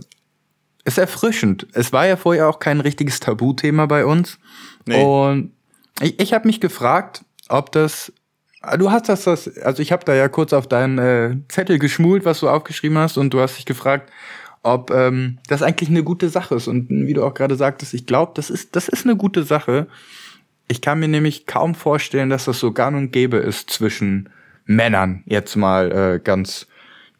Ist 0.84 0.98
erfrischend. 0.98 1.68
Es 1.74 1.94
war 1.94 2.08
ja 2.08 2.16
vorher 2.16 2.50
auch 2.50 2.60
kein 2.60 2.80
richtiges 2.80 3.20
Tabuthema 3.20 3.86
bei 3.86 4.06
uns. 4.06 4.40
Nee. 4.86 5.04
Und 5.04 5.54
ich, 6.02 6.20
ich 6.20 6.34
habe 6.34 6.48
mich 6.48 6.60
gefragt, 6.60 7.24
ob 7.50 7.72
das. 7.72 8.12
Du 8.78 8.92
hast 8.92 9.10
das, 9.10 9.24
das 9.24 9.58
also 9.58 9.82
ich 9.82 9.92
habe 9.92 10.06
da 10.06 10.14
ja 10.14 10.28
kurz 10.28 10.54
auf 10.54 10.68
deinen 10.68 10.98
äh, 11.00 11.36
Zettel 11.50 11.80
geschmult, 11.80 12.26
was 12.26 12.40
du 12.40 12.50
aufgeschrieben 12.50 12.98
hast, 12.98 13.18
und 13.18 13.34
du 13.34 13.40
hast 13.40 13.58
dich 13.58 13.66
gefragt, 13.66 14.12
ob 14.64 14.92
ähm, 14.92 15.40
das 15.48 15.64
eigentlich 15.64 15.90
eine 15.90 16.04
gute 16.04 16.30
Sache 16.30 16.56
ist. 16.56 16.68
Und 16.68 16.90
wie 16.90 17.14
du 17.14 17.24
auch 17.24 17.34
gerade 17.34 17.56
sagtest, 17.56 17.94
ich 17.94 18.06
glaube, 18.06 18.34
das 18.36 18.50
ist, 18.50 18.76
das 18.76 18.88
ist 18.88 19.06
eine 19.06 19.16
gute 19.16 19.44
Sache. 19.44 19.88
Ich 20.68 20.82
kann 20.82 21.00
mir 21.00 21.08
nämlich 21.08 21.48
kaum 21.48 21.76
vorstellen, 21.76 22.30
dass 22.30 22.46
das 22.46 22.60
so 22.60 22.72
gang 22.72 22.96
und 22.96 23.12
gäbe 23.12 23.38
ist 23.38 23.70
zwischen 23.70 24.30
Männern, 24.76 25.24
jetzt 25.26 25.56
mal 25.56 25.92
äh, 25.92 26.20
ganz 26.24 26.68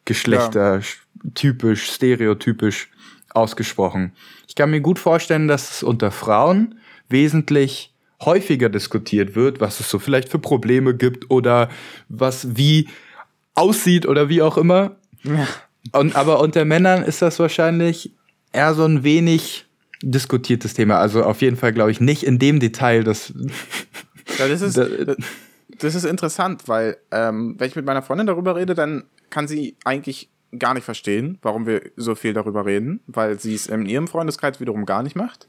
geschlechtertypisch, 0.04 1.92
stereotypisch 1.92 2.88
ausgesprochen. 3.30 4.12
Ich 4.48 4.54
kann 4.54 4.70
mir 4.70 4.80
gut 4.80 4.98
vorstellen, 4.98 5.48
dass 5.48 5.70
es 5.70 5.82
unter 5.82 6.10
Frauen 6.10 6.74
wesentlich 7.08 7.92
häufiger 8.20 8.68
diskutiert 8.68 9.34
wird, 9.34 9.60
was 9.60 9.80
es 9.80 9.90
so 9.90 9.98
vielleicht 9.98 10.28
für 10.28 10.38
Probleme 10.38 10.94
gibt 10.94 11.30
oder 11.30 11.68
was 12.08 12.56
wie 12.56 12.88
aussieht 13.54 14.06
oder 14.06 14.28
wie 14.28 14.42
auch 14.42 14.56
immer. 14.56 14.96
Ja. 15.24 15.46
Und, 15.92 16.14
aber 16.14 16.40
unter 16.40 16.64
Männern 16.64 17.02
ist 17.02 17.22
das 17.22 17.38
wahrscheinlich 17.38 18.12
eher 18.52 18.74
so 18.74 18.84
ein 18.84 19.02
wenig 19.02 19.66
diskutiertes 20.02 20.74
Thema. 20.74 20.98
Also 20.98 21.24
auf 21.24 21.42
jeden 21.42 21.56
Fall 21.56 21.72
glaube 21.72 21.90
ich 21.90 22.00
nicht 22.00 22.22
in 22.22 22.38
dem 22.38 22.60
Detail, 22.60 23.04
dass. 23.04 23.32
Ja, 24.38 24.48
das 24.48 24.62
ist, 24.62 24.76
das 24.76 25.16
ist 25.80 26.04
interessant, 26.04 26.68
weil 26.68 26.96
ähm, 27.10 27.54
wenn 27.58 27.68
ich 27.68 27.76
mit 27.76 27.86
meiner 27.86 28.02
Freundin 28.02 28.26
darüber 28.26 28.56
rede, 28.56 28.74
dann 28.74 29.04
kann 29.30 29.48
sie 29.48 29.76
eigentlich 29.84 30.30
gar 30.58 30.74
nicht 30.74 30.84
verstehen, 30.84 31.38
warum 31.40 31.66
wir 31.66 31.80
so 31.96 32.14
viel 32.14 32.34
darüber 32.34 32.66
reden, 32.66 33.00
weil 33.06 33.38
sie 33.38 33.54
es 33.54 33.66
in 33.66 33.86
ihrem 33.86 34.06
Freundeskreis 34.06 34.60
wiederum 34.60 34.84
gar 34.84 35.02
nicht 35.02 35.16
macht. 35.16 35.48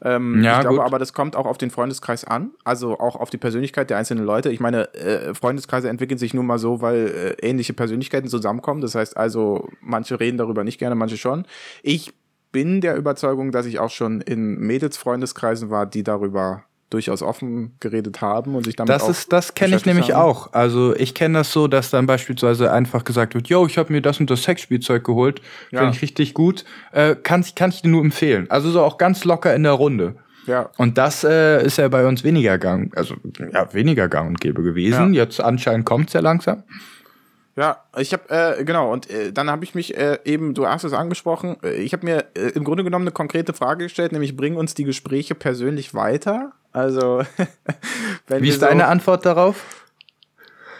Ähm, 0.00 0.42
ja, 0.44 0.54
ich 0.54 0.60
glaube 0.60 0.76
gut. 0.76 0.86
aber, 0.86 0.98
das 1.00 1.12
kommt 1.12 1.34
auch 1.34 1.46
auf 1.46 1.58
den 1.58 1.70
Freundeskreis 1.70 2.24
an, 2.24 2.52
also 2.62 2.98
auch 3.00 3.16
auf 3.16 3.30
die 3.30 3.36
Persönlichkeit 3.36 3.90
der 3.90 3.98
einzelnen 3.98 4.24
Leute. 4.24 4.50
Ich 4.50 4.60
meine, 4.60 4.94
äh, 4.94 5.34
Freundeskreise 5.34 5.88
entwickeln 5.88 6.18
sich 6.18 6.34
nun 6.34 6.46
mal 6.46 6.58
so, 6.58 6.80
weil 6.80 7.36
äh, 7.40 7.46
ähnliche 7.46 7.72
Persönlichkeiten 7.72 8.28
zusammenkommen. 8.28 8.80
Das 8.80 8.94
heißt 8.94 9.16
also, 9.16 9.68
manche 9.80 10.20
reden 10.20 10.38
darüber 10.38 10.62
nicht 10.62 10.78
gerne, 10.78 10.94
manche 10.94 11.16
schon. 11.16 11.46
Ich 11.82 12.14
bin 12.52 12.80
der 12.80 12.94
Überzeugung, 12.94 13.50
dass 13.50 13.66
ich 13.66 13.80
auch 13.80 13.90
schon 13.90 14.20
in 14.20 14.60
Mädelsfreundeskreisen 14.60 15.70
war, 15.70 15.86
die 15.86 16.04
darüber 16.04 16.62
durchaus 16.94 17.22
offen 17.22 17.74
geredet 17.80 18.20
haben 18.20 18.54
und 18.54 18.64
sich 18.64 18.76
damit 18.76 18.90
Das 18.94 19.08
ist, 19.08 19.32
das 19.32 19.54
kenne 19.54 19.74
ich 19.74 19.84
nämlich 19.84 20.12
haben. 20.12 20.22
auch. 20.22 20.52
Also 20.52 20.94
ich 20.96 21.14
kenne 21.14 21.38
das 21.38 21.52
so, 21.52 21.66
dass 21.66 21.90
dann 21.90 22.06
beispielsweise 22.06 22.72
einfach 22.72 23.04
gesagt 23.04 23.34
wird, 23.34 23.48
yo, 23.48 23.66
ich 23.66 23.78
habe 23.78 23.92
mir 23.92 24.00
das 24.00 24.20
und 24.20 24.30
das 24.30 24.44
Sexspielzeug 24.44 25.02
geholt, 25.02 25.42
ja. 25.72 25.80
finde 25.80 25.96
ich 25.96 26.02
richtig 26.02 26.34
gut, 26.34 26.64
äh, 26.92 27.16
kann, 27.16 27.44
kann 27.56 27.70
ich 27.70 27.82
dir 27.82 27.88
nur 27.88 28.02
empfehlen. 28.02 28.48
Also 28.48 28.70
so 28.70 28.82
auch 28.82 28.96
ganz 28.96 29.24
locker 29.24 29.54
in 29.54 29.64
der 29.64 29.72
Runde. 29.72 30.14
Ja. 30.46 30.70
Und 30.76 30.98
das 30.98 31.24
äh, 31.24 31.64
ist 31.64 31.78
ja 31.78 31.88
bei 31.88 32.06
uns 32.06 32.22
weniger 32.22 32.58
gang, 32.58 32.96
also 32.96 33.14
ja, 33.52 33.72
weniger 33.74 34.08
gang 34.08 34.28
und 34.28 34.40
gäbe 34.40 34.62
gewesen. 34.62 35.14
Ja. 35.14 35.24
Jetzt 35.24 35.40
anscheinend 35.40 35.84
kommt 35.86 36.08
es 36.08 36.12
ja 36.12 36.20
langsam. 36.20 36.62
Ja, 37.56 37.84
ich 37.96 38.12
habe 38.12 38.28
äh, 38.30 38.64
genau 38.64 38.92
und 38.92 39.08
äh, 39.10 39.32
dann 39.32 39.48
habe 39.48 39.64
ich 39.64 39.76
mich 39.76 39.96
äh, 39.96 40.18
eben, 40.24 40.54
du 40.54 40.66
hast 40.66 40.82
es 40.82 40.92
angesprochen, 40.92 41.56
äh, 41.62 41.74
ich 41.74 41.92
habe 41.92 42.04
mir 42.04 42.24
äh, 42.34 42.48
im 42.50 42.64
Grunde 42.64 42.82
genommen 42.82 43.04
eine 43.04 43.12
konkrete 43.12 43.52
Frage 43.52 43.84
gestellt, 43.84 44.10
nämlich 44.10 44.36
bringen 44.36 44.56
uns 44.56 44.74
die 44.74 44.82
Gespräche 44.82 45.36
persönlich 45.36 45.94
weiter? 45.94 46.52
Also 46.72 47.22
wie 48.26 48.48
ist 48.48 48.60
so, 48.60 48.66
deine 48.66 48.86
Antwort 48.86 49.24
darauf? 49.24 49.84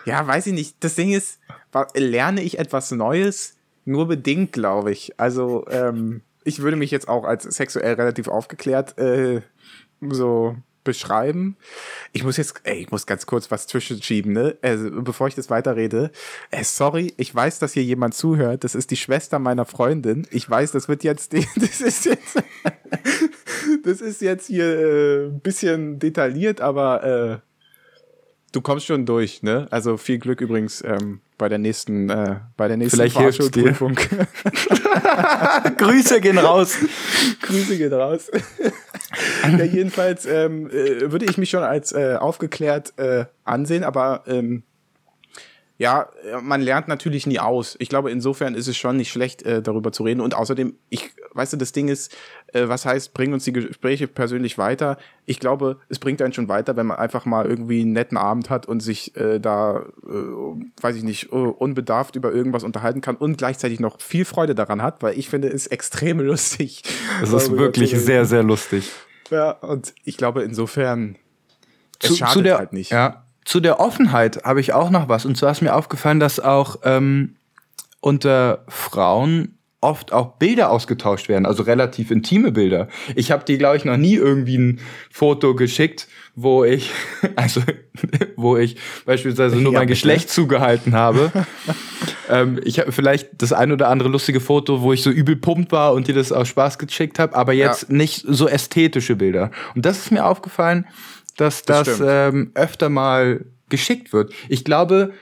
Ja, 0.05 0.27
weiß 0.27 0.49
ich 0.49 0.53
nicht. 0.53 0.77
Das 0.81 0.97
Ding 0.97 1.13
ist, 1.13 1.39
lerne 1.95 2.43
ich 2.43 2.59
etwas 2.59 2.91
Neues? 2.91 3.57
Nur 3.85 4.09
bedingt, 4.09 4.53
glaube 4.53 4.91
ich. 4.91 5.19
Also 5.19 5.67
ähm, 5.71 6.23
ich 6.43 6.61
würde 6.61 6.77
mich 6.77 6.91
jetzt 6.91 7.09
auch 7.09 7.25
als 7.25 7.45
sexuell 7.45 7.95
relativ 7.95 8.29
aufgeklärt 8.29 8.99
äh, 8.99 9.43
so 10.01 10.57
beschreiben. 10.85 11.57
Ich 12.13 12.23
muss 12.23 12.37
jetzt, 12.37 12.61
ey, 12.65 12.77
ich 12.77 12.91
muss 12.91 13.07
ganz 13.07 13.27
kurz 13.27 13.51
was 13.51 13.67
zwischenschieben, 13.67 14.33
ne? 14.33 14.57
Also, 14.63 14.91
bevor 15.03 15.29
ich 15.29 15.35
das 15.35 15.51
weiterrede. 15.51 16.11
Äh, 16.51 16.65
sorry, 16.65 17.15
ich 17.17 17.35
weiß, 17.35 17.59
dass 17.59 17.73
hier 17.73 17.83
jemand 17.83 18.15
zuhört. 18.15 18.65
Das 18.65 18.75
ist 18.75 18.91
die 18.91 18.97
Schwester 18.97 19.39
meiner 19.39 19.65
Freundin. 19.65 20.27
Ich 20.31 20.49
weiß, 20.49 20.73
das 20.73 20.89
wird 20.89 21.03
jetzt, 21.05 21.33
das 21.57 21.81
ist 21.81 22.05
jetzt, 22.05 22.43
das 23.85 24.01
ist 24.01 24.21
jetzt 24.21 24.47
hier 24.47 24.65
äh, 24.65 25.27
ein 25.27 25.41
bisschen 25.41 25.99
detailliert, 25.99 26.61
aber 26.61 27.43
äh, 27.43 27.54
du 28.55 28.61
kommst 28.61 28.87
schon 28.87 29.05
durch, 29.05 29.43
ne? 29.43 29.67
Also 29.71 29.97
viel 29.97 30.19
Glück 30.19 30.41
übrigens 30.41 30.83
ähm, 30.83 31.21
bei 31.37 31.49
der 31.49 31.59
nächsten, 31.59 32.09
äh, 32.09 32.37
bei 32.57 32.69
der 32.69 32.77
nächsten 32.77 32.97
Vielleicht 32.97 33.17
Fahrschulprüfung. 33.17 33.95
Grüße 35.77 36.21
gehen 36.21 36.39
raus. 36.39 36.77
Grüße 37.43 37.77
gehen 37.77 37.93
raus. 37.93 38.31
ja, 39.43 39.65
jedenfalls 39.65 40.27
ähm, 40.27 40.71
äh, 40.71 41.11
würde 41.11 41.25
ich 41.25 41.37
mich 41.37 41.51
schon 41.51 41.65
als 41.65 41.93
äh, 41.93 42.17
aufgeklärt 42.19 42.97
äh, 42.97 43.25
ansehen, 43.43 43.83
aber 43.83 44.23
ähm, 44.27 44.63
ja, 45.77 46.09
man 46.41 46.61
lernt 46.61 46.87
natürlich 46.87 47.27
nie 47.27 47.41
aus. 47.41 47.75
Ich 47.81 47.89
glaube, 47.89 48.13
insofern 48.13 48.55
ist 48.55 48.69
es 48.69 48.77
schon 48.77 48.97
nicht 48.97 49.11
schlecht, 49.11 49.43
äh, 49.43 49.61
darüber 49.61 49.91
zu 49.91 50.05
reden. 50.05 50.21
Und 50.21 50.35
außerdem, 50.35 50.77
ich, 50.89 51.11
weißt 51.33 51.55
du, 51.55 51.57
das 51.57 51.73
Ding 51.73 51.89
ist, 51.89 52.17
äh, 52.53 52.69
was 52.69 52.87
heißt, 52.87 53.13
bringen 53.13 53.35
uns 53.35 53.43
die 53.43 53.53
Gespräche 53.53 54.07
persönlich 54.07 54.57
weiter? 54.57 54.99
Ich 55.27 55.41
glaube, 55.41 55.81
es 55.89 55.99
bringt 55.99 56.23
einen 56.23 56.33
schon 56.33 56.49
weiter, 56.49 56.77
wenn 56.77 56.87
man 56.87 56.99
einfach 56.99 57.25
mal 57.25 57.47
irgendwie 57.47 57.81
einen 57.81 57.93
netten 57.93 58.17
Abend 58.17 58.51
hat 58.51 58.67
und 58.67 58.81
sich 58.81 59.17
äh, 59.17 59.41
da, 59.41 59.85
äh, 60.07 60.13
weiß 60.81 60.95
ich 60.95 61.03
nicht, 61.03 61.33
uh, 61.33 61.49
unbedarft 61.49 62.15
über 62.15 62.33
irgendwas 62.33 62.63
unterhalten 62.63 63.01
kann 63.01 63.17
und 63.17 63.37
gleichzeitig 63.37 63.81
noch 63.81 64.01
viel 64.01 64.25
Freude 64.25 64.55
daran 64.55 64.81
hat, 64.81 65.03
weil 65.03 65.19
ich 65.19 65.29
finde 65.29 65.49
es 65.49 65.67
extrem 65.67 66.21
lustig. 66.21 66.85
Es 67.21 67.33
ist 67.33 67.51
wirklich 67.51 67.99
sehr, 67.99 68.27
sehr 68.27 68.45
lustig. 68.45 68.93
Ja, 69.31 69.51
und 69.51 69.93
ich 70.05 70.17
glaube, 70.17 70.45
insofern, 70.45 71.17
es 72.01 72.11
zu, 72.11 72.17
schadet 72.17 72.33
zu 72.33 72.43
der, 72.43 72.59
halt 72.59 72.73
nicht. 72.73 72.93
Ja, 72.93 73.25
zu 73.45 73.61
der 73.61 73.81
Offenheit 73.81 74.45
habe 74.45 74.61
ich 74.61 74.73
auch 74.73 74.91
noch 74.91 75.09
was. 75.09 75.27
Und 75.27 75.37
zwar 75.37 75.53
ist 75.53 75.63
mir 75.63 75.75
aufgefallen, 75.75 76.21
dass 76.21 76.41
auch 76.41 76.77
ähm, 76.85 77.37
unter 78.01 78.65
Frauen 78.69 79.59
oft 79.85 80.13
auch 80.13 80.37
Bilder 80.39 80.71
ausgetauscht 80.71 81.29
werden, 81.29 81.45
also 81.45 81.63
relativ 81.63 82.11
intime 82.11 82.53
Bilder. 82.53 82.89
Ich 83.15 83.31
habe 83.31 83.45
dir, 83.45 83.59
glaube 83.59 83.77
ich, 83.77 83.85
noch 83.85 83.99
nie 83.99 84.15
irgendwie 84.15 84.57
ein 84.57 84.81
Foto 85.11 85.55
geschickt, 85.55 86.09
wo 86.35 86.65
ich, 86.65 86.91
also 87.37 87.61
wo 88.37 88.57
ich 88.57 88.77
beispielsweise 89.05 89.57
nur 89.57 89.75
ja, 89.75 89.81
mein 89.81 89.89
Geschlecht 89.89 90.31
zugehalten 90.31 90.95
habe. 90.95 91.31
ähm, 92.31 92.59
ich 92.65 92.79
habe 92.79 92.93
vielleicht 92.93 93.43
das 93.43 93.53
ein 93.53 93.73
oder 93.73 93.89
andere 93.89 94.09
lustige 94.09 94.41
Foto, 94.41 94.81
wo 94.81 94.93
ich 94.93 95.03
so 95.03 95.11
übel 95.11 95.37
pumpt 95.37 95.71
war 95.71 95.93
und 95.93 96.09
dir 96.09 96.15
das 96.15 96.33
aus 96.33 96.49
Spaß 96.49 96.79
geschickt 96.79 97.19
habe, 97.19 97.37
aber 97.37 97.53
jetzt 97.53 97.89
ja. 97.89 97.95
nicht 97.95 98.25
so 98.27 98.49
ästhetische 98.49 99.17
Bilder. 99.17 99.51
Und 99.75 99.85
das 99.85 99.99
ist 99.99 100.11
mir 100.11 100.25
aufgefallen, 100.25 100.87
dass 101.37 101.63
das, 101.63 101.99
das 101.99 102.03
ähm, 102.05 102.53
öfter 102.55 102.89
mal 102.89 103.45
geschickt 103.69 104.13
wird. 104.13 104.33
Ich 104.49 104.65
glaube, 104.65 105.13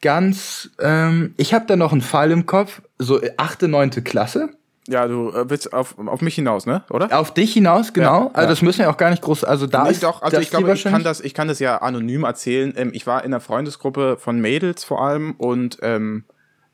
ganz, 0.00 0.70
ähm, 0.80 1.34
ich 1.36 1.54
habe 1.54 1.66
da 1.66 1.76
noch 1.76 1.92
einen 1.92 2.00
Fall 2.00 2.30
im 2.30 2.46
Kopf, 2.46 2.82
so 2.98 3.20
achte, 3.36 3.68
neunte 3.68 4.02
Klasse. 4.02 4.50
Ja, 4.88 5.06
du 5.06 5.28
äh, 5.30 5.50
willst 5.50 5.72
auf, 5.74 5.98
auf 5.98 6.22
mich 6.22 6.34
hinaus, 6.34 6.64
ne? 6.64 6.82
Oder? 6.88 7.18
Auf 7.18 7.34
dich 7.34 7.52
hinaus, 7.52 7.92
genau. 7.92 8.22
Ja, 8.22 8.26
also 8.28 8.40
ja. 8.40 8.46
das 8.46 8.62
müssen 8.62 8.78
wir 8.78 8.90
auch 8.90 8.96
gar 8.96 9.10
nicht 9.10 9.22
groß. 9.22 9.44
Also 9.44 9.66
da 9.66 9.84
nee, 9.84 9.90
ist 9.90 10.02
doch. 10.02 10.22
Also 10.22 10.38
ich 10.38 10.48
glaube, 10.48 10.72
ich 10.72 10.84
kann 10.84 11.04
das, 11.04 11.20
ich 11.20 11.34
kann 11.34 11.46
das 11.46 11.58
ja 11.58 11.78
anonym 11.82 12.24
erzählen. 12.24 12.72
Ähm, 12.74 12.90
ich 12.94 13.06
war 13.06 13.22
in 13.22 13.26
einer 13.26 13.40
Freundesgruppe 13.40 14.16
von 14.18 14.40
Mädels 14.40 14.84
vor 14.84 15.02
allem 15.02 15.32
und 15.32 15.78
ähm, 15.82 16.24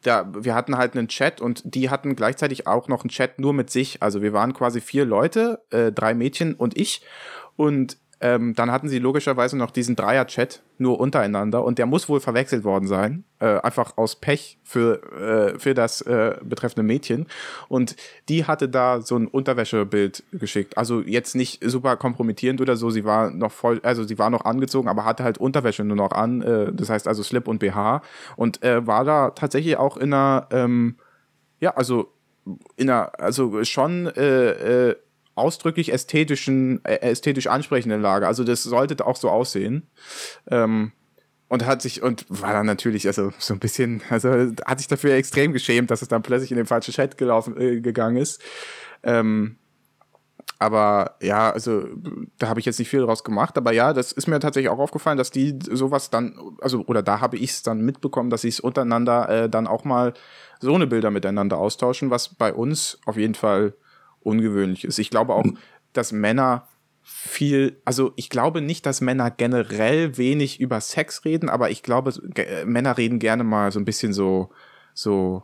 da, 0.04 0.28
wir 0.32 0.54
hatten 0.54 0.76
halt 0.76 0.96
einen 0.96 1.08
Chat 1.08 1.40
und 1.40 1.62
die 1.64 1.90
hatten 1.90 2.14
gleichzeitig 2.14 2.66
auch 2.68 2.88
noch 2.88 3.02
einen 3.02 3.10
Chat 3.10 3.40
nur 3.40 3.52
mit 3.52 3.70
sich. 3.70 4.02
Also 4.02 4.22
wir 4.22 4.32
waren 4.32 4.52
quasi 4.52 4.80
vier 4.80 5.04
Leute, 5.04 5.62
äh, 5.70 5.90
drei 5.90 6.14
Mädchen 6.14 6.54
und 6.54 6.78
ich. 6.78 7.02
Und 7.56 7.96
ähm, 8.24 8.54
dann 8.54 8.72
hatten 8.72 8.88
sie 8.88 8.98
logischerweise 8.98 9.58
noch 9.58 9.70
diesen 9.70 9.96
Dreier-Chat 9.96 10.62
nur 10.78 10.98
untereinander 10.98 11.62
und 11.62 11.78
der 11.78 11.84
muss 11.84 12.08
wohl 12.08 12.20
verwechselt 12.20 12.64
worden 12.64 12.86
sein, 12.86 13.24
äh, 13.38 13.58
einfach 13.58 13.98
aus 13.98 14.16
Pech 14.16 14.58
für, 14.64 15.52
äh, 15.54 15.58
für 15.58 15.74
das 15.74 16.00
äh, 16.00 16.38
betreffende 16.42 16.84
Mädchen. 16.84 17.26
Und 17.68 17.96
die 18.30 18.46
hatte 18.46 18.70
da 18.70 19.02
so 19.02 19.16
ein 19.16 19.26
Unterwäschebild 19.26 20.22
geschickt. 20.32 20.78
Also 20.78 21.02
jetzt 21.02 21.34
nicht 21.34 21.62
super 21.68 21.98
kompromittierend 21.98 22.62
oder 22.62 22.76
so, 22.76 22.88
sie 22.88 23.04
war 23.04 23.30
noch 23.30 23.52
voll, 23.52 23.80
also 23.82 24.04
sie 24.04 24.18
war 24.18 24.30
noch 24.30 24.46
angezogen, 24.46 24.88
aber 24.88 25.04
hatte 25.04 25.22
halt 25.22 25.36
Unterwäsche 25.36 25.84
nur 25.84 25.98
noch 25.98 26.12
an, 26.12 26.40
äh, 26.40 26.72
das 26.72 26.88
heißt 26.88 27.06
also 27.06 27.22
Slip 27.22 27.46
und 27.46 27.58
BH 27.58 28.00
und 28.36 28.62
äh, 28.62 28.86
war 28.86 29.04
da 29.04 29.30
tatsächlich 29.32 29.76
auch 29.76 29.98
in 29.98 30.14
einer, 30.14 30.48
ähm, 30.50 30.96
ja, 31.60 31.74
also 31.74 32.10
in 32.76 32.88
einer, 32.88 33.12
also 33.20 33.64
schon 33.64 34.06
äh, 34.06 34.88
äh, 34.90 34.96
ausdrücklich 35.34 35.92
ästhetischen, 35.92 36.84
äh, 36.84 36.96
ästhetisch 37.00 37.46
ansprechenden 37.46 38.00
Lage. 38.00 38.26
Also 38.26 38.44
das 38.44 38.62
sollte 38.62 39.04
auch 39.06 39.16
so 39.16 39.30
aussehen. 39.30 39.88
Ähm, 40.50 40.92
und 41.48 41.66
hat 41.66 41.82
sich 41.82 42.02
und 42.02 42.24
war 42.28 42.52
dann 42.52 42.66
natürlich 42.66 43.06
also 43.06 43.30
so 43.38 43.54
ein 43.54 43.60
bisschen 43.60 44.02
also 44.08 44.30
hat 44.66 44.78
sich 44.78 44.88
dafür 44.88 45.14
extrem 45.14 45.52
geschämt, 45.52 45.90
dass 45.90 46.02
es 46.02 46.08
dann 46.08 46.22
plötzlich 46.22 46.50
in 46.50 46.56
den 46.56 46.66
falschen 46.66 46.92
Chat 46.92 47.18
gelaufen 47.18 47.60
äh, 47.60 47.80
gegangen 47.80 48.16
ist. 48.16 48.42
Ähm, 49.02 49.56
aber 50.58 51.16
ja, 51.20 51.50
also 51.50 51.84
da 52.38 52.48
habe 52.48 52.60
ich 52.60 52.66
jetzt 52.66 52.78
nicht 52.78 52.88
viel 52.88 53.02
draus 53.02 53.24
gemacht, 53.24 53.58
aber 53.58 53.72
ja, 53.72 53.92
das 53.92 54.12
ist 54.12 54.28
mir 54.28 54.40
tatsächlich 54.40 54.70
auch 54.70 54.78
aufgefallen, 54.78 55.18
dass 55.18 55.30
die 55.30 55.58
sowas 55.70 56.10
dann, 56.10 56.38
also 56.60 56.84
oder 56.86 57.02
da 57.02 57.20
habe 57.20 57.36
ich 57.36 57.50
es 57.50 57.62
dann 57.62 57.82
mitbekommen, 57.82 58.30
dass 58.30 58.42
sie 58.42 58.48
es 58.48 58.60
untereinander 58.60 59.28
äh, 59.28 59.50
dann 59.50 59.66
auch 59.66 59.84
mal 59.84 60.14
so 60.60 60.74
eine 60.74 60.86
Bilder 60.86 61.10
miteinander 61.10 61.58
austauschen, 61.58 62.10
was 62.10 62.34
bei 62.34 62.54
uns 62.54 62.98
auf 63.04 63.16
jeden 63.16 63.34
Fall 63.34 63.74
ungewöhnlich 64.24 64.84
ist. 64.84 64.98
Ich 64.98 65.10
glaube 65.10 65.34
auch, 65.34 65.44
dass 65.92 66.12
Männer 66.12 66.66
viel, 67.02 67.80
also 67.84 68.12
ich 68.16 68.30
glaube 68.30 68.62
nicht, 68.62 68.86
dass 68.86 69.02
Männer 69.02 69.30
generell 69.30 70.16
wenig 70.16 70.58
über 70.58 70.80
Sex 70.80 71.24
reden, 71.24 71.50
aber 71.50 71.70
ich 71.70 71.82
glaube, 71.82 72.12
äh, 72.36 72.64
Männer 72.64 72.96
reden 72.96 73.18
gerne 73.18 73.44
mal 73.44 73.70
so 73.72 73.78
ein 73.78 73.84
bisschen 73.84 74.14
so, 74.14 74.50
so, 74.94 75.42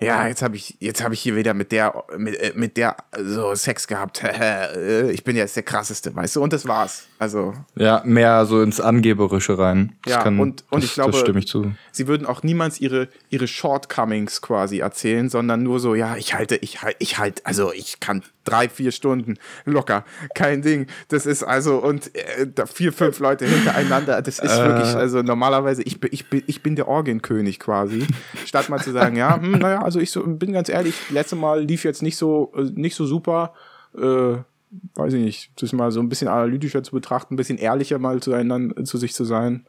ja, 0.00 0.26
jetzt 0.26 0.42
habe 0.42 0.56
ich, 0.56 0.78
jetzt 0.80 1.04
habe 1.04 1.14
ich 1.14 1.20
hier 1.20 1.36
wieder 1.36 1.52
mit 1.54 1.70
der, 1.70 2.04
mit, 2.16 2.34
äh, 2.36 2.52
mit 2.56 2.76
der 2.78 2.96
so 3.18 3.54
Sex 3.54 3.86
gehabt. 3.86 4.22
ich 5.10 5.22
bin 5.22 5.36
jetzt 5.36 5.54
der 5.54 5.62
krasseste, 5.62 6.14
weißt 6.16 6.36
du? 6.36 6.42
Und 6.42 6.52
das 6.52 6.66
war's. 6.66 7.06
Also 7.22 7.54
ja, 7.76 8.02
mehr 8.04 8.46
so 8.46 8.60
ins 8.62 8.80
Angeberische 8.80 9.56
rein. 9.56 9.92
Das 10.02 10.14
ja, 10.14 10.22
kann, 10.24 10.40
und, 10.40 10.64
und 10.70 10.82
das, 10.82 10.90
ich 10.90 10.94
glaube, 10.94 11.12
stimme 11.12 11.38
ich 11.38 11.46
zu. 11.46 11.70
sie 11.92 12.08
würden 12.08 12.26
auch 12.26 12.42
niemals 12.42 12.80
ihre, 12.80 13.06
ihre 13.30 13.46
Shortcomings 13.46 14.42
quasi 14.42 14.80
erzählen, 14.80 15.28
sondern 15.28 15.62
nur 15.62 15.78
so, 15.78 15.94
ja, 15.94 16.16
ich 16.16 16.34
halte, 16.34 16.56
ich 16.56 16.82
halte, 16.82 16.96
ich 16.98 17.18
halte, 17.18 17.46
also 17.46 17.72
ich 17.72 18.00
kann 18.00 18.24
drei, 18.42 18.68
vier 18.68 18.90
Stunden 18.90 19.36
locker, 19.64 20.04
kein 20.34 20.62
Ding. 20.62 20.88
Das 21.10 21.24
ist 21.24 21.44
also, 21.44 21.76
und 21.76 22.12
äh, 22.16 22.66
vier, 22.66 22.92
fünf 22.92 23.20
Leute 23.20 23.46
hintereinander, 23.46 24.20
das 24.20 24.40
ist 24.40 24.58
äh. 24.58 24.66
wirklich, 24.66 24.96
also 24.96 25.22
normalerweise, 25.22 25.84
ich, 25.84 26.02
ich, 26.02 26.24
ich 26.32 26.62
bin 26.64 26.74
der 26.74 26.88
Orgenkönig 26.88 27.60
quasi. 27.60 28.04
Statt 28.44 28.68
mal 28.68 28.80
zu 28.80 28.90
sagen, 28.90 29.14
ja, 29.14 29.40
hm, 29.40 29.60
naja, 29.60 29.80
also 29.80 30.00
ich 30.00 30.10
so, 30.10 30.24
bin 30.24 30.52
ganz 30.52 30.68
ehrlich, 30.68 30.96
letzte 31.10 31.36
Mal 31.36 31.62
lief 31.62 31.84
jetzt 31.84 32.02
nicht 32.02 32.16
so, 32.16 32.52
äh, 32.56 32.62
nicht 32.74 32.96
so 32.96 33.06
super. 33.06 33.54
Äh, 33.96 34.38
weiß 34.94 35.14
ich 35.14 35.22
nicht, 35.22 35.62
das 35.62 35.72
mal 35.72 35.90
so 35.90 36.00
ein 36.00 36.08
bisschen 36.08 36.28
analytischer 36.28 36.82
zu 36.82 36.92
betrachten, 36.92 37.34
ein 37.34 37.36
bisschen 37.36 37.58
ehrlicher 37.58 37.98
mal 37.98 38.20
zueinander, 38.20 38.84
zu 38.84 38.98
sich 38.98 39.14
zu 39.14 39.24
sein. 39.24 39.66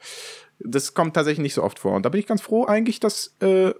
Das 0.59 0.93
kommt 0.93 1.15
tatsächlich 1.15 1.43
nicht 1.43 1.53
so 1.53 1.63
oft 1.63 1.79
vor. 1.79 1.95
Und 1.95 2.05
da 2.05 2.09
bin 2.09 2.19
ich 2.19 2.27
ganz 2.27 2.41
froh 2.41 2.65
eigentlich, 2.65 2.99
dass 2.99 3.35
äh, 3.41 3.73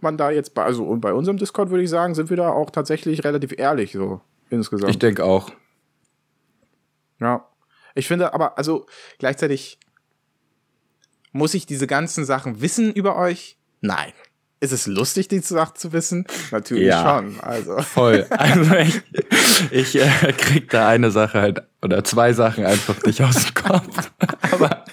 man 0.00 0.16
da 0.16 0.30
jetzt 0.30 0.54
bei, 0.54 0.64
also 0.64 0.84
und 0.84 1.00
bei 1.00 1.12
unserem 1.12 1.38
Discord 1.38 1.70
würde 1.70 1.82
ich 1.82 1.90
sagen, 1.90 2.14
sind 2.14 2.30
wir 2.30 2.36
da 2.36 2.50
auch 2.50 2.70
tatsächlich 2.70 3.24
relativ 3.24 3.52
ehrlich 3.58 3.92
so 3.92 4.20
insgesamt. 4.48 4.90
Ich 4.90 4.98
denke 4.98 5.24
auch. 5.24 5.50
Ja. 7.20 7.46
Ich 7.94 8.06
finde 8.06 8.32
aber, 8.32 8.56
also 8.56 8.86
gleichzeitig 9.18 9.78
muss 11.32 11.54
ich 11.54 11.66
diese 11.66 11.86
ganzen 11.86 12.24
Sachen 12.24 12.60
wissen 12.60 12.92
über 12.92 13.16
euch? 13.16 13.58
Nein. 13.80 14.12
Ist 14.62 14.72
es 14.72 14.86
lustig, 14.86 15.28
die 15.28 15.38
Sache 15.38 15.72
zu 15.74 15.92
wissen? 15.94 16.26
Natürlich 16.50 16.88
ja, 16.88 17.16
schon. 17.16 17.40
Also. 17.40 17.78
Voll. 17.78 18.26
Also 18.30 18.74
ich, 18.74 19.02
ich 19.70 19.96
äh, 19.96 20.32
krieg 20.36 20.68
da 20.70 20.86
eine 20.88 21.10
Sache 21.10 21.40
halt 21.40 21.62
oder 21.82 22.04
zwei 22.04 22.34
Sachen 22.34 22.66
einfach 22.66 23.02
nicht 23.04 23.22
aus 23.22 23.46
dem 23.46 23.54
Kopf. 23.54 24.10
Aber 24.52 24.84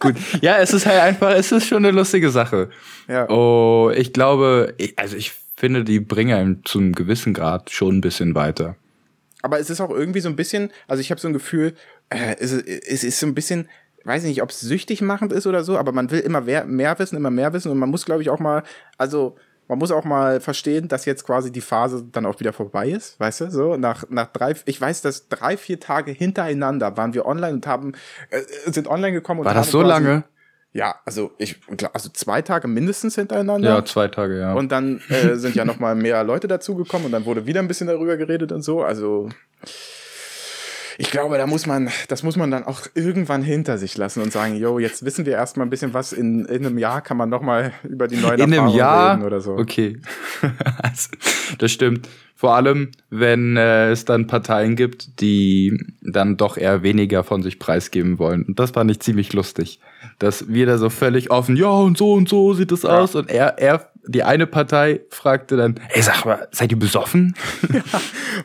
gut. 0.00 0.16
Ja, 0.40 0.58
es 0.58 0.72
ist 0.72 0.86
halt 0.86 1.00
einfach, 1.00 1.30
es 1.30 1.52
ist 1.52 1.68
schon 1.68 1.84
eine 1.84 1.92
lustige 1.92 2.30
Sache. 2.30 2.70
Ja. 3.06 3.28
Oh, 3.30 3.92
ich 3.94 4.12
glaube, 4.12 4.74
ich, 4.78 4.98
also 4.98 5.16
ich 5.16 5.32
finde, 5.56 5.84
die 5.84 6.00
bringen 6.00 6.36
einem 6.36 6.64
zu 6.64 6.80
einem 6.80 6.92
gewissen 6.92 7.34
Grad 7.34 7.70
schon 7.70 7.98
ein 7.98 8.00
bisschen 8.00 8.34
weiter. 8.34 8.76
Aber 9.42 9.60
es 9.60 9.70
ist 9.70 9.80
auch 9.80 9.90
irgendwie 9.90 10.20
so 10.20 10.28
ein 10.28 10.36
bisschen, 10.36 10.72
also 10.88 11.00
ich 11.00 11.10
habe 11.10 11.20
so 11.20 11.28
ein 11.28 11.34
Gefühl, 11.34 11.74
äh, 12.08 12.34
es, 12.40 12.52
es 12.52 13.04
ist 13.04 13.20
so 13.20 13.26
ein 13.26 13.34
bisschen 13.34 13.68
weiß 14.04 14.24
nicht, 14.24 14.42
ob 14.42 14.50
es 14.50 14.60
süchtig 14.60 15.02
machend 15.02 15.32
ist 15.32 15.46
oder 15.46 15.64
so, 15.64 15.78
aber 15.78 15.92
man 15.92 16.10
will 16.10 16.20
immer 16.20 16.42
mehr, 16.42 16.64
mehr 16.64 16.98
wissen, 16.98 17.16
immer 17.16 17.30
mehr 17.30 17.52
wissen 17.52 17.70
und 17.70 17.78
man 17.78 17.88
muss, 17.88 18.04
glaube 18.04 18.22
ich, 18.22 18.30
auch 18.30 18.38
mal, 18.38 18.62
also 18.98 19.36
man 19.66 19.78
muss 19.78 19.90
auch 19.90 20.04
mal 20.04 20.40
verstehen, 20.40 20.88
dass 20.88 21.06
jetzt 21.06 21.24
quasi 21.24 21.50
die 21.50 21.62
Phase 21.62 22.04
dann 22.12 22.26
auch 22.26 22.38
wieder 22.38 22.52
vorbei 22.52 22.90
ist, 22.90 23.18
weißt 23.18 23.40
du, 23.42 23.50
so 23.50 23.76
nach 23.76 24.04
nach 24.10 24.26
drei, 24.26 24.54
ich 24.66 24.80
weiß, 24.80 25.02
dass 25.02 25.28
drei 25.28 25.56
vier 25.56 25.80
Tage 25.80 26.12
hintereinander 26.12 26.96
waren 26.96 27.14
wir 27.14 27.26
online 27.26 27.54
und 27.54 27.66
haben 27.66 27.92
äh, 28.30 28.42
sind 28.66 28.88
online 28.88 29.12
gekommen 29.12 29.40
und 29.40 29.46
war 29.46 29.54
das 29.54 29.70
so 29.70 29.80
quasi, 29.80 29.90
lange? 29.90 30.24
Ja, 30.72 30.96
also 31.04 31.30
ich 31.38 31.60
also 31.92 32.10
zwei 32.10 32.42
Tage 32.42 32.66
mindestens 32.66 33.14
hintereinander. 33.14 33.68
Ja, 33.68 33.84
zwei 33.84 34.08
Tage, 34.08 34.40
ja. 34.40 34.54
Und 34.54 34.72
dann 34.72 35.00
äh, 35.08 35.36
sind 35.36 35.54
ja 35.54 35.64
noch 35.64 35.78
mal 35.78 35.94
mehr 35.94 36.24
Leute 36.24 36.48
dazugekommen 36.48 37.06
und 37.06 37.12
dann 37.12 37.24
wurde 37.24 37.46
wieder 37.46 37.60
ein 37.60 37.68
bisschen 37.68 37.86
darüber 37.86 38.16
geredet 38.16 38.50
und 38.50 38.62
so, 38.62 38.82
also 38.82 39.28
ich 40.98 41.10
glaube, 41.10 41.38
da 41.38 41.46
muss 41.46 41.66
man, 41.66 41.90
das 42.08 42.22
muss 42.22 42.36
man 42.36 42.50
dann 42.50 42.64
auch 42.64 42.82
irgendwann 42.94 43.42
hinter 43.42 43.78
sich 43.78 43.96
lassen 43.96 44.22
und 44.22 44.32
sagen, 44.32 44.56
yo, 44.56 44.78
jetzt 44.78 45.04
wissen 45.04 45.26
wir 45.26 45.32
erstmal 45.32 45.66
ein 45.66 45.70
bisschen 45.70 45.94
was, 45.94 46.12
in, 46.12 46.44
in 46.46 46.66
einem 46.66 46.78
Jahr 46.78 47.00
kann 47.02 47.16
man 47.16 47.28
nochmal 47.28 47.72
über 47.82 48.08
die 48.08 48.16
neuen 48.16 48.40
in 48.40 48.52
Erfahrungen 48.52 48.68
einem 48.70 48.78
Jahr? 48.78 49.14
reden 49.14 49.26
oder 49.26 49.40
so. 49.40 49.56
Okay. 49.56 49.98
also, 50.82 51.08
das 51.58 51.72
stimmt. 51.72 52.08
Vor 52.36 52.56
allem, 52.56 52.90
wenn 53.10 53.56
äh, 53.56 53.90
es 53.90 54.04
dann 54.04 54.26
Parteien 54.26 54.76
gibt, 54.76 55.20
die 55.20 55.78
dann 56.02 56.36
doch 56.36 56.56
eher 56.56 56.82
weniger 56.82 57.24
von 57.24 57.42
sich 57.42 57.58
preisgeben 57.58 58.18
wollen. 58.18 58.44
Und 58.44 58.58
das 58.58 58.72
fand 58.72 58.90
ich 58.90 59.00
ziemlich 59.00 59.32
lustig. 59.32 59.80
Dass 60.18 60.48
wir 60.48 60.66
da 60.66 60.76
so 60.76 60.90
völlig 60.90 61.30
offen, 61.30 61.56
ja, 61.56 61.70
und 61.70 61.96
so 61.96 62.12
und 62.12 62.28
so 62.28 62.52
sieht 62.52 62.72
das 62.72 62.82
ja. 62.82 62.98
aus. 62.98 63.14
Und 63.14 63.30
er, 63.30 63.58
er 63.58 63.88
die 64.06 64.22
eine 64.22 64.46
Partei 64.46 65.00
fragte 65.08 65.56
dann, 65.56 65.80
ey, 65.90 66.02
sag 66.02 66.24
mal, 66.24 66.48
seid 66.50 66.70
ihr 66.70 66.78
besoffen? 66.78 67.34
Ja, 67.72 67.82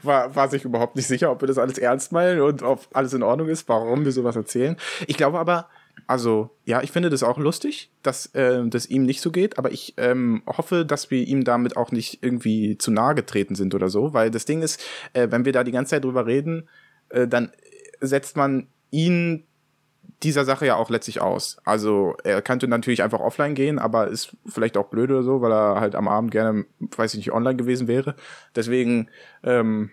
war, 0.04 0.36
war 0.36 0.50
sich 0.50 0.64
überhaupt 0.66 0.96
nicht 0.96 1.08
sicher, 1.08 1.32
ob 1.32 1.42
wir 1.42 1.48
das 1.48 1.58
alles 1.58 1.78
ernst 1.78 2.12
meinen 2.12 2.42
und 2.42 2.62
ob 2.62 2.88
alles 2.94 3.14
in 3.14 3.24
Ordnung 3.24 3.48
ist, 3.48 3.68
warum 3.68 4.06
wir 4.06 4.12
sowas 4.12 4.36
erzählen. 4.36 4.78
Ich 5.08 5.18
glaube 5.18 5.40
aber, 5.40 5.68
also, 6.08 6.50
ja, 6.66 6.82
ich 6.82 6.92
finde 6.92 7.10
das 7.10 7.24
auch 7.24 7.38
lustig, 7.38 7.92
dass 8.04 8.28
äh, 8.28 8.64
das 8.66 8.88
ihm 8.88 9.04
nicht 9.04 9.22
so 9.22 9.32
geht, 9.32 9.58
aber 9.58 9.72
ich 9.72 9.96
ähm, 9.98 10.44
hoffe, 10.46 10.86
dass 10.86 11.12
wir 11.12 11.28
ihm 11.28 11.44
damit 11.44 11.78
auch 11.78 11.92
nicht 11.92 12.24
irgendwie 12.24 12.78
zu 12.78 12.92
nahe 12.92 13.16
getreten 13.16 13.56
sind 13.56 13.76
oder 13.76 13.90
so, 13.90 14.14
weil 14.14 14.32
das 14.32 14.46
Ding 14.46 14.62
ist, 14.62 14.82
äh, 15.14 15.28
wenn 15.30 15.46
wir 15.46 15.54
da 15.54 15.64
die 15.64 15.72
ganze 15.72 15.92
Zeit 15.92 16.04
drüber 16.04 16.26
reden, 16.26 16.70
äh, 17.10 17.28
dann 17.28 17.52
setzt 18.00 18.38
man 18.38 18.68
ihn 18.92 19.46
dieser 20.24 20.44
Sache 20.46 20.66
ja 20.66 20.76
auch 20.76 20.90
letztlich 20.90 21.22
aus. 21.22 21.58
Also 21.64 22.16
er 22.24 22.42
könnte 22.42 22.68
natürlich 22.68 23.04
einfach 23.04 23.20
offline 23.20 23.56
gehen, 23.56 23.80
aber 23.80 24.08
ist 24.08 24.36
vielleicht 24.46 24.78
auch 24.78 24.88
blöd 24.90 25.10
oder 25.10 25.24
so, 25.24 25.42
weil 25.42 25.52
er 25.52 25.80
halt 25.80 25.96
am 25.96 26.08
Abend 26.08 26.32
gerne, 26.32 26.66
weiß 26.80 27.14
ich 27.14 27.20
nicht, 27.20 27.32
online 27.32 27.56
gewesen 27.56 27.88
wäre. 27.88 28.16
Deswegen, 28.56 29.10
ähm, 29.44 29.92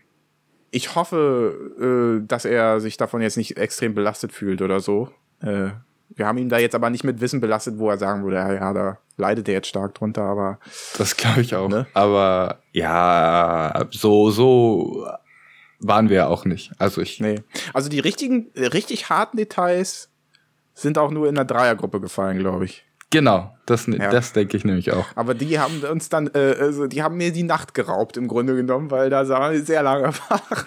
ich 0.70 0.94
hoffe, 0.94 2.20
äh, 2.20 2.26
dass 2.26 2.44
er 2.44 2.80
sich 2.80 2.96
davon 2.96 3.22
jetzt 3.22 3.36
nicht 3.36 3.56
extrem 3.56 3.94
belastet 3.94 4.32
fühlt 4.32 4.62
oder 4.62 4.80
so. 4.80 5.10
Äh, 5.40 5.70
wir 6.10 6.26
haben 6.26 6.38
ihn 6.38 6.48
da 6.48 6.58
jetzt 6.58 6.74
aber 6.74 6.90
nicht 6.90 7.04
mit 7.04 7.20
Wissen 7.20 7.40
belastet, 7.40 7.78
wo 7.78 7.88
er 7.88 7.98
sagen 7.98 8.24
würde, 8.24 8.36
ja, 8.36 8.52
ja 8.52 8.72
da 8.72 8.98
leidet 9.16 9.48
er 9.48 9.54
jetzt 9.54 9.68
stark 9.68 9.94
drunter, 9.94 10.22
aber. 10.22 10.58
Das 10.98 11.16
glaube 11.16 11.40
ich 11.40 11.54
auch. 11.54 11.68
Ne? 11.68 11.86
Aber 11.94 12.62
ja, 12.72 13.86
so, 13.90 14.30
so 14.30 15.06
waren 15.78 16.08
wir 16.08 16.28
auch 16.28 16.44
nicht. 16.44 16.72
Also 16.78 17.00
ich. 17.00 17.20
Nee. 17.20 17.42
Also 17.72 17.88
die 17.88 18.00
richtigen, 18.00 18.50
richtig 18.56 19.08
harten 19.08 19.36
Details 19.36 20.10
sind 20.76 20.98
auch 20.98 21.10
nur 21.10 21.28
in 21.28 21.34
der 21.34 21.44
Dreiergruppe 21.44 22.00
gefallen, 22.00 22.38
glaube 22.38 22.66
ich. 22.66 22.84
Genau, 23.10 23.55
das, 23.66 23.86
ja. 23.86 24.10
das 24.10 24.32
denke 24.32 24.56
ich 24.56 24.64
nämlich 24.64 24.92
auch. 24.92 25.06
Aber 25.14 25.34
die 25.34 25.58
haben 25.58 25.82
uns 25.90 26.08
dann, 26.08 26.30
äh, 26.34 26.56
also 26.60 26.86
die 26.86 27.02
haben 27.02 27.16
mir 27.16 27.32
die 27.32 27.42
Nacht 27.42 27.74
geraubt 27.74 28.16
im 28.16 28.28
Grunde 28.28 28.54
genommen, 28.54 28.90
weil 28.90 29.10
da 29.10 29.24
sah 29.24 29.50
wir 29.50 29.60
sehr 29.60 29.82
lange 29.82 30.08
wach. 30.28 30.64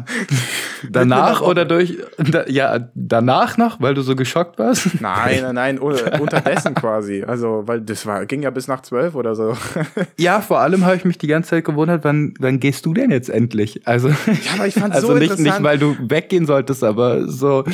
danach 0.90 1.40
oder 1.40 1.64
durch, 1.64 1.98
da, 2.18 2.46
ja, 2.46 2.88
danach 2.94 3.56
noch, 3.56 3.80
weil 3.80 3.94
du 3.94 4.02
so 4.02 4.16
geschockt 4.16 4.58
warst? 4.58 5.00
Nein, 5.00 5.40
nein, 5.42 5.54
nein, 5.54 5.78
unterdessen 6.20 6.74
quasi. 6.74 7.24
Also, 7.26 7.62
weil 7.66 7.80
das 7.80 8.06
war, 8.06 8.26
ging 8.26 8.42
ja 8.42 8.50
bis 8.50 8.68
nach 8.68 8.82
zwölf 8.82 9.14
oder 9.14 9.34
so. 9.34 9.56
ja, 10.18 10.40
vor 10.40 10.60
allem 10.60 10.84
habe 10.84 10.96
ich 10.96 11.04
mich 11.04 11.18
die 11.18 11.26
ganze 11.26 11.50
Zeit 11.50 11.64
gewundert, 11.64 12.04
wann, 12.04 12.34
wann 12.38 12.60
gehst 12.60 12.86
du 12.86 12.94
denn 12.94 13.10
jetzt 13.10 13.30
endlich? 13.30 13.86
Also, 13.86 14.08
ja, 14.08 14.14
aber 14.54 14.66
ich 14.66 14.74
fand 14.74 14.94
also 14.94 15.08
so 15.08 15.14
nicht, 15.14 15.38
nicht, 15.38 15.62
weil 15.62 15.78
du 15.78 15.96
weggehen 15.98 16.46
solltest, 16.46 16.84
aber 16.84 17.28
so, 17.28 17.64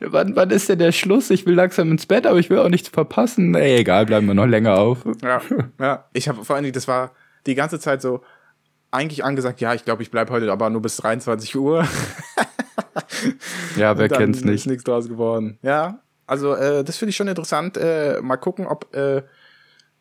wann, 0.00 0.36
wann 0.36 0.50
ist 0.50 0.68
denn 0.68 0.78
der 0.78 0.92
Schluss? 0.92 1.30
Ich 1.30 1.46
will 1.46 1.54
langsam 1.54 1.90
ins 1.90 2.06
Bett, 2.06 2.26
aber 2.26 2.38
ich 2.38 2.50
will 2.50 2.58
auch 2.58 2.68
nichts 2.68 2.88
verpassen. 2.88 3.54
Ey, 3.54 3.78
egal, 3.78 4.03
bleiben 4.04 4.26
wir 4.26 4.34
noch 4.34 4.46
länger 4.46 4.78
auf. 4.78 5.04
Ja, 5.22 5.40
ja. 5.80 6.04
Ich 6.12 6.28
habe 6.28 6.44
vor 6.44 6.56
allen 6.56 6.64
Dingen, 6.64 6.74
das 6.74 6.88
war 6.88 7.12
die 7.46 7.54
ganze 7.54 7.78
Zeit 7.78 8.02
so 8.02 8.22
eigentlich 8.90 9.24
angesagt, 9.24 9.60
ja, 9.60 9.74
ich 9.74 9.84
glaube, 9.84 10.02
ich 10.02 10.10
bleibe 10.10 10.32
heute 10.32 10.50
aber 10.52 10.70
nur 10.70 10.80
bis 10.80 10.96
23 10.98 11.56
Uhr. 11.56 11.86
ja, 13.76 13.98
wer 13.98 14.08
kennt's 14.08 14.44
nicht. 14.44 14.54
Ist 14.54 14.66
nichts 14.66 14.84
draus 14.84 15.08
geworden. 15.08 15.58
Ja, 15.62 16.00
also 16.26 16.54
äh, 16.54 16.84
das 16.84 16.96
finde 16.96 17.10
ich 17.10 17.16
schon 17.16 17.28
interessant. 17.28 17.76
Äh, 17.76 18.20
mal 18.22 18.36
gucken, 18.36 18.66
ob 18.66 18.94
äh, 18.94 19.22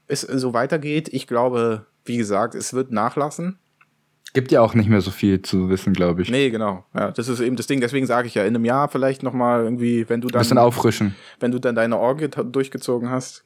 es 0.08 0.22
so 0.22 0.54
weitergeht. 0.54 1.10
Ich 1.12 1.28
glaube, 1.28 1.86
wie 2.06 2.18
gesagt, 2.18 2.56
es 2.56 2.74
wird 2.74 2.92
nachlassen. 2.92 3.58
Gibt 4.34 4.52
ja 4.52 4.62
auch 4.62 4.74
nicht 4.74 4.90
mehr 4.90 5.02
so 5.02 5.12
viel 5.12 5.42
zu 5.42 5.70
wissen, 5.70 5.94
glaube 5.94 6.24
ich. 6.24 6.30
Nee, 6.30 6.50
genau. 6.50 6.86
Ja, 6.96 7.12
das 7.12 7.28
ist 7.28 7.40
eben 7.40 7.56
das 7.56 7.68
Ding. 7.68 7.82
Deswegen 7.82 8.08
sage 8.08 8.28
ich 8.28 8.34
ja, 8.34 8.44
in 8.44 8.56
einem 8.56 8.66
Jahr 8.66 8.90
vielleicht 8.90 9.22
noch 9.22 9.34
mal 9.34 9.64
irgendwie, 9.64 10.10
wenn 10.10 10.22
du 10.22 10.28
dann... 10.28 10.40
Bisschen 10.40 10.58
auffrischen. 10.58 11.16
Wenn 11.40 11.52
du 11.52 11.60
dann 11.60 11.76
deine 11.76 12.00
Orgie 12.00 12.30
durchgezogen 12.30 13.12
hast. 13.12 13.44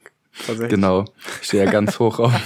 Genau. 0.68 1.04
Ich 1.40 1.48
stehe 1.48 1.64
ja 1.64 1.70
ganz 1.70 1.98
hoch 1.98 2.20
auf. 2.20 2.32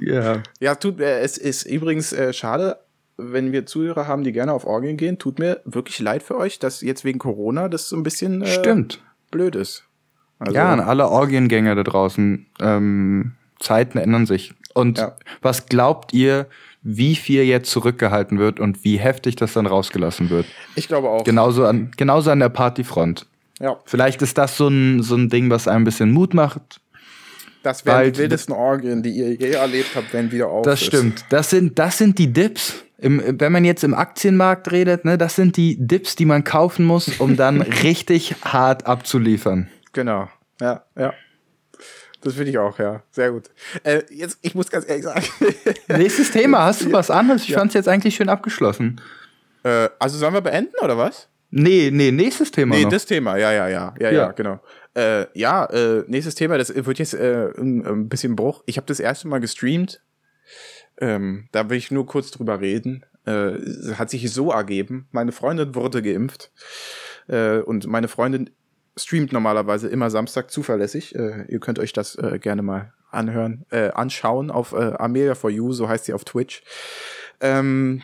ja. 0.00 0.42
Ja, 0.60 0.74
tut, 0.74 1.00
äh, 1.00 1.20
es 1.20 1.38
ist 1.38 1.64
übrigens 1.64 2.12
äh, 2.12 2.32
schade, 2.32 2.78
wenn 3.16 3.52
wir 3.52 3.66
Zuhörer 3.66 4.06
haben, 4.06 4.24
die 4.24 4.32
gerne 4.32 4.52
auf 4.52 4.64
Orgien 4.64 4.96
gehen. 4.96 5.18
Tut 5.18 5.38
mir 5.38 5.60
wirklich 5.64 5.98
leid 5.98 6.22
für 6.22 6.36
euch, 6.36 6.58
dass 6.58 6.82
jetzt 6.82 7.04
wegen 7.04 7.18
Corona 7.18 7.68
das 7.68 7.88
so 7.88 7.96
ein 7.96 8.02
bisschen 8.02 8.42
äh, 8.42 8.46
Stimmt. 8.46 9.00
blöd 9.30 9.56
ist. 9.56 9.84
Also, 10.38 10.54
ja, 10.54 10.72
an 10.72 10.80
alle 10.80 11.08
Orgiengänger 11.08 11.74
da 11.74 11.82
draußen. 11.82 12.46
Ähm, 12.60 13.32
Zeiten 13.58 13.98
ändern 13.98 14.26
sich. 14.26 14.54
Und 14.74 14.98
Ja. 14.98 15.16
was 15.42 15.66
glaubt 15.66 16.14
ihr, 16.14 16.46
wie 16.82 17.16
viel 17.16 17.42
jetzt 17.42 17.70
zurückgehalten 17.72 18.38
wird 18.38 18.60
und 18.60 18.84
wie 18.84 18.98
heftig 18.98 19.34
das 19.34 19.52
dann 19.54 19.66
rausgelassen 19.66 20.30
wird? 20.30 20.46
Ich 20.76 20.86
glaube 20.86 21.08
auch. 21.08 21.24
Genauso 21.24 21.66
an, 21.66 21.90
genauso 21.96 22.30
an 22.30 22.38
der 22.38 22.50
Partyfront. 22.50 23.26
Ja, 23.60 23.76
Vielleicht 23.84 24.22
ist 24.22 24.38
das 24.38 24.56
so 24.56 24.68
ein, 24.68 25.02
so 25.02 25.16
ein 25.16 25.28
Ding, 25.28 25.50
was 25.50 25.66
einem 25.68 25.82
ein 25.82 25.84
bisschen 25.84 26.12
Mut 26.12 26.32
macht. 26.34 26.80
das 27.62 27.84
wären 27.84 27.96
Weil- 27.96 28.12
die 28.12 28.18
wildesten 28.20 28.54
Orgien, 28.54 29.02
die 29.02 29.10
ihr 29.10 29.34
je 29.34 29.50
erlebt 29.52 29.90
habt, 29.96 30.12
wenn 30.12 30.30
wieder 30.30 30.48
auf 30.48 30.64
Das 30.64 30.80
ist. 30.80 30.86
stimmt. 30.86 31.24
Das 31.30 31.50
sind, 31.50 31.78
das 31.78 31.98
sind 31.98 32.18
die 32.18 32.32
Dips. 32.32 32.84
Im, 33.00 33.22
wenn 33.40 33.52
man 33.52 33.64
jetzt 33.64 33.84
im 33.84 33.94
Aktienmarkt 33.94 34.72
redet, 34.72 35.04
ne, 35.04 35.16
das 35.18 35.36
sind 35.36 35.56
die 35.56 35.76
Dips, 35.78 36.16
die 36.16 36.24
man 36.24 36.42
kaufen 36.44 36.84
muss, 36.84 37.08
um 37.20 37.36
dann 37.36 37.62
richtig 37.82 38.34
hart 38.44 38.86
abzuliefern. 38.86 39.68
Genau. 39.92 40.28
Ja, 40.60 40.84
ja. 40.96 41.12
Das 42.20 42.34
finde 42.34 42.50
ich 42.50 42.58
auch, 42.58 42.76
ja. 42.80 43.02
Sehr 43.12 43.30
gut. 43.30 43.44
Äh, 43.84 44.02
jetzt, 44.10 44.38
ich 44.42 44.56
muss 44.56 44.68
ganz 44.70 44.88
ehrlich 44.88 45.04
sagen. 45.04 45.24
Nächstes 45.88 46.32
Thema, 46.32 46.64
hast 46.64 46.82
du 46.84 46.92
was 46.92 47.10
anderes? 47.10 47.42
Ich 47.42 47.50
Ja. 47.50 47.58
fand's 47.60 47.74
jetzt 47.74 47.88
eigentlich 47.88 48.16
schön 48.16 48.28
abgeschlossen. 48.28 49.00
äh, 49.62 49.88
also 50.00 50.18
sollen 50.18 50.34
wir 50.34 50.40
beenden 50.40 50.74
oder 50.82 50.98
was? 50.98 51.28
Nee, 51.50 51.90
nee, 51.92 52.10
nächstes 52.10 52.50
Thema 52.50 52.74
Nee, 52.76 52.82
noch. 52.84 52.90
das 52.90 53.06
Thema, 53.06 53.36
ja, 53.36 53.52
ja, 53.52 53.68
ja, 53.68 53.94
ja, 53.98 54.10
ja, 54.10 54.12
Ja. 54.12 54.32
genau. 54.32 54.60
Äh, 54.94 55.26
ja, 55.38 55.64
äh, 55.66 56.04
nächstes 56.06 56.34
Thema, 56.34 56.58
das 56.58 56.74
wird 56.74 56.98
jetzt 56.98 57.14
äh, 57.14 57.50
ein, 57.58 57.86
ein 57.86 58.08
bisschen 58.08 58.36
Bruch. 58.36 58.62
Ich 58.66 58.76
habe 58.76 58.86
das 58.86 59.00
erste 59.00 59.28
Mal 59.28 59.38
gestreamt. 59.40 60.02
Ähm, 61.00 61.48
da 61.52 61.70
will 61.70 61.78
ich 61.78 61.90
nur 61.90 62.06
kurz 62.06 62.30
drüber 62.30 62.60
reden. 62.60 63.04
Äh, 63.26 63.30
es 63.54 63.98
hat 63.98 64.10
sich 64.10 64.30
so 64.32 64.50
ergeben. 64.50 65.08
Meine 65.12 65.32
Freundin 65.32 65.74
wurde 65.74 66.02
geimpft. 66.02 66.50
Äh, 67.28 67.58
und 67.58 67.86
meine 67.86 68.08
Freundin 68.08 68.50
streamt 68.96 69.32
normalerweise 69.32 69.88
immer 69.88 70.10
Samstag 70.10 70.50
zuverlässig. 70.50 71.14
Äh, 71.14 71.44
ihr 71.48 71.60
könnt 71.60 71.78
euch 71.78 71.92
das 71.92 72.16
äh, 72.16 72.38
gerne 72.40 72.62
mal 72.62 72.92
anhören, 73.10 73.64
äh, 73.70 73.90
anschauen 73.90 74.50
auf 74.50 74.72
äh, 74.72 74.92
Amelia 74.98 75.34
for 75.34 75.50
You, 75.50 75.72
so 75.72 75.88
heißt 75.88 76.06
sie 76.06 76.12
auf 76.12 76.24
Twitch. 76.24 76.62
Ähm, 77.40 78.02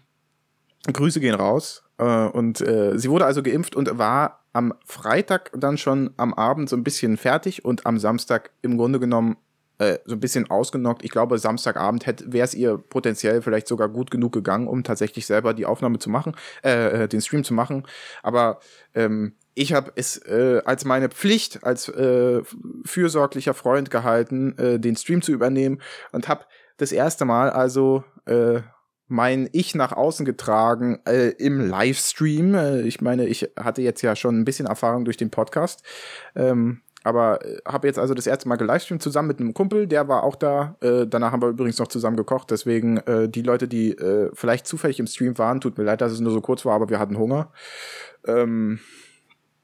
Grüße 0.91 1.21
gehen 1.21 1.35
raus. 1.35 1.84
Äh, 1.99 2.27
und 2.29 2.61
äh, 2.61 2.99
sie 2.99 3.11
wurde 3.11 3.27
also 3.27 3.43
geimpft 3.43 3.77
und 3.77 3.99
war 3.99 4.45
am 4.53 4.75
Freitag 4.87 5.51
dann 5.57 5.79
schon 5.79 6.11
am 6.17 6.35
Abend 6.35 6.69
so 6.69 6.77
ein 6.77 6.85
bisschen 6.85 7.17
fertig 7.17 7.65
und 7.65 7.87
am 7.87 7.99
Samstag 7.99 8.51
im 8.63 8.79
Grunde 8.79 9.01
genommen 9.01 9.37
äh, 9.79 9.99
so 10.05 10.15
ein 10.15 10.21
bisschen 10.21 10.49
ausgenockt. 10.51 11.05
Ich 11.05 11.11
glaube, 11.11 11.39
Samstagabend 11.39 12.07
wäre 12.27 12.45
es 12.45 12.55
ihr 12.55 12.79
potenziell 12.79 13.43
vielleicht 13.43 13.67
sogar 13.67 13.89
gut 13.89 14.11
genug 14.11 14.33
gegangen, 14.33 14.69
um 14.69 14.85
tatsächlich 14.85 15.27
selber 15.27 15.55
die 15.55 15.67
Aufnahme 15.67 15.99
zu 15.99 16.11
machen, 16.11 16.37
äh, 16.63 17.05
äh, 17.05 17.09
den 17.09 17.21
Stream 17.21 17.43
zu 17.43 17.55
machen. 17.55 17.85
Aber 18.23 18.61
ähm, 18.95 19.35
ich 19.55 19.73
habe 19.73 19.93
es 19.97 20.17
äh, 20.19 20.63
als 20.65 20.85
meine 20.85 21.09
Pflicht 21.09 21.65
als 21.65 21.89
äh, 21.89 22.43
fürsorglicher 22.85 23.55
Freund 23.55 23.91
gehalten, 23.91 24.57
äh, 24.59 24.79
den 24.79 24.97
Stream 24.97 25.23
zu 25.23 25.33
übernehmen 25.33 25.81
und 26.13 26.29
habe 26.29 26.45
das 26.77 26.93
erste 26.93 27.25
Mal 27.25 27.51
also 27.51 28.05
äh, 28.27 28.61
mein 29.09 29.49
Ich 29.53 29.75
nach 29.75 29.93
außen 29.93 30.25
getragen 30.25 31.01
äh, 31.07 31.31
im 31.31 31.61
Livestream. 31.61 32.55
Äh, 32.55 32.81
ich 32.83 33.01
meine, 33.01 33.27
ich 33.27 33.51
hatte 33.59 33.83
jetzt 33.83 34.03
ja 34.03 34.17
schon 34.17 34.39
ein 34.41 34.45
bisschen 34.45 34.67
Erfahrung 34.67 35.05
durch 35.05 35.17
den 35.17 35.31
Podcast. 35.31 35.83
Ähm, 36.35 36.81
aber 37.05 37.45
äh, 37.45 37.59
habe 37.67 37.87
jetzt 37.87 37.99
also 37.99 38.15
das 38.15 38.27
erste 38.27 38.49
Mal 38.49 38.57
gelivestreamt 38.57 39.03
zusammen 39.03 39.29
mit 39.29 39.39
einem 39.39 39.55
Kumpel, 39.55 39.87
der 39.87 40.09
war 40.09 40.25
auch 40.25 40.37
da. 40.37 40.77
Äh, 40.81 41.07
danach 41.07 41.33
haben 41.33 41.43
wir 41.43 41.51
übrigens 41.51 41.79
noch 41.79 41.89
zusammen 41.89 42.17
gekocht. 42.17 42.51
Deswegen 42.51 42.97
äh, 42.99 43.29
die 43.29 43.43
Leute, 43.43 43.69
die 43.69 43.93
äh, 43.93 44.31
vielleicht 44.33 44.67
zufällig 44.67 44.99
im 44.99 45.07
Stream 45.07 45.39
waren, 45.39 45.61
tut 45.61 45.79
mir 45.79 45.85
leid, 45.85 46.01
dass 46.01 46.13
es 46.13 46.21
nur 46.21 46.33
so 46.33 46.41
kurz 46.41 46.65
war, 46.65 46.75
aber 46.75 46.89
wir 46.89 46.99
hatten 46.99 47.19
Hunger. 47.19 47.53
Ähm 48.27 48.81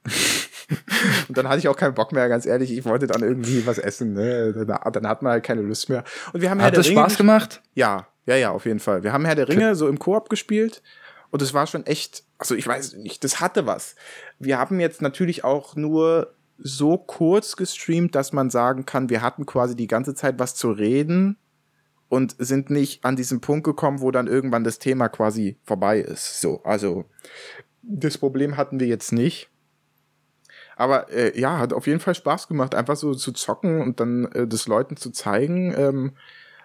und 1.28 1.36
dann 1.36 1.48
hatte 1.48 1.58
ich 1.58 1.68
auch 1.68 1.76
keinen 1.76 1.94
Bock 1.94 2.12
mehr, 2.12 2.28
ganz 2.28 2.44
ehrlich. 2.44 2.72
Ich 2.72 2.84
wollte 2.84 3.06
dann 3.06 3.22
irgendwie 3.22 3.66
was 3.66 3.78
essen. 3.78 4.12
Ne? 4.12 4.52
Dann, 4.52 4.92
dann 4.92 5.08
hat 5.08 5.22
man 5.22 5.32
halt 5.32 5.44
keine 5.44 5.62
Lust 5.62 5.88
mehr. 5.88 6.04
Und 6.32 6.42
wir 6.42 6.50
haben 6.50 6.60
Hat 6.60 6.76
das 6.76 6.86
Spaß 6.86 7.16
gemacht? 7.16 7.62
ja, 7.74 8.06
ja, 8.26 8.36
ja, 8.36 8.50
auf 8.50 8.66
jeden 8.66 8.80
Fall. 8.80 9.02
Wir 9.02 9.12
haben 9.12 9.24
Herr 9.24 9.34
der 9.34 9.48
Ringe 9.48 9.74
so 9.74 9.88
im 9.88 9.98
Koop 9.98 10.28
gespielt 10.28 10.82
und 11.30 11.42
es 11.42 11.54
war 11.54 11.66
schon 11.66 11.86
echt, 11.86 12.24
also 12.38 12.54
ich 12.54 12.66
weiß 12.66 12.94
nicht, 12.94 13.24
das 13.24 13.40
hatte 13.40 13.66
was. 13.66 13.96
Wir 14.38 14.58
haben 14.58 14.80
jetzt 14.80 15.02
natürlich 15.02 15.44
auch 15.44 15.76
nur 15.76 16.34
so 16.58 16.98
kurz 16.98 17.56
gestreamt, 17.56 18.14
dass 18.14 18.32
man 18.32 18.50
sagen 18.50 18.84
kann, 18.84 19.08
wir 19.08 19.22
hatten 19.22 19.46
quasi 19.46 19.74
die 19.74 19.86
ganze 19.86 20.14
Zeit 20.14 20.38
was 20.38 20.54
zu 20.54 20.70
reden 20.70 21.38
und 22.08 22.34
sind 22.38 22.70
nicht 22.70 23.04
an 23.04 23.16
diesen 23.16 23.40
Punkt 23.40 23.64
gekommen, 23.64 24.00
wo 24.00 24.10
dann 24.10 24.26
irgendwann 24.26 24.64
das 24.64 24.78
Thema 24.78 25.08
quasi 25.08 25.58
vorbei 25.64 26.00
ist. 26.00 26.40
So, 26.40 26.62
also 26.64 27.06
das 27.82 28.18
Problem 28.18 28.56
hatten 28.56 28.80
wir 28.80 28.88
jetzt 28.88 29.12
nicht. 29.12 29.48
Aber 30.76 31.10
äh, 31.10 31.38
ja, 31.38 31.58
hat 31.58 31.72
auf 31.72 31.86
jeden 31.86 32.00
Fall 32.00 32.14
Spaß 32.14 32.48
gemacht, 32.48 32.74
einfach 32.74 32.96
so 32.96 33.14
zu 33.14 33.32
zocken 33.32 33.80
und 33.80 34.00
dann 34.00 34.26
äh, 34.32 34.46
das 34.46 34.66
Leuten 34.66 34.96
zu 34.96 35.10
zeigen. 35.10 35.74
Ähm, 35.76 36.12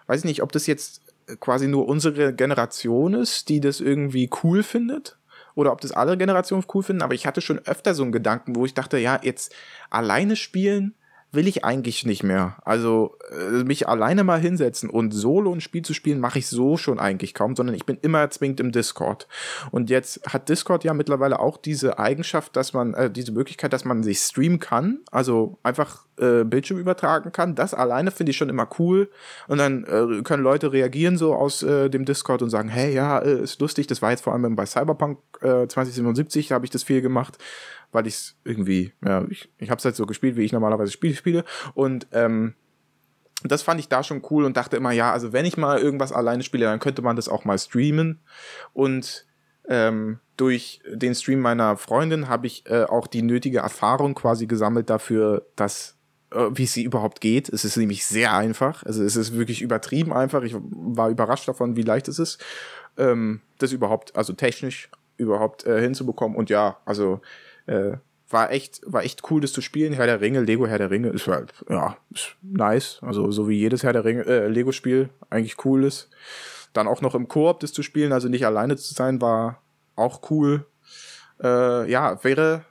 weiß 0.08 0.20
ich 0.20 0.26
nicht, 0.26 0.42
ob 0.42 0.52
das 0.52 0.68
jetzt 0.68 1.02
quasi 1.40 1.68
nur 1.68 1.88
unsere 1.88 2.34
Generation 2.34 3.14
ist, 3.14 3.50
die 3.50 3.60
das 3.60 3.80
irgendwie 3.80 4.30
cool 4.44 4.64
findet. 4.64 5.18
Oder 5.56 5.72
ob 5.72 5.82
das 5.82 5.94
alle 5.94 6.18
Generationen 6.18 6.66
cool 6.74 6.84
finden. 6.84 7.02
Aber 7.02 7.14
ich 7.14 7.26
hatte 7.26 7.42
schon 7.42 7.60
öfter 7.60 7.94
so 7.94 8.04
einen 8.04 8.12
Gedanken, 8.12 8.56
wo 8.56 8.66
ich 8.66 8.74
dachte, 8.74 8.98
ja, 8.98 9.20
jetzt 9.24 9.54
alleine 9.90 10.36
spielen 10.36 10.96
will 11.36 11.48
ich 11.48 11.64
eigentlich 11.64 12.06
nicht 12.06 12.24
mehr. 12.24 12.58
Also 12.64 13.18
äh, 13.32 13.64
mich 13.64 13.88
alleine 13.88 14.24
mal 14.24 14.40
hinsetzen 14.40 14.90
und 14.90 15.12
solo 15.12 15.54
ein 15.54 15.62
Spiel 15.62 15.84
zu 15.84 15.94
spielen, 15.94 16.20
mache 16.20 16.40
ich 16.40 16.48
so 16.48 16.78
schon 16.78 17.00
eigentlich 17.00 17.34
kaum, 17.34 17.56
sondern 17.56 17.76
ich 17.76 17.86
bin 17.86 17.98
immer 18.02 18.30
zwingend 18.30 18.60
im 18.60 18.72
Discord. 18.72 19.28
Und 19.72 19.90
jetzt 19.90 20.22
hat 20.28 20.50
Discord 20.50 20.84
ja 20.84 20.94
mittlerweile 20.94 21.40
auch 21.40 21.58
diese 21.58 22.00
Eigenschaft, 22.00 22.56
dass 22.56 22.74
man, 22.74 22.94
äh, 22.94 23.10
diese 23.12 23.32
Möglichkeit, 23.32 23.74
dass 23.74 23.86
man 23.86 24.04
sich 24.04 24.20
streamen 24.20 24.60
kann, 24.60 25.00
also 25.12 25.58
einfach 25.64 26.06
äh, 26.18 26.44
Bildschirm 26.44 26.80
übertragen 26.80 27.32
kann. 27.32 27.56
Das 27.56 27.74
alleine 27.74 28.12
finde 28.12 28.32
ich 28.32 28.38
schon 28.38 28.50
immer 28.50 28.68
cool. 28.80 29.10
Und 29.48 29.58
dann 29.58 29.84
äh, 29.84 30.22
können 30.24 30.44
Leute 30.44 30.72
reagieren 30.72 31.18
so 31.18 31.34
aus 31.36 31.64
äh, 31.64 31.90
dem 31.90 32.06
Discord 32.06 32.42
und 32.42 32.50
sagen, 32.50 32.70
hey, 32.70 32.94
ja, 32.94 33.20
äh, 33.20 33.42
ist 33.42 33.60
lustig. 33.60 33.88
Das 33.88 34.02
war 34.02 34.12
jetzt 34.12 34.24
vor 34.24 34.34
allem 34.34 34.56
bei 34.56 34.66
Cyberpunk 34.66 35.20
äh, 35.42 35.68
2077, 35.68 36.48
da 36.48 36.56
habe 36.56 36.66
ich 36.66 36.72
das 36.72 36.84
viel 36.84 37.02
gemacht 37.02 37.38
weil 37.92 38.08
ich 38.08 38.16
es 38.16 38.36
irgendwie, 38.44 38.94
ja, 39.04 39.26
ich, 39.30 39.50
ich 39.58 39.70
habe 39.70 39.80
es 39.80 39.86
halt 39.86 39.96
so 39.96 40.06
gespielt, 40.06 40.36
wie 40.36 40.44
ich 40.44 40.52
normalerweise 40.52 40.92
Spiele 40.92 41.16
spiele. 41.16 41.46
Und 41.74 42.08
ähm, 42.12 42.56
das 43.44 43.62
fand 43.62 43.80
ich 43.80 43.90
da 43.90 44.04
schon 44.04 44.24
cool 44.30 44.46
und 44.46 44.58
dachte 44.58 44.78
immer, 44.78 44.92
ja, 44.92 45.12
also 45.12 45.34
wenn 45.34 45.46
ich 45.46 45.58
mal 45.58 45.80
irgendwas 45.80 46.12
alleine 46.12 46.44
spiele, 46.44 46.66
dann 46.66 46.80
könnte 46.80 47.02
man 47.02 47.16
das 47.16 47.30
auch 47.30 47.46
mal 47.46 47.58
streamen. 47.58 48.22
Und 48.74 49.26
ähm, 49.68 50.20
durch 50.38 50.82
den 50.88 51.16
Stream 51.16 51.40
meiner 51.40 51.78
Freundin 51.78 52.28
habe 52.28 52.48
ich 52.48 52.66
äh, 52.70 52.84
auch 52.84 53.08
die 53.08 53.22
nötige 53.22 53.60
Erfahrung 53.60 54.16
quasi 54.16 54.48
gesammelt 54.48 54.90
dafür, 54.90 55.46
dass 55.56 55.98
äh, 56.32 56.50
wie 56.52 56.64
es 56.64 56.74
sie 56.74 56.84
überhaupt 56.84 57.22
geht. 57.22 57.50
Es 57.50 57.66
ist 57.66 57.78
nämlich 57.78 58.06
sehr 58.06 58.34
einfach. 58.36 58.84
Also 58.84 59.04
es 59.04 59.16
ist 59.16 59.34
wirklich 59.36 59.62
übertrieben 59.62 60.14
einfach. 60.14 60.44
Ich 60.44 60.56
war 60.56 61.10
überrascht 61.10 61.48
davon, 61.48 61.76
wie 61.76 61.84
leicht 61.84 62.08
es 62.08 62.20
ist, 62.20 62.44
ähm, 62.98 63.42
das 63.58 63.72
überhaupt, 63.72 64.16
also 64.16 64.34
technisch 64.34 64.90
überhaupt 65.18 65.66
äh, 65.66 65.82
hinzubekommen. 65.82 66.38
Und 66.38 66.50
ja, 66.50 66.78
also 66.86 67.22
äh, 67.68 67.98
war 68.30 68.52
echt, 68.52 68.82
war 68.86 69.04
echt 69.04 69.30
cool, 69.30 69.42
das 69.42 69.54
zu 69.54 69.62
spielen. 69.62 69.94
Herr 69.94 70.08
der 70.08 70.22
Ringe, 70.22 70.42
Lego 70.42 70.68
Herr 70.68 70.80
der 70.80 70.90
Ringe 70.90 71.10
ist 71.10 71.28
halt, 71.28 71.54
ja, 71.70 71.98
ist 72.12 72.36
nice. 72.42 73.00
Also 73.02 73.32
so 73.32 73.48
wie 73.48 73.58
jedes 73.58 73.84
Herr 73.84 73.94
der 73.94 74.04
Ringe, 74.04 74.26
äh, 74.26 74.48
Lego-Spiel 74.48 75.10
eigentlich 75.30 75.64
cool 75.66 75.84
ist. 75.84 76.10
Dann 76.74 76.88
auch 76.88 77.02
noch 77.02 77.16
im 77.16 77.28
Koop 77.28 77.60
das 77.60 77.72
zu 77.72 77.84
spielen, 77.84 78.12
also 78.12 78.28
nicht 78.28 78.46
alleine 78.46 78.76
zu 78.76 78.94
sein, 78.94 79.22
war 79.22 79.62
auch 79.96 80.30
cool. 80.30 80.66
Äh, 81.42 81.90
ja, 81.90 82.24
wäre, 82.24 82.66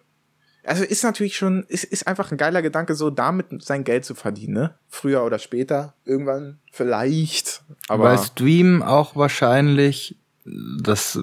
also 0.65 0.83
ist 0.83 1.05
natürlich 1.05 1.37
schon, 1.37 1.65
ist, 1.69 1.85
ist 1.85 2.07
einfach 2.07 2.33
ein 2.33 2.39
geiler 2.39 2.63
Gedanke, 2.63 2.95
so 2.95 3.11
damit 3.11 3.63
sein 3.63 3.85
Geld 3.85 4.05
zu 4.05 4.15
verdienen, 4.15 4.55
ne? 4.55 4.79
Früher 4.89 5.25
oder 5.25 5.39
später, 5.39 5.95
irgendwann 6.05 6.59
vielleicht. 6.73 7.63
Aber 7.89 8.05
Weil 8.05 8.19
Stream 8.19 8.83
auch 8.83 9.15
wahrscheinlich, 9.15 10.19
das 10.45 11.19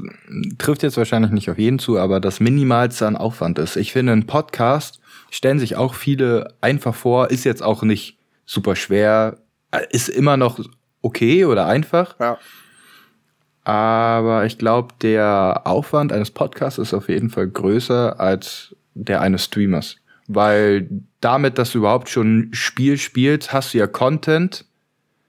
trifft 0.57 0.83
jetzt 0.83 0.97
wahrscheinlich 0.97 1.31
nicht 1.31 1.49
auf 1.49 1.59
jeden 1.59 1.79
zu, 1.79 1.99
aber 1.99 2.19
das 2.19 2.39
Minimalste 2.39 3.05
an 3.05 3.15
Aufwand 3.15 3.59
ist. 3.59 3.75
Ich 3.75 3.91
finde, 3.91 4.13
ein 4.13 4.25
Podcast 4.25 4.99
stellen 5.29 5.59
sich 5.59 5.75
auch 5.75 5.93
viele 5.93 6.55
einfach 6.61 6.95
vor, 6.95 7.29
ist 7.29 7.43
jetzt 7.43 7.61
auch 7.61 7.83
nicht 7.83 8.17
super 8.45 8.75
schwer, 8.75 9.37
ist 9.91 10.09
immer 10.09 10.37
noch 10.37 10.59
okay 11.01 11.45
oder 11.45 11.67
einfach. 11.67 12.15
ja, 12.19 12.39
Aber 13.63 14.45
ich 14.45 14.57
glaube, 14.57 14.95
der 15.01 15.61
Aufwand 15.65 16.11
eines 16.11 16.31
Podcasts 16.31 16.79
ist 16.79 16.93
auf 16.93 17.07
jeden 17.07 17.29
Fall 17.29 17.47
größer 17.47 18.19
als 18.19 18.75
der 18.95 19.21
eines 19.21 19.45
Streamers. 19.45 19.97
Weil 20.27 20.89
damit, 21.19 21.57
dass 21.57 21.71
du 21.71 21.79
überhaupt 21.79 22.09
schon 22.09 22.39
ein 22.39 22.53
Spiel 22.53 22.97
spielst, 22.97 23.53
hast 23.53 23.73
du 23.73 23.77
ja 23.77 23.87
Content, 23.87 24.65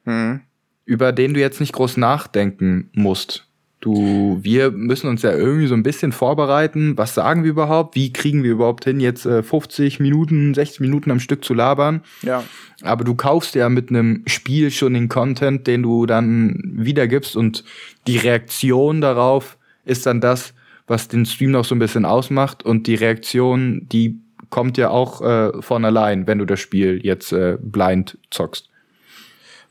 hm. 0.04 0.40
über 0.86 1.12
den 1.12 1.34
du 1.34 1.40
jetzt 1.40 1.60
nicht 1.60 1.72
groß 1.72 1.98
nachdenken 1.98 2.90
musst. 2.94 3.46
Du, 3.82 4.38
wir 4.42 4.70
müssen 4.70 5.08
uns 5.08 5.22
ja 5.22 5.32
irgendwie 5.32 5.66
so 5.66 5.74
ein 5.74 5.82
bisschen 5.82 6.12
vorbereiten. 6.12 6.96
Was 6.96 7.14
sagen 7.14 7.42
wir 7.42 7.50
überhaupt? 7.50 7.96
Wie 7.96 8.12
kriegen 8.12 8.44
wir 8.44 8.52
überhaupt 8.52 8.84
hin, 8.84 9.00
jetzt 9.00 9.26
äh, 9.26 9.42
50 9.42 9.98
Minuten, 9.98 10.54
60 10.54 10.78
Minuten 10.78 11.10
am 11.10 11.18
Stück 11.18 11.44
zu 11.44 11.52
labern? 11.52 12.02
ja, 12.22 12.44
Aber 12.82 13.02
du 13.02 13.16
kaufst 13.16 13.56
ja 13.56 13.68
mit 13.68 13.90
einem 13.90 14.22
Spiel 14.28 14.70
schon 14.70 14.94
den 14.94 15.08
Content, 15.08 15.66
den 15.66 15.82
du 15.82 16.06
dann 16.06 16.62
wiedergibst 16.76 17.36
und 17.36 17.64
die 18.06 18.18
Reaktion 18.18 19.00
darauf 19.00 19.58
ist 19.84 20.06
dann 20.06 20.20
das, 20.20 20.54
was 20.86 21.08
den 21.08 21.26
Stream 21.26 21.50
noch 21.50 21.64
so 21.64 21.74
ein 21.74 21.80
bisschen 21.80 22.04
ausmacht 22.04 22.62
und 22.62 22.86
die 22.86 22.94
Reaktion, 22.94 23.88
die 23.90 24.20
kommt 24.48 24.78
ja 24.78 24.90
auch 24.90 25.22
äh, 25.22 25.60
von 25.60 25.84
allein, 25.84 26.28
wenn 26.28 26.38
du 26.38 26.44
das 26.44 26.60
Spiel 26.60 27.00
jetzt 27.02 27.32
äh, 27.32 27.58
blind 27.60 28.16
zockst. 28.30 28.68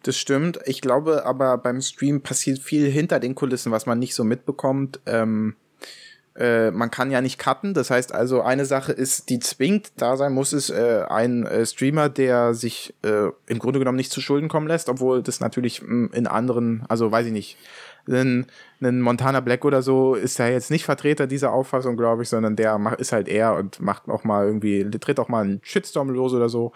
Das 0.04 0.18
stimmt. 0.18 0.60
Ich 0.66 0.82
glaube 0.82 1.26
aber 1.26 1.58
beim 1.58 1.82
Stream 1.82 2.22
passiert 2.22 2.60
viel 2.60 2.90
hinter 2.90 3.20
den 3.20 3.36
Kulissen, 3.36 3.72
was 3.72 3.86
man 3.86 4.00
nicht 4.00 4.16
so 4.16 4.24
mitbekommt. 4.24 5.00
Ähm, 5.06 5.56
äh, 6.36 6.72
man 6.72 6.90
kann 6.90 7.12
ja 7.12 7.22
nicht 7.22 7.38
cutten. 7.38 7.74
Das 7.74 7.90
heißt 7.90 8.14
also, 8.14 8.42
eine 8.42 8.66
Sache 8.66 8.94
ist, 8.94 9.30
die 9.30 9.40
zwingt 9.40 9.92
da 9.98 10.18
sein 10.18 10.34
muss, 10.34 10.54
ist 10.54 10.70
äh, 10.70 11.04
ein 11.08 11.46
äh, 11.46 11.66
Streamer, 11.66 12.10
der 12.10 12.54
sich 12.54 12.94
äh, 13.04 13.30
im 13.48 13.60
Grunde 13.60 13.80
genommen 13.80 13.98
nicht 13.98 14.12
zu 14.12 14.22
Schulden 14.22 14.48
kommen 14.48 14.68
lässt, 14.68 14.90
obwohl 14.90 15.22
das 15.22 15.40
natürlich 15.40 15.82
mh, 15.82 16.16
in 16.16 16.28
anderen, 16.28 16.84
also 16.88 17.12
weiß 17.12 17.28
ich 17.28 17.34
nicht, 17.34 17.58
ein, 18.08 18.48
ein 18.82 19.02
Montana 19.02 19.40
Black 19.40 19.66
oder 19.66 19.82
so 19.82 20.16
ist 20.16 20.40
ja 20.40 20.48
jetzt 20.48 20.72
nicht 20.72 20.86
Vertreter 20.86 21.28
dieser 21.28 21.52
Auffassung, 21.54 21.98
glaube 21.98 22.24
ich, 22.24 22.30
sondern 22.30 22.56
der 22.56 22.80
ist 22.98 23.12
halt 23.12 23.28
er 23.28 23.56
und 23.56 23.80
macht 23.80 24.10
auch 24.10 24.24
mal 24.24 24.46
irgendwie, 24.46 24.90
tritt 24.90 25.20
auch 25.20 25.30
mal 25.30 25.44
einen 25.44 25.60
Shitstorm 25.64 26.10
los 26.10 26.34
oder 26.34 26.50
so. 26.50 26.72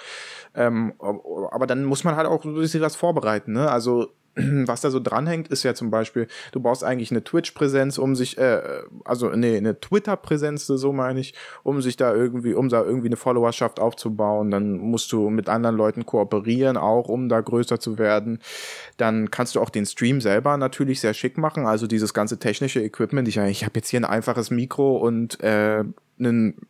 Ähm, 0.54 0.94
aber 1.00 1.68
dann 1.68 1.86
muss 1.86 2.04
man 2.04 2.16
halt 2.16 2.28
auch 2.28 2.44
ein 2.46 2.54
bisschen 2.56 2.82
was 2.82 2.96
vorbereiten, 2.96 3.54
ne? 3.54 3.70
Also 3.70 4.14
was 4.66 4.82
da 4.82 4.92
so 4.92 5.00
dranhängt, 5.00 5.48
ist 5.48 5.64
ja 5.64 5.74
zum 5.74 5.90
Beispiel, 5.90 6.28
du 6.52 6.60
brauchst 6.60 6.84
eigentlich 6.84 7.12
eine 7.12 7.24
Twitch-Präsenz, 7.24 7.98
um 7.98 8.16
sich, 8.16 8.38
äh, 8.38 8.62
also 9.06 9.30
nee, 9.30 9.56
eine 9.56 9.80
Twitter-Präsenz, 9.80 10.68
so 10.68 10.92
meine 10.92 11.22
ich, 11.22 11.34
um 11.64 11.82
sich 11.82 11.96
da 11.96 12.14
irgendwie, 12.14 12.54
um 12.54 12.68
da 12.68 12.84
irgendwie 12.84 13.08
eine 13.08 13.16
Followerschaft 13.16 13.80
aufzubauen. 13.80 14.52
Dann 14.52 14.78
musst 14.78 15.12
du 15.14 15.30
mit 15.30 15.48
anderen 15.48 15.78
Leuten 15.78 16.06
kooperieren, 16.06 16.76
auch 16.76 17.08
um 17.08 17.30
da 17.30 17.40
größer 17.40 17.80
zu 17.80 17.98
werden. 17.98 18.40
Dann 18.98 19.32
kannst 19.32 19.56
du 19.56 19.62
auch 19.62 19.70
den 19.70 19.86
Stream 19.86 20.20
selber 20.20 20.58
natürlich 20.58 21.00
sehr 21.00 21.14
schick 21.14 21.38
machen. 21.38 21.66
Also 21.66 21.88
dieses 21.88 22.14
ganze 22.14 22.38
technische 22.38 22.82
Equipment. 22.82 23.28
Ich, 23.30 23.38
ich 23.38 23.64
habe 23.64 23.74
jetzt 23.76 23.90
hier 23.90 24.02
ein 24.02 24.06
einfaches 24.06 24.52
Mikro 24.52 24.98
und 24.98 25.42
äh, 25.42 25.86
einen, 26.20 26.68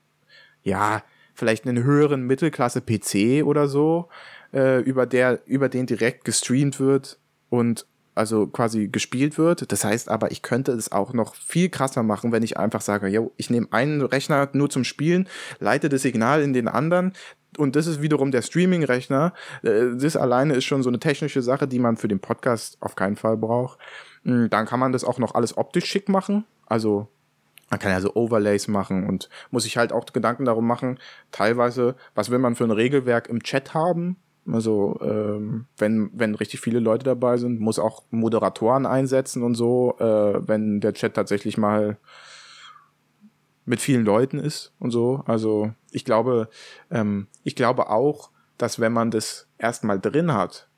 ja, 0.62 1.02
vielleicht 1.34 1.68
einen 1.68 1.84
höheren 1.84 2.22
Mittelklasse-PC 2.28 3.44
oder 3.44 3.68
so, 3.68 4.08
äh, 4.54 4.82
über 4.82 5.08
der, 5.08 5.42
über 5.48 5.68
den 5.68 5.88
direkt 5.88 6.26
gestreamt 6.26 6.80
wird 6.80 7.18
und 7.50 7.86
also 8.16 8.48
quasi 8.48 8.88
gespielt 8.88 9.38
wird. 9.38 9.72
Das 9.72 9.84
heißt 9.84 10.10
aber, 10.10 10.32
ich 10.32 10.42
könnte 10.42 10.72
es 10.72 10.92
auch 10.92 11.14
noch 11.14 11.36
viel 11.36 11.70
krasser 11.70 12.02
machen, 12.02 12.32
wenn 12.32 12.44
ich 12.44 12.58
einfach 12.58 12.82
sage, 12.82 13.08
yo, 13.08 13.34
ich 13.36 13.50
nehme 13.50 13.68
einen 13.72 14.02
Rechner 14.02 14.50
nur 14.54 14.70
zum 14.70 14.86
Spielen, 14.86 15.28
leite 15.60 15.90
das 15.90 16.02
Signal 16.02 16.42
in 16.42 16.54
den 16.54 16.70
anderen 16.70 17.14
und 17.58 17.76
das 17.76 17.88
ist 17.88 18.02
wiederum 18.02 18.32
der 18.32 18.42
Streaming-Rechner. 18.42 19.34
Äh, 19.64 19.96
das 19.98 20.16
alleine 20.16 20.56
ist 20.56 20.66
schon 20.66 20.84
so 20.84 20.90
eine 20.90 21.00
technische 21.00 21.42
Sache, 21.42 21.68
die 21.68 21.80
man 21.80 21.98
für 21.98 22.08
den 22.08 22.20
Podcast 22.20 22.78
auf 22.82 22.96
keinen 22.96 23.16
Fall 23.16 23.38
braucht. 23.38 23.80
Hm, 24.24 24.50
dann 24.50 24.66
kann 24.66 24.80
man 24.80 24.92
das 24.92 25.04
auch 25.04 25.20
noch 25.20 25.36
alles 25.36 25.58
optisch 25.58 25.86
schick 25.86 26.10
machen. 26.10 26.46
Also 26.66 27.08
man 27.70 27.80
kann 27.80 27.92
ja 27.92 28.00
so 28.00 28.14
Overlays 28.16 28.68
machen 28.68 29.08
und 29.08 29.30
muss 29.52 29.64
sich 29.64 29.78
halt 29.78 29.92
auch 29.92 30.06
Gedanken 30.06 30.46
darum 30.46 30.68
machen, 30.68 31.00
teilweise, 31.32 31.96
was 32.14 32.30
will 32.30 32.40
man 32.40 32.56
für 32.56 32.64
ein 32.64 32.72
Regelwerk 32.72 33.28
im 33.28 33.42
Chat 33.42 33.74
haben? 33.74 34.18
Also 34.52 35.00
ähm, 35.02 35.66
wenn, 35.78 36.12
wenn 36.14 36.36
richtig 36.36 36.62
viele 36.62 36.80
Leute 36.80 37.04
dabei 37.04 37.38
sind, 37.38 37.60
muss 37.60 37.80
auch 37.80 38.04
Moderatoren 38.12 38.86
einsetzen 38.86 39.44
und 39.44 39.56
so, 39.56 39.96
äh, 40.00 40.48
wenn 40.48 40.82
der 40.82 40.94
Chat 40.94 41.16
tatsächlich 41.16 41.58
mal 41.58 41.98
mit 43.66 43.82
vielen 43.82 44.06
Leuten 44.06 44.38
ist 44.38 44.74
und 44.80 44.92
so. 44.92 45.24
Also 45.26 45.72
ich 45.92 46.06
glaube, 46.06 46.50
ähm, 46.92 47.28
ich 47.44 47.56
glaube 47.56 47.90
auch, 47.90 48.30
dass 48.58 48.80
wenn 48.80 48.94
man 48.94 49.12
das 49.12 49.50
erstmal 49.58 50.00
drin 50.00 50.34
hat, 50.34 50.70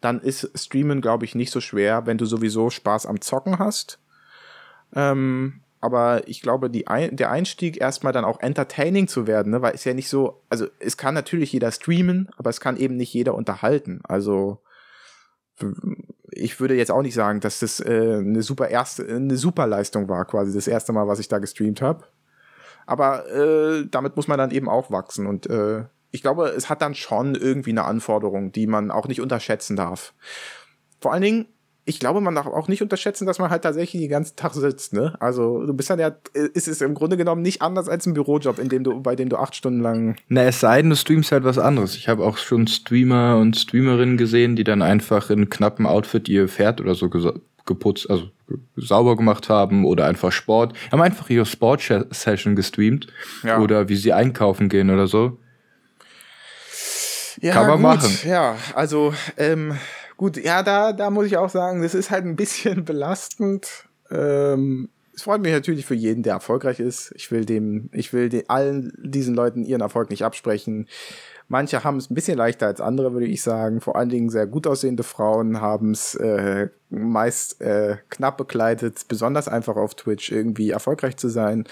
dann 0.00 0.20
ist 0.20 0.50
Streamen, 0.54 1.00
glaube 1.00 1.24
ich, 1.24 1.34
nicht 1.34 1.50
so 1.50 1.60
schwer, 1.60 2.06
wenn 2.06 2.18
du 2.18 2.26
sowieso 2.26 2.68
Spaß 2.68 3.06
am 3.06 3.20
Zocken 3.20 3.58
hast. 3.58 4.00
Ähm, 4.94 5.60
aber 5.84 6.26
ich 6.28 6.40
glaube, 6.40 6.70
Ein 6.86 7.14
der 7.14 7.30
Einstieg 7.30 7.78
erstmal 7.78 8.14
dann 8.14 8.24
auch 8.24 8.40
entertaining 8.40 9.06
zu 9.06 9.26
werden, 9.26 9.52
ne, 9.52 9.60
weil 9.60 9.74
es 9.74 9.84
ja 9.84 9.92
nicht 9.92 10.08
so, 10.08 10.40
also 10.48 10.66
es 10.78 10.96
kann 10.96 11.12
natürlich 11.12 11.52
jeder 11.52 11.70
streamen, 11.70 12.30
aber 12.38 12.48
es 12.48 12.58
kann 12.58 12.78
eben 12.78 12.96
nicht 12.96 13.12
jeder 13.12 13.34
unterhalten. 13.34 14.00
Also 14.04 14.62
ich 16.30 16.58
würde 16.58 16.74
jetzt 16.74 16.90
auch 16.90 17.02
nicht 17.02 17.12
sagen, 17.12 17.40
dass 17.40 17.58
das 17.58 17.80
äh, 17.80 18.16
eine 18.16 18.42
super 18.42 18.70
erste, 18.70 19.06
eine 19.06 19.36
super 19.36 19.66
Leistung 19.66 20.08
war, 20.08 20.24
quasi 20.24 20.54
das 20.54 20.66
erste 20.66 20.94
Mal, 20.94 21.06
was 21.06 21.18
ich 21.18 21.28
da 21.28 21.38
gestreamt 21.38 21.82
habe. 21.82 22.06
Aber 22.86 23.28
äh, 23.30 23.86
damit 23.90 24.16
muss 24.16 24.26
man 24.26 24.38
dann 24.38 24.52
eben 24.52 24.70
auch 24.70 24.90
wachsen 24.90 25.26
und 25.26 25.50
äh, 25.50 25.84
ich 26.12 26.22
glaube, 26.22 26.48
es 26.48 26.70
hat 26.70 26.80
dann 26.80 26.94
schon 26.94 27.34
irgendwie 27.34 27.72
eine 27.72 27.84
Anforderung, 27.84 28.52
die 28.52 28.66
man 28.66 28.90
auch 28.90 29.06
nicht 29.06 29.20
unterschätzen 29.20 29.76
darf. 29.76 30.14
Vor 30.98 31.12
allen 31.12 31.22
Dingen, 31.22 31.46
ich 31.86 32.00
glaube, 32.00 32.20
man 32.20 32.34
darf 32.34 32.46
auch 32.46 32.68
nicht 32.68 32.82
unterschätzen, 32.82 33.26
dass 33.26 33.38
man 33.38 33.50
halt 33.50 33.62
tatsächlich 33.62 34.02
den 34.02 34.10
ganzen 34.10 34.36
Tag 34.36 34.54
sitzt, 34.54 34.94
ne? 34.94 35.14
Also 35.20 35.66
du 35.66 35.74
bist 35.74 35.90
dann 35.90 35.98
ja, 35.98 36.12
ist 36.32 36.66
es 36.66 36.80
im 36.80 36.94
Grunde 36.94 37.16
genommen 37.16 37.42
nicht 37.42 37.60
anders 37.60 37.88
als 37.88 38.06
ein 38.06 38.14
Bürojob, 38.14 38.58
in 38.58 38.70
dem 38.70 38.84
du, 38.84 39.02
bei 39.02 39.14
dem 39.16 39.28
du 39.28 39.36
acht 39.36 39.54
Stunden 39.54 39.80
lang. 39.80 40.16
Na, 40.28 40.44
es 40.44 40.60
sei 40.60 40.80
denn, 40.80 40.90
du 40.90 40.96
streamst 40.96 41.30
halt 41.30 41.44
was 41.44 41.58
anderes. 41.58 41.96
Ich 41.96 42.08
habe 42.08 42.24
auch 42.24 42.38
schon 42.38 42.66
Streamer 42.66 43.36
und 43.38 43.56
Streamerinnen 43.56 44.16
gesehen, 44.16 44.56
die 44.56 44.64
dann 44.64 44.80
einfach 44.80 45.28
in 45.28 45.50
knappem 45.50 45.86
Outfit 45.86 46.28
ihr 46.28 46.48
Pferd 46.48 46.80
oder 46.80 46.94
so 46.94 47.10
geputzt, 47.66 48.08
also 48.08 48.30
sauber 48.76 49.16
gemacht 49.16 49.48
haben 49.50 49.84
oder 49.84 50.06
einfach 50.06 50.32
Sport, 50.32 50.74
haben 50.90 51.02
einfach 51.02 51.28
ihre 51.28 51.46
Sport-Session 51.46 52.56
gestreamt 52.56 53.08
ja. 53.42 53.60
oder 53.60 53.88
wie 53.88 53.96
sie 53.96 54.12
einkaufen 54.12 54.68
gehen 54.68 54.90
oder 54.90 55.06
so. 55.06 55.38
Ja, 57.40 57.52
Kann 57.52 57.66
man 57.66 57.76
gut. 57.76 57.82
machen. 57.82 58.18
Ja, 58.24 58.56
also 58.74 59.12
ähm, 59.36 59.76
Gut, 60.16 60.36
ja, 60.36 60.62
da, 60.62 60.92
da 60.92 61.10
muss 61.10 61.26
ich 61.26 61.36
auch 61.36 61.50
sagen, 61.50 61.82
das 61.82 61.94
ist 61.94 62.10
halt 62.10 62.24
ein 62.24 62.36
bisschen 62.36 62.84
belastend. 62.84 63.86
Ähm, 64.10 64.90
es 65.14 65.22
freut 65.22 65.40
mich 65.40 65.52
natürlich 65.52 65.86
für 65.86 65.94
jeden, 65.94 66.22
der 66.22 66.34
erfolgreich 66.34 66.80
ist. 66.80 67.12
Ich 67.14 67.30
will 67.30 67.44
dem, 67.44 67.88
ich 67.92 68.12
will 68.12 68.28
den, 68.28 68.48
allen 68.48 68.92
diesen 68.98 69.34
Leuten 69.34 69.64
ihren 69.64 69.80
Erfolg 69.80 70.10
nicht 70.10 70.24
absprechen. 70.24 70.88
Manche 71.46 71.84
haben 71.84 71.98
es 71.98 72.10
ein 72.10 72.14
bisschen 72.14 72.38
leichter 72.38 72.66
als 72.66 72.80
andere, 72.80 73.12
würde 73.12 73.26
ich 73.26 73.42
sagen. 73.42 73.80
Vor 73.80 73.96
allen 73.96 74.08
Dingen 74.08 74.30
sehr 74.30 74.46
gut 74.46 74.66
aussehende 74.66 75.02
Frauen 75.02 75.60
haben 75.60 75.92
es 75.92 76.14
äh, 76.14 76.68
meist 76.88 77.60
äh, 77.60 77.98
knapp 78.08 78.38
bekleidet, 78.38 79.06
besonders 79.08 79.46
einfach 79.46 79.76
auf 79.76 79.94
Twitch 79.94 80.32
irgendwie 80.32 80.70
erfolgreich 80.70 81.16
zu 81.16 81.28
sein. 81.28 81.64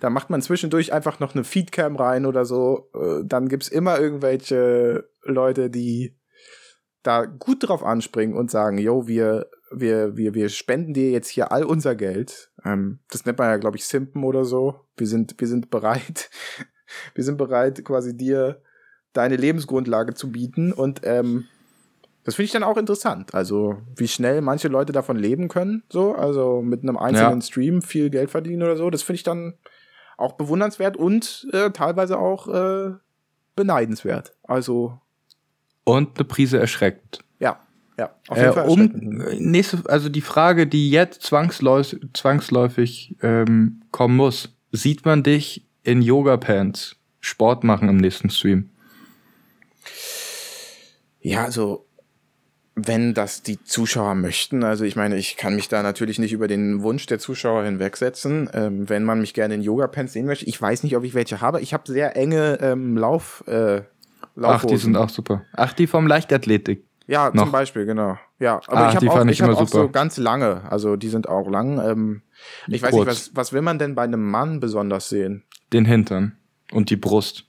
Da 0.00 0.10
macht 0.10 0.30
man 0.30 0.42
zwischendurch 0.42 0.92
einfach 0.92 1.20
noch 1.20 1.34
eine 1.34 1.44
Feedcam 1.44 1.96
rein 1.96 2.26
oder 2.26 2.44
so. 2.44 2.90
Äh, 2.94 3.24
dann 3.24 3.48
gibt's 3.48 3.68
immer 3.68 3.98
irgendwelche 3.98 5.08
Leute, 5.24 5.70
die 5.70 6.14
da 7.04 7.26
gut 7.26 7.68
drauf 7.68 7.84
anspringen 7.84 8.36
und 8.36 8.50
sagen, 8.50 8.78
yo, 8.78 9.06
wir, 9.06 9.46
wir, 9.70 10.16
wir, 10.16 10.34
wir 10.34 10.48
spenden 10.48 10.94
dir 10.94 11.10
jetzt 11.10 11.28
hier 11.28 11.52
all 11.52 11.62
unser 11.64 11.94
Geld. 11.94 12.50
Ähm, 12.64 12.98
das 13.10 13.24
nennt 13.24 13.38
man 13.38 13.50
ja, 13.50 13.58
glaube 13.58 13.76
ich, 13.76 13.86
Simpen 13.86 14.24
oder 14.24 14.44
so. 14.44 14.80
Wir 14.96 15.06
sind, 15.06 15.38
wir 15.38 15.46
sind 15.46 15.70
bereit, 15.70 16.30
wir 17.14 17.22
sind 17.22 17.36
bereit, 17.36 17.84
quasi 17.84 18.16
dir 18.16 18.62
deine 19.12 19.36
Lebensgrundlage 19.36 20.14
zu 20.14 20.32
bieten. 20.32 20.72
Und 20.72 21.02
ähm, 21.04 21.44
das 22.24 22.36
finde 22.36 22.46
ich 22.46 22.52
dann 22.52 22.64
auch 22.64 22.78
interessant. 22.78 23.34
Also, 23.34 23.76
wie 23.96 24.08
schnell 24.08 24.40
manche 24.40 24.68
Leute 24.68 24.92
davon 24.92 25.16
leben 25.16 25.48
können, 25.48 25.82
so, 25.90 26.14
also 26.14 26.62
mit 26.62 26.82
einem 26.82 26.96
einzelnen 26.96 27.40
ja. 27.40 27.46
Stream 27.46 27.82
viel 27.82 28.08
Geld 28.08 28.30
verdienen 28.30 28.62
oder 28.62 28.76
so. 28.76 28.88
Das 28.88 29.02
finde 29.02 29.16
ich 29.16 29.24
dann 29.24 29.54
auch 30.16 30.32
bewundernswert 30.32 30.96
und 30.96 31.46
äh, 31.52 31.70
teilweise 31.70 32.18
auch 32.18 32.48
äh, 32.48 32.94
beneidenswert. 33.56 34.34
Also 34.42 35.00
und 35.84 36.18
eine 36.18 36.24
Prise 36.24 36.58
erschreckend. 36.58 37.20
Ja, 37.38 37.60
ja. 37.98 38.10
Auf 38.28 38.36
jeden 38.36 38.50
äh, 38.50 38.52
Fall 38.52 38.68
um, 38.68 38.80
nächste, 39.38 39.82
also 39.86 40.08
die 40.08 40.20
Frage, 40.20 40.66
die 40.66 40.90
jetzt 40.90 41.22
zwangsläufig, 41.22 42.00
zwangsläufig 42.12 43.16
ähm, 43.22 43.82
kommen 43.90 44.16
muss: 44.16 44.56
Sieht 44.72 45.04
man 45.04 45.22
dich 45.22 45.66
in 45.82 46.02
Yoga 46.02 46.36
Pants 46.36 46.96
Sport 47.20 47.64
machen 47.64 47.88
im 47.88 47.98
nächsten 47.98 48.30
Stream? 48.30 48.70
Ja, 51.20 51.44
also 51.44 51.86
wenn 52.76 53.14
das 53.14 53.42
die 53.42 53.62
Zuschauer 53.62 54.14
möchten. 54.14 54.64
Also 54.64 54.84
ich 54.84 54.96
meine, 54.96 55.16
ich 55.16 55.36
kann 55.36 55.54
mich 55.54 55.68
da 55.68 55.82
natürlich 55.82 56.18
nicht 56.18 56.32
über 56.32 56.48
den 56.48 56.82
Wunsch 56.82 57.06
der 57.06 57.20
Zuschauer 57.20 57.64
hinwegsetzen. 57.64 58.50
Ähm, 58.52 58.88
wenn 58.88 59.04
man 59.04 59.20
mich 59.20 59.32
gerne 59.32 59.54
in 59.54 59.62
Yoga-Pants 59.62 60.12
sehen 60.12 60.26
möchte, 60.26 60.46
ich 60.46 60.60
weiß 60.60 60.82
nicht, 60.82 60.96
ob 60.96 61.04
ich 61.04 61.14
welche 61.14 61.40
habe. 61.40 61.60
Ich 61.60 61.72
habe 61.72 61.90
sehr 61.90 62.16
enge 62.16 62.58
ähm, 62.60 62.96
Lauf, 62.96 63.44
äh, 63.46 63.82
Ach, 64.40 64.64
die 64.64 64.76
sind 64.76 64.96
auch 64.96 65.08
super. 65.08 65.44
Ach, 65.52 65.72
die 65.72 65.86
vom 65.86 66.06
Leichtathletik. 66.06 66.84
Ja, 67.06 67.30
noch. 67.32 67.44
zum 67.44 67.52
Beispiel, 67.52 67.84
genau. 67.84 68.18
Ja, 68.38 68.60
aber 68.66 68.86
ah, 68.86 68.88
ich 68.88 68.96
habe 68.96 69.10
auch, 69.10 69.26
ich 69.26 69.42
hab 69.42 69.50
auch 69.50 69.68
so 69.68 69.88
ganz 69.90 70.16
lange, 70.16 70.62
also 70.70 70.96
die 70.96 71.08
sind 71.08 71.28
auch 71.28 71.48
lang. 71.48 71.78
Ähm, 71.78 72.22
ich 72.66 72.82
weiß 72.82 72.94
nicht, 72.94 73.06
was, 73.06 73.30
was 73.34 73.52
will 73.52 73.62
man 73.62 73.78
denn 73.78 73.94
bei 73.94 74.02
einem 74.02 74.30
Mann 74.30 74.60
besonders 74.60 75.08
sehen? 75.08 75.44
Den 75.72 75.84
Hintern 75.84 76.36
und 76.72 76.90
die 76.90 76.96
Brust. 76.96 77.44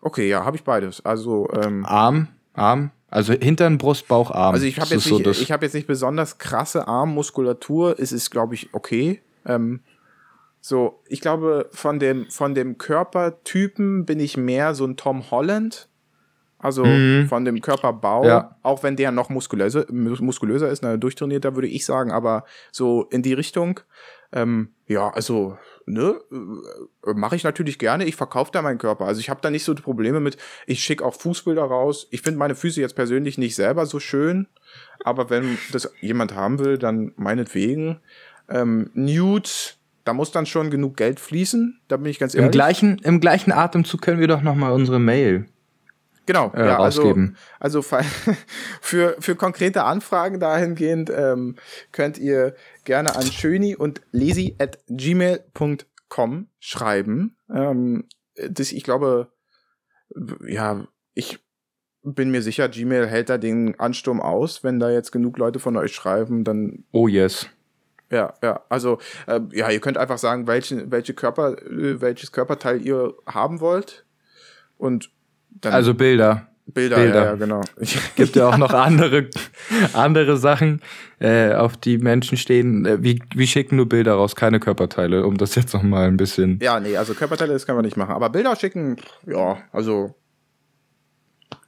Okay, 0.00 0.28
ja, 0.28 0.44
habe 0.44 0.56
ich 0.56 0.64
beides. 0.64 1.04
Also 1.04 1.48
ähm, 1.52 1.84
Arm, 1.84 2.28
Arm, 2.54 2.90
also 3.08 3.32
Hintern, 3.34 3.78
Brust, 3.78 4.08
Bauch, 4.08 4.30
Arm. 4.30 4.54
Also 4.54 4.66
ich 4.66 4.80
habe 4.80 4.90
jetzt, 4.90 5.04
so 5.04 5.18
nicht, 5.18 5.40
ich 5.40 5.52
hab 5.52 5.62
jetzt 5.62 5.74
nicht 5.74 5.86
besonders 5.86 6.38
krasse 6.38 6.88
Armmuskulatur. 6.88 7.98
Es 7.98 8.12
ist, 8.12 8.30
glaube 8.30 8.54
ich, 8.54 8.72
okay. 8.72 9.20
Ähm, 9.44 9.80
so, 10.60 11.02
ich 11.08 11.20
glaube, 11.20 11.68
von 11.72 11.98
dem, 11.98 12.30
von 12.30 12.54
dem 12.54 12.78
Körpertypen 12.78 14.06
bin 14.06 14.20
ich 14.20 14.36
mehr 14.36 14.74
so 14.74 14.84
ein 14.86 14.96
Tom 14.96 15.30
Holland. 15.30 15.88
Also 16.62 16.84
mhm. 16.84 17.26
von 17.28 17.44
dem 17.44 17.60
Körperbau, 17.60 18.24
ja. 18.24 18.56
auch 18.62 18.84
wenn 18.84 18.94
der 18.94 19.10
noch 19.10 19.28
muskulöser, 19.28 19.84
muskulöser 19.90 20.68
ist, 20.68 20.82
na, 20.82 20.96
durchtrainierter 20.96 21.56
würde 21.56 21.66
ich 21.66 21.84
sagen, 21.84 22.12
aber 22.12 22.44
so 22.70 23.08
in 23.10 23.22
die 23.22 23.32
Richtung, 23.32 23.80
ähm, 24.32 24.68
ja, 24.86 25.10
also 25.10 25.58
ne, 25.86 26.14
äh, 26.30 27.14
mache 27.14 27.34
ich 27.34 27.42
natürlich 27.42 27.80
gerne. 27.80 28.04
Ich 28.04 28.14
verkaufe 28.14 28.52
da 28.52 28.62
meinen 28.62 28.78
Körper. 28.78 29.06
Also 29.06 29.20
ich 29.20 29.28
habe 29.28 29.40
da 29.42 29.50
nicht 29.50 29.64
so 29.64 29.74
Probleme 29.74 30.20
mit. 30.20 30.36
Ich 30.66 30.84
schicke 30.84 31.04
auch 31.04 31.14
Fußbilder 31.14 31.64
raus. 31.64 32.06
Ich 32.10 32.22
finde 32.22 32.38
meine 32.38 32.54
Füße 32.54 32.80
jetzt 32.80 32.94
persönlich 32.94 33.38
nicht 33.38 33.56
selber 33.56 33.84
so 33.84 33.98
schön, 33.98 34.46
aber 35.04 35.30
wenn 35.30 35.58
das 35.72 35.92
jemand 36.00 36.34
haben 36.34 36.60
will, 36.60 36.78
dann 36.78 37.12
meinetwegen. 37.16 38.00
Ähm, 38.48 38.90
Nude, 38.94 39.50
da 40.04 40.12
muss 40.14 40.30
dann 40.30 40.46
schon 40.46 40.70
genug 40.70 40.96
Geld 40.96 41.18
fließen. 41.18 41.80
Da 41.88 41.96
bin 41.96 42.06
ich 42.06 42.20
ganz 42.20 42.34
ehrlich. 42.34 42.46
Im 42.46 42.52
gleichen, 42.52 42.98
im 43.02 43.20
gleichen 43.20 43.50
Atemzug 43.50 44.00
können 44.00 44.20
wir 44.20 44.28
doch 44.28 44.42
noch 44.42 44.54
mal 44.54 44.70
unsere 44.70 45.00
Mail 45.00 45.46
Genau, 46.26 46.52
äh, 46.54 46.66
ja, 46.66 46.76
rausgeben. 46.76 47.36
Also, 47.58 47.78
also 47.90 48.06
für, 48.80 49.16
für 49.18 49.34
konkrete 49.34 49.84
Anfragen 49.84 50.40
dahingehend 50.40 51.10
ähm, 51.14 51.56
könnt 51.90 52.18
ihr 52.18 52.54
gerne 52.84 53.16
an 53.16 53.26
schöni 53.26 53.74
und 53.74 54.00
lesi 54.12 54.56
at 54.58 54.78
gmail.com 54.88 56.48
schreiben. 56.60 57.36
Ähm, 57.52 58.04
das, 58.36 58.72
ich 58.72 58.84
glaube, 58.84 59.32
ja, 60.46 60.86
ich 61.14 61.40
bin 62.02 62.30
mir 62.30 62.42
sicher, 62.42 62.68
Gmail 62.68 63.06
hält 63.06 63.28
da 63.30 63.38
den 63.38 63.78
Ansturm 63.78 64.20
aus, 64.20 64.64
wenn 64.64 64.80
da 64.80 64.90
jetzt 64.90 65.12
genug 65.12 65.38
Leute 65.38 65.58
von 65.58 65.76
euch 65.76 65.94
schreiben, 65.94 66.44
dann. 66.44 66.84
Oh 66.92 67.08
yes. 67.08 67.48
Ja, 68.10 68.34
ja. 68.42 68.62
Also, 68.68 68.98
äh, 69.26 69.40
ja, 69.52 69.70
ihr 69.70 69.80
könnt 69.80 69.96
einfach 69.96 70.18
sagen, 70.18 70.46
welchen, 70.46 70.90
welche 70.90 71.14
Körper, 71.14 71.56
äh, 71.62 72.00
welches 72.00 72.32
Körperteil 72.32 72.84
ihr 72.84 73.14
haben 73.26 73.60
wollt. 73.60 74.04
Und 74.76 75.10
dann 75.60 75.72
also 75.72 75.94
Bilder. 75.94 76.48
Bilder, 76.66 76.96
Bilder. 76.96 77.14
Ja, 77.14 77.24
ja, 77.24 77.34
genau. 77.34 77.60
Gibt 78.16 78.36
ja 78.36 78.48
auch 78.48 78.56
noch 78.56 78.72
andere, 78.72 79.28
andere 79.92 80.36
Sachen, 80.36 80.80
äh, 81.18 81.52
auf 81.54 81.76
die 81.76 81.98
Menschen 81.98 82.38
stehen. 82.38 82.86
Äh, 82.86 83.02
wie, 83.02 83.20
wie 83.34 83.46
schicken 83.46 83.76
nur 83.76 83.88
Bilder 83.88 84.14
raus, 84.14 84.36
keine 84.36 84.60
Körperteile, 84.60 85.26
um 85.26 85.36
das 85.36 85.54
jetzt 85.54 85.74
noch 85.74 85.82
mal 85.82 86.06
ein 86.06 86.16
bisschen. 86.16 86.58
Ja, 86.62 86.78
nee, 86.78 86.96
also 86.96 87.14
Körperteile, 87.14 87.52
das 87.52 87.66
kann 87.66 87.74
man 87.74 87.84
nicht 87.84 87.96
machen. 87.96 88.14
Aber 88.14 88.30
Bilder 88.30 88.54
schicken, 88.56 88.96
ja, 89.26 89.58
also. 89.72 90.14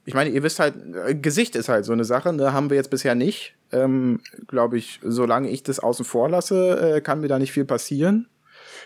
Ich 0.07 0.13
meine, 0.13 0.29
ihr 0.29 0.43
wisst 0.43 0.59
halt, 0.59 0.75
äh, 1.07 1.15
Gesicht 1.15 1.55
ist 1.55 1.67
halt 1.67 1.83
so 1.83 1.91
eine 1.91 2.05
Sache, 2.05 2.31
ne, 2.31 2.53
haben 2.53 2.69
wir 2.69 2.77
jetzt 2.77 2.89
bisher 2.89 3.15
nicht. 3.15 3.55
Ähm, 3.71 4.21
Glaube 4.47 4.77
ich, 4.77 4.99
solange 5.03 5.49
ich 5.49 5.63
das 5.63 5.79
außen 5.79 6.05
vor 6.05 6.29
lasse, 6.29 6.95
äh, 6.97 7.01
kann 7.01 7.21
mir 7.21 7.27
da 7.27 7.39
nicht 7.39 7.51
viel 7.51 7.65
passieren. 7.65 8.27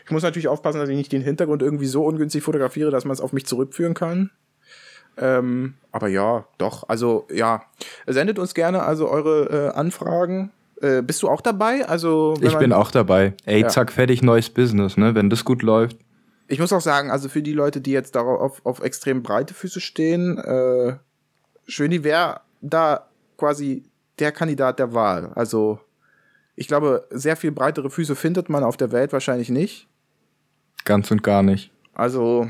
Ich 0.05 0.11
muss 0.11 0.23
natürlich 0.23 0.47
aufpassen, 0.47 0.79
dass 0.79 0.89
ich 0.89 0.95
nicht 0.95 1.11
den 1.11 1.21
Hintergrund 1.21 1.61
irgendwie 1.61 1.85
so 1.85 2.03
ungünstig 2.05 2.41
fotografiere, 2.41 2.89
dass 2.89 3.05
man 3.05 3.13
es 3.13 3.21
auf 3.21 3.33
mich 3.33 3.45
zurückführen 3.45 3.93
kann. 3.93 4.31
Ähm, 5.17 5.75
aber 5.91 6.07
ja, 6.07 6.45
doch. 6.57 6.87
Also 6.87 7.27
ja, 7.31 7.63
sendet 8.07 8.39
uns 8.39 8.53
gerne 8.53 8.83
also 8.83 9.09
eure 9.09 9.71
äh, 9.73 9.77
Anfragen. 9.77 10.51
Äh, 10.81 11.01
bist 11.01 11.21
du 11.23 11.29
auch 11.29 11.41
dabei? 11.41 11.85
Also 11.85 12.35
ich 12.41 12.57
bin 12.57 12.71
auch 12.71 12.91
dabei. 12.91 13.33
Ey, 13.45 13.61
ja. 13.61 13.67
zack, 13.67 13.91
fertig, 13.91 14.21
neues 14.21 14.49
Business, 14.49 14.97
ne? 14.97 15.15
Wenn 15.15 15.29
das 15.29 15.43
gut 15.43 15.61
läuft. 15.61 15.97
Ich 16.47 16.59
muss 16.59 16.73
auch 16.73 16.81
sagen, 16.81 17.11
also 17.11 17.29
für 17.29 17.41
die 17.41 17.53
Leute, 17.53 17.81
die 17.81 17.91
jetzt 17.91 18.15
darauf 18.15 18.39
auf, 18.39 18.65
auf 18.65 18.79
extrem 18.81 19.21
breite 19.21 19.53
Füße 19.53 19.81
stehen, 19.81 20.37
äh, 20.37 20.95
Schöni 21.67 22.03
wäre 22.03 22.41
da 22.61 23.07
quasi 23.37 23.83
der 24.19 24.31
Kandidat 24.31 24.79
der 24.79 24.93
Wahl. 24.93 25.31
Also 25.35 25.79
ich 26.55 26.67
glaube, 26.67 27.07
sehr 27.09 27.35
viel 27.35 27.51
breitere 27.51 27.89
Füße 27.89 28.15
findet 28.15 28.49
man 28.49 28.63
auf 28.63 28.77
der 28.77 28.91
Welt 28.91 29.13
wahrscheinlich 29.13 29.49
nicht. 29.49 29.87
Ganz 30.85 31.11
und 31.11 31.23
gar 31.23 31.43
nicht. 31.43 31.71
Also 31.93 32.49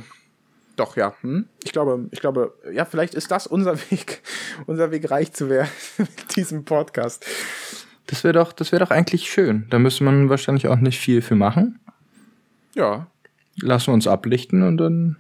doch, 0.80 0.96
ja. 0.96 1.14
Hm? 1.22 1.48
Ich 1.64 1.72
glaube, 1.72 2.08
ich 2.12 2.22
glaube, 2.22 2.54
ja, 2.72 2.86
vielleicht 2.86 3.14
ist 3.14 3.32
das 3.32 3.48
unser 3.48 3.78
Weg, 3.92 4.22
unser 4.66 4.92
Weg 4.92 5.10
reich 5.12 5.34
zu 5.34 5.50
werden 5.50 5.70
mit 5.98 6.36
diesem 6.36 6.66
Podcast. 6.66 7.26
Das 8.08 8.24
wäre 8.24 8.34
doch, 8.34 8.54
das 8.54 8.72
wäre 8.72 8.84
doch 8.84 8.92
eigentlich 8.92 9.30
schön. 9.30 9.68
Da 9.70 9.78
müsste 9.78 10.04
man 10.04 10.30
wahrscheinlich 10.30 10.68
auch 10.68 10.78
nicht 10.78 11.00
viel 11.00 11.22
für 11.22 11.36
machen. 11.36 11.80
Ja. 12.74 13.08
Lassen 13.62 13.88
wir 13.88 13.94
uns 13.94 14.08
ablichten 14.08 14.64
und 14.64 14.78
dann. 14.78 15.18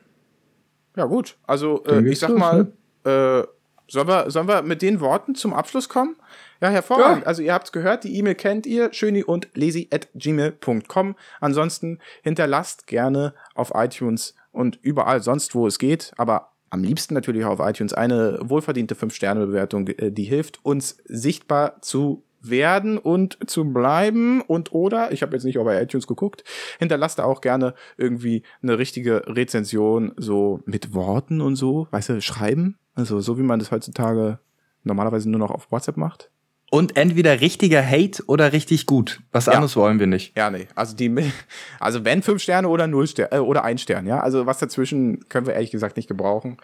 Ja, 0.95 1.05
gut. 1.05 1.37
Also, 1.45 1.83
äh, 1.85 2.07
ich 2.07 2.19
sag 2.19 2.29
los, 2.29 2.39
mal, 2.39 2.73
ne? 3.05 3.45
äh, 3.45 3.47
sollen 3.91 4.07
wir, 4.07 4.31
sollen 4.31 4.47
wir 4.47 4.61
mit 4.61 4.81
den 4.81 5.01
Worten 5.01 5.35
zum 5.35 5.53
Abschluss 5.53 5.89
kommen? 5.89 6.15
Ja, 6.61 6.69
hervorragend. 6.69 7.21
Ja. 7.21 7.27
Also 7.27 7.41
ihr 7.41 7.53
habt's 7.53 7.71
gehört, 7.71 8.03
die 8.03 8.17
E-Mail 8.17 8.35
kennt 8.35 8.65
ihr, 8.65 8.93
schöni 8.93 9.23
und 9.23 9.49
lesi 9.53 9.87
at 9.91 10.09
gmail.com. 10.13 11.15
Ansonsten 11.39 11.99
hinterlasst 12.21 12.87
gerne 12.87 13.33
auf 13.55 13.71
iTunes 13.73 14.35
und 14.51 14.79
überall 14.81 15.21
sonst, 15.21 15.55
wo 15.55 15.67
es 15.67 15.79
geht, 15.79 16.11
aber 16.17 16.51
am 16.69 16.83
liebsten 16.83 17.13
natürlich 17.13 17.45
auch 17.45 17.59
auf 17.59 17.67
iTunes 17.67 17.93
eine 17.93 18.39
wohlverdiente 18.41 18.95
5-Sterne-Bewertung, 18.95 19.87
äh, 19.87 20.11
die 20.11 20.23
hilft 20.23 20.63
uns 20.63 20.97
sichtbar 21.05 21.81
zu 21.81 22.23
werden 22.41 22.97
und 22.97 23.37
zu 23.49 23.65
bleiben. 23.65 24.41
Und 24.41 24.71
oder, 24.71 25.11
ich 25.11 25.21
habe 25.21 25.35
jetzt 25.35 25.43
nicht 25.43 25.57
auf 25.57 25.67
iTunes 25.67 26.07
geguckt, 26.07 26.43
hinterlasst 26.77 27.19
da 27.19 27.25
auch 27.25 27.41
gerne 27.41 27.73
irgendwie 27.97 28.43
eine 28.61 28.77
richtige 28.77 29.23
Rezension 29.27 30.13
so 30.17 30.61
mit 30.65 30.93
Worten 30.93 31.41
und 31.41 31.55
so, 31.55 31.87
weißt 31.91 32.09
du, 32.09 32.21
schreiben, 32.21 32.77
also 32.95 33.19
so 33.19 33.37
wie 33.37 33.43
man 33.43 33.59
das 33.59 33.71
heutzutage 33.71 34.39
normalerweise 34.83 35.29
nur 35.29 35.39
noch 35.39 35.51
auf 35.51 35.71
WhatsApp 35.71 35.97
macht. 35.97 36.31
Und 36.71 36.97
entweder 36.97 37.41
richtiger 37.41 37.83
Hate 37.83 38.23
oder 38.27 38.53
richtig 38.53 38.85
gut. 38.85 39.21
Was 39.31 39.47
ja. 39.47 39.53
anderes 39.53 39.75
wollen 39.75 39.99
wir 39.99 40.07
nicht. 40.07 40.37
Ja, 40.37 40.51
nee. 40.51 40.67
Also 40.75 40.95
die, 40.95 41.31
also 41.79 42.05
wenn 42.05 42.21
fünf 42.21 42.41
Sterne 42.41 42.69
oder 42.69 42.87
null 42.87 43.07
Sterne 43.07 43.31
äh, 43.31 43.39
oder 43.39 43.63
ein 43.63 43.77
Stern, 43.77 44.05
ja. 44.05 44.19
Also 44.19 44.45
was 44.45 44.59
dazwischen 44.59 45.27
können 45.29 45.47
wir 45.47 45.53
ehrlich 45.53 45.71
gesagt 45.71 45.97
nicht 45.97 46.07
gebrauchen. 46.07 46.57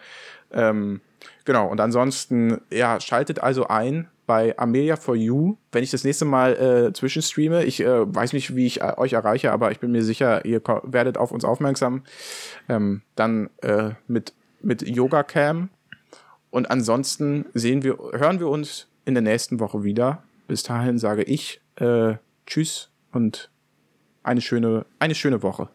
Ähm, 0.52 1.00
genau. 1.44 1.68
Und 1.68 1.80
ansonsten, 1.80 2.60
ja, 2.72 3.00
schaltet 3.00 3.40
also 3.40 3.66
ein 3.66 4.08
bei 4.26 4.58
Amelia 4.58 4.96
for 4.96 5.14
You, 5.14 5.56
wenn 5.70 5.84
ich 5.84 5.90
das 5.90 6.02
nächste 6.02 6.24
Mal 6.24 6.54
äh, 6.54 6.92
zwischenstreame. 6.92 7.64
Ich 7.64 7.80
äh, 7.80 8.14
weiß 8.14 8.32
nicht, 8.32 8.56
wie 8.56 8.66
ich 8.66 8.80
äh, 8.80 8.92
euch 8.96 9.12
erreiche, 9.12 9.52
aber 9.52 9.70
ich 9.70 9.78
bin 9.78 9.92
mir 9.92 10.02
sicher, 10.02 10.44
ihr 10.44 10.60
werdet 10.82 11.16
auf 11.16 11.30
uns 11.30 11.44
aufmerksam. 11.44 12.02
Ähm, 12.68 13.02
dann 13.14 13.50
äh, 13.62 13.90
mit 14.08 14.32
mit 14.66 14.86
Yoga 14.86 15.22
Cam. 15.22 15.70
Und 16.50 16.70
ansonsten 16.70 17.46
sehen 17.54 17.82
wir, 17.82 17.98
hören 18.12 18.40
wir 18.40 18.48
uns 18.48 18.88
in 19.06 19.14
der 19.14 19.22
nächsten 19.22 19.58
Woche 19.58 19.82
wieder. 19.82 20.22
Bis 20.46 20.62
dahin 20.62 20.98
sage 20.98 21.22
ich 21.22 21.62
äh, 21.76 22.14
Tschüss 22.46 22.90
und 23.12 23.50
eine 24.22 24.42
schöne, 24.42 24.84
eine 24.98 25.14
schöne 25.14 25.42
Woche. 25.42 25.68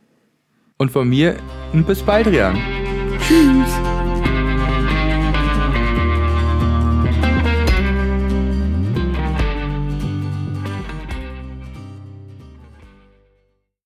Und 0.77 0.91
von 0.91 1.09
mir 1.09 1.37
bis 1.73 2.03
bald, 2.03 2.27
Rian. 2.27 2.57
Tschüss. 3.27 4.00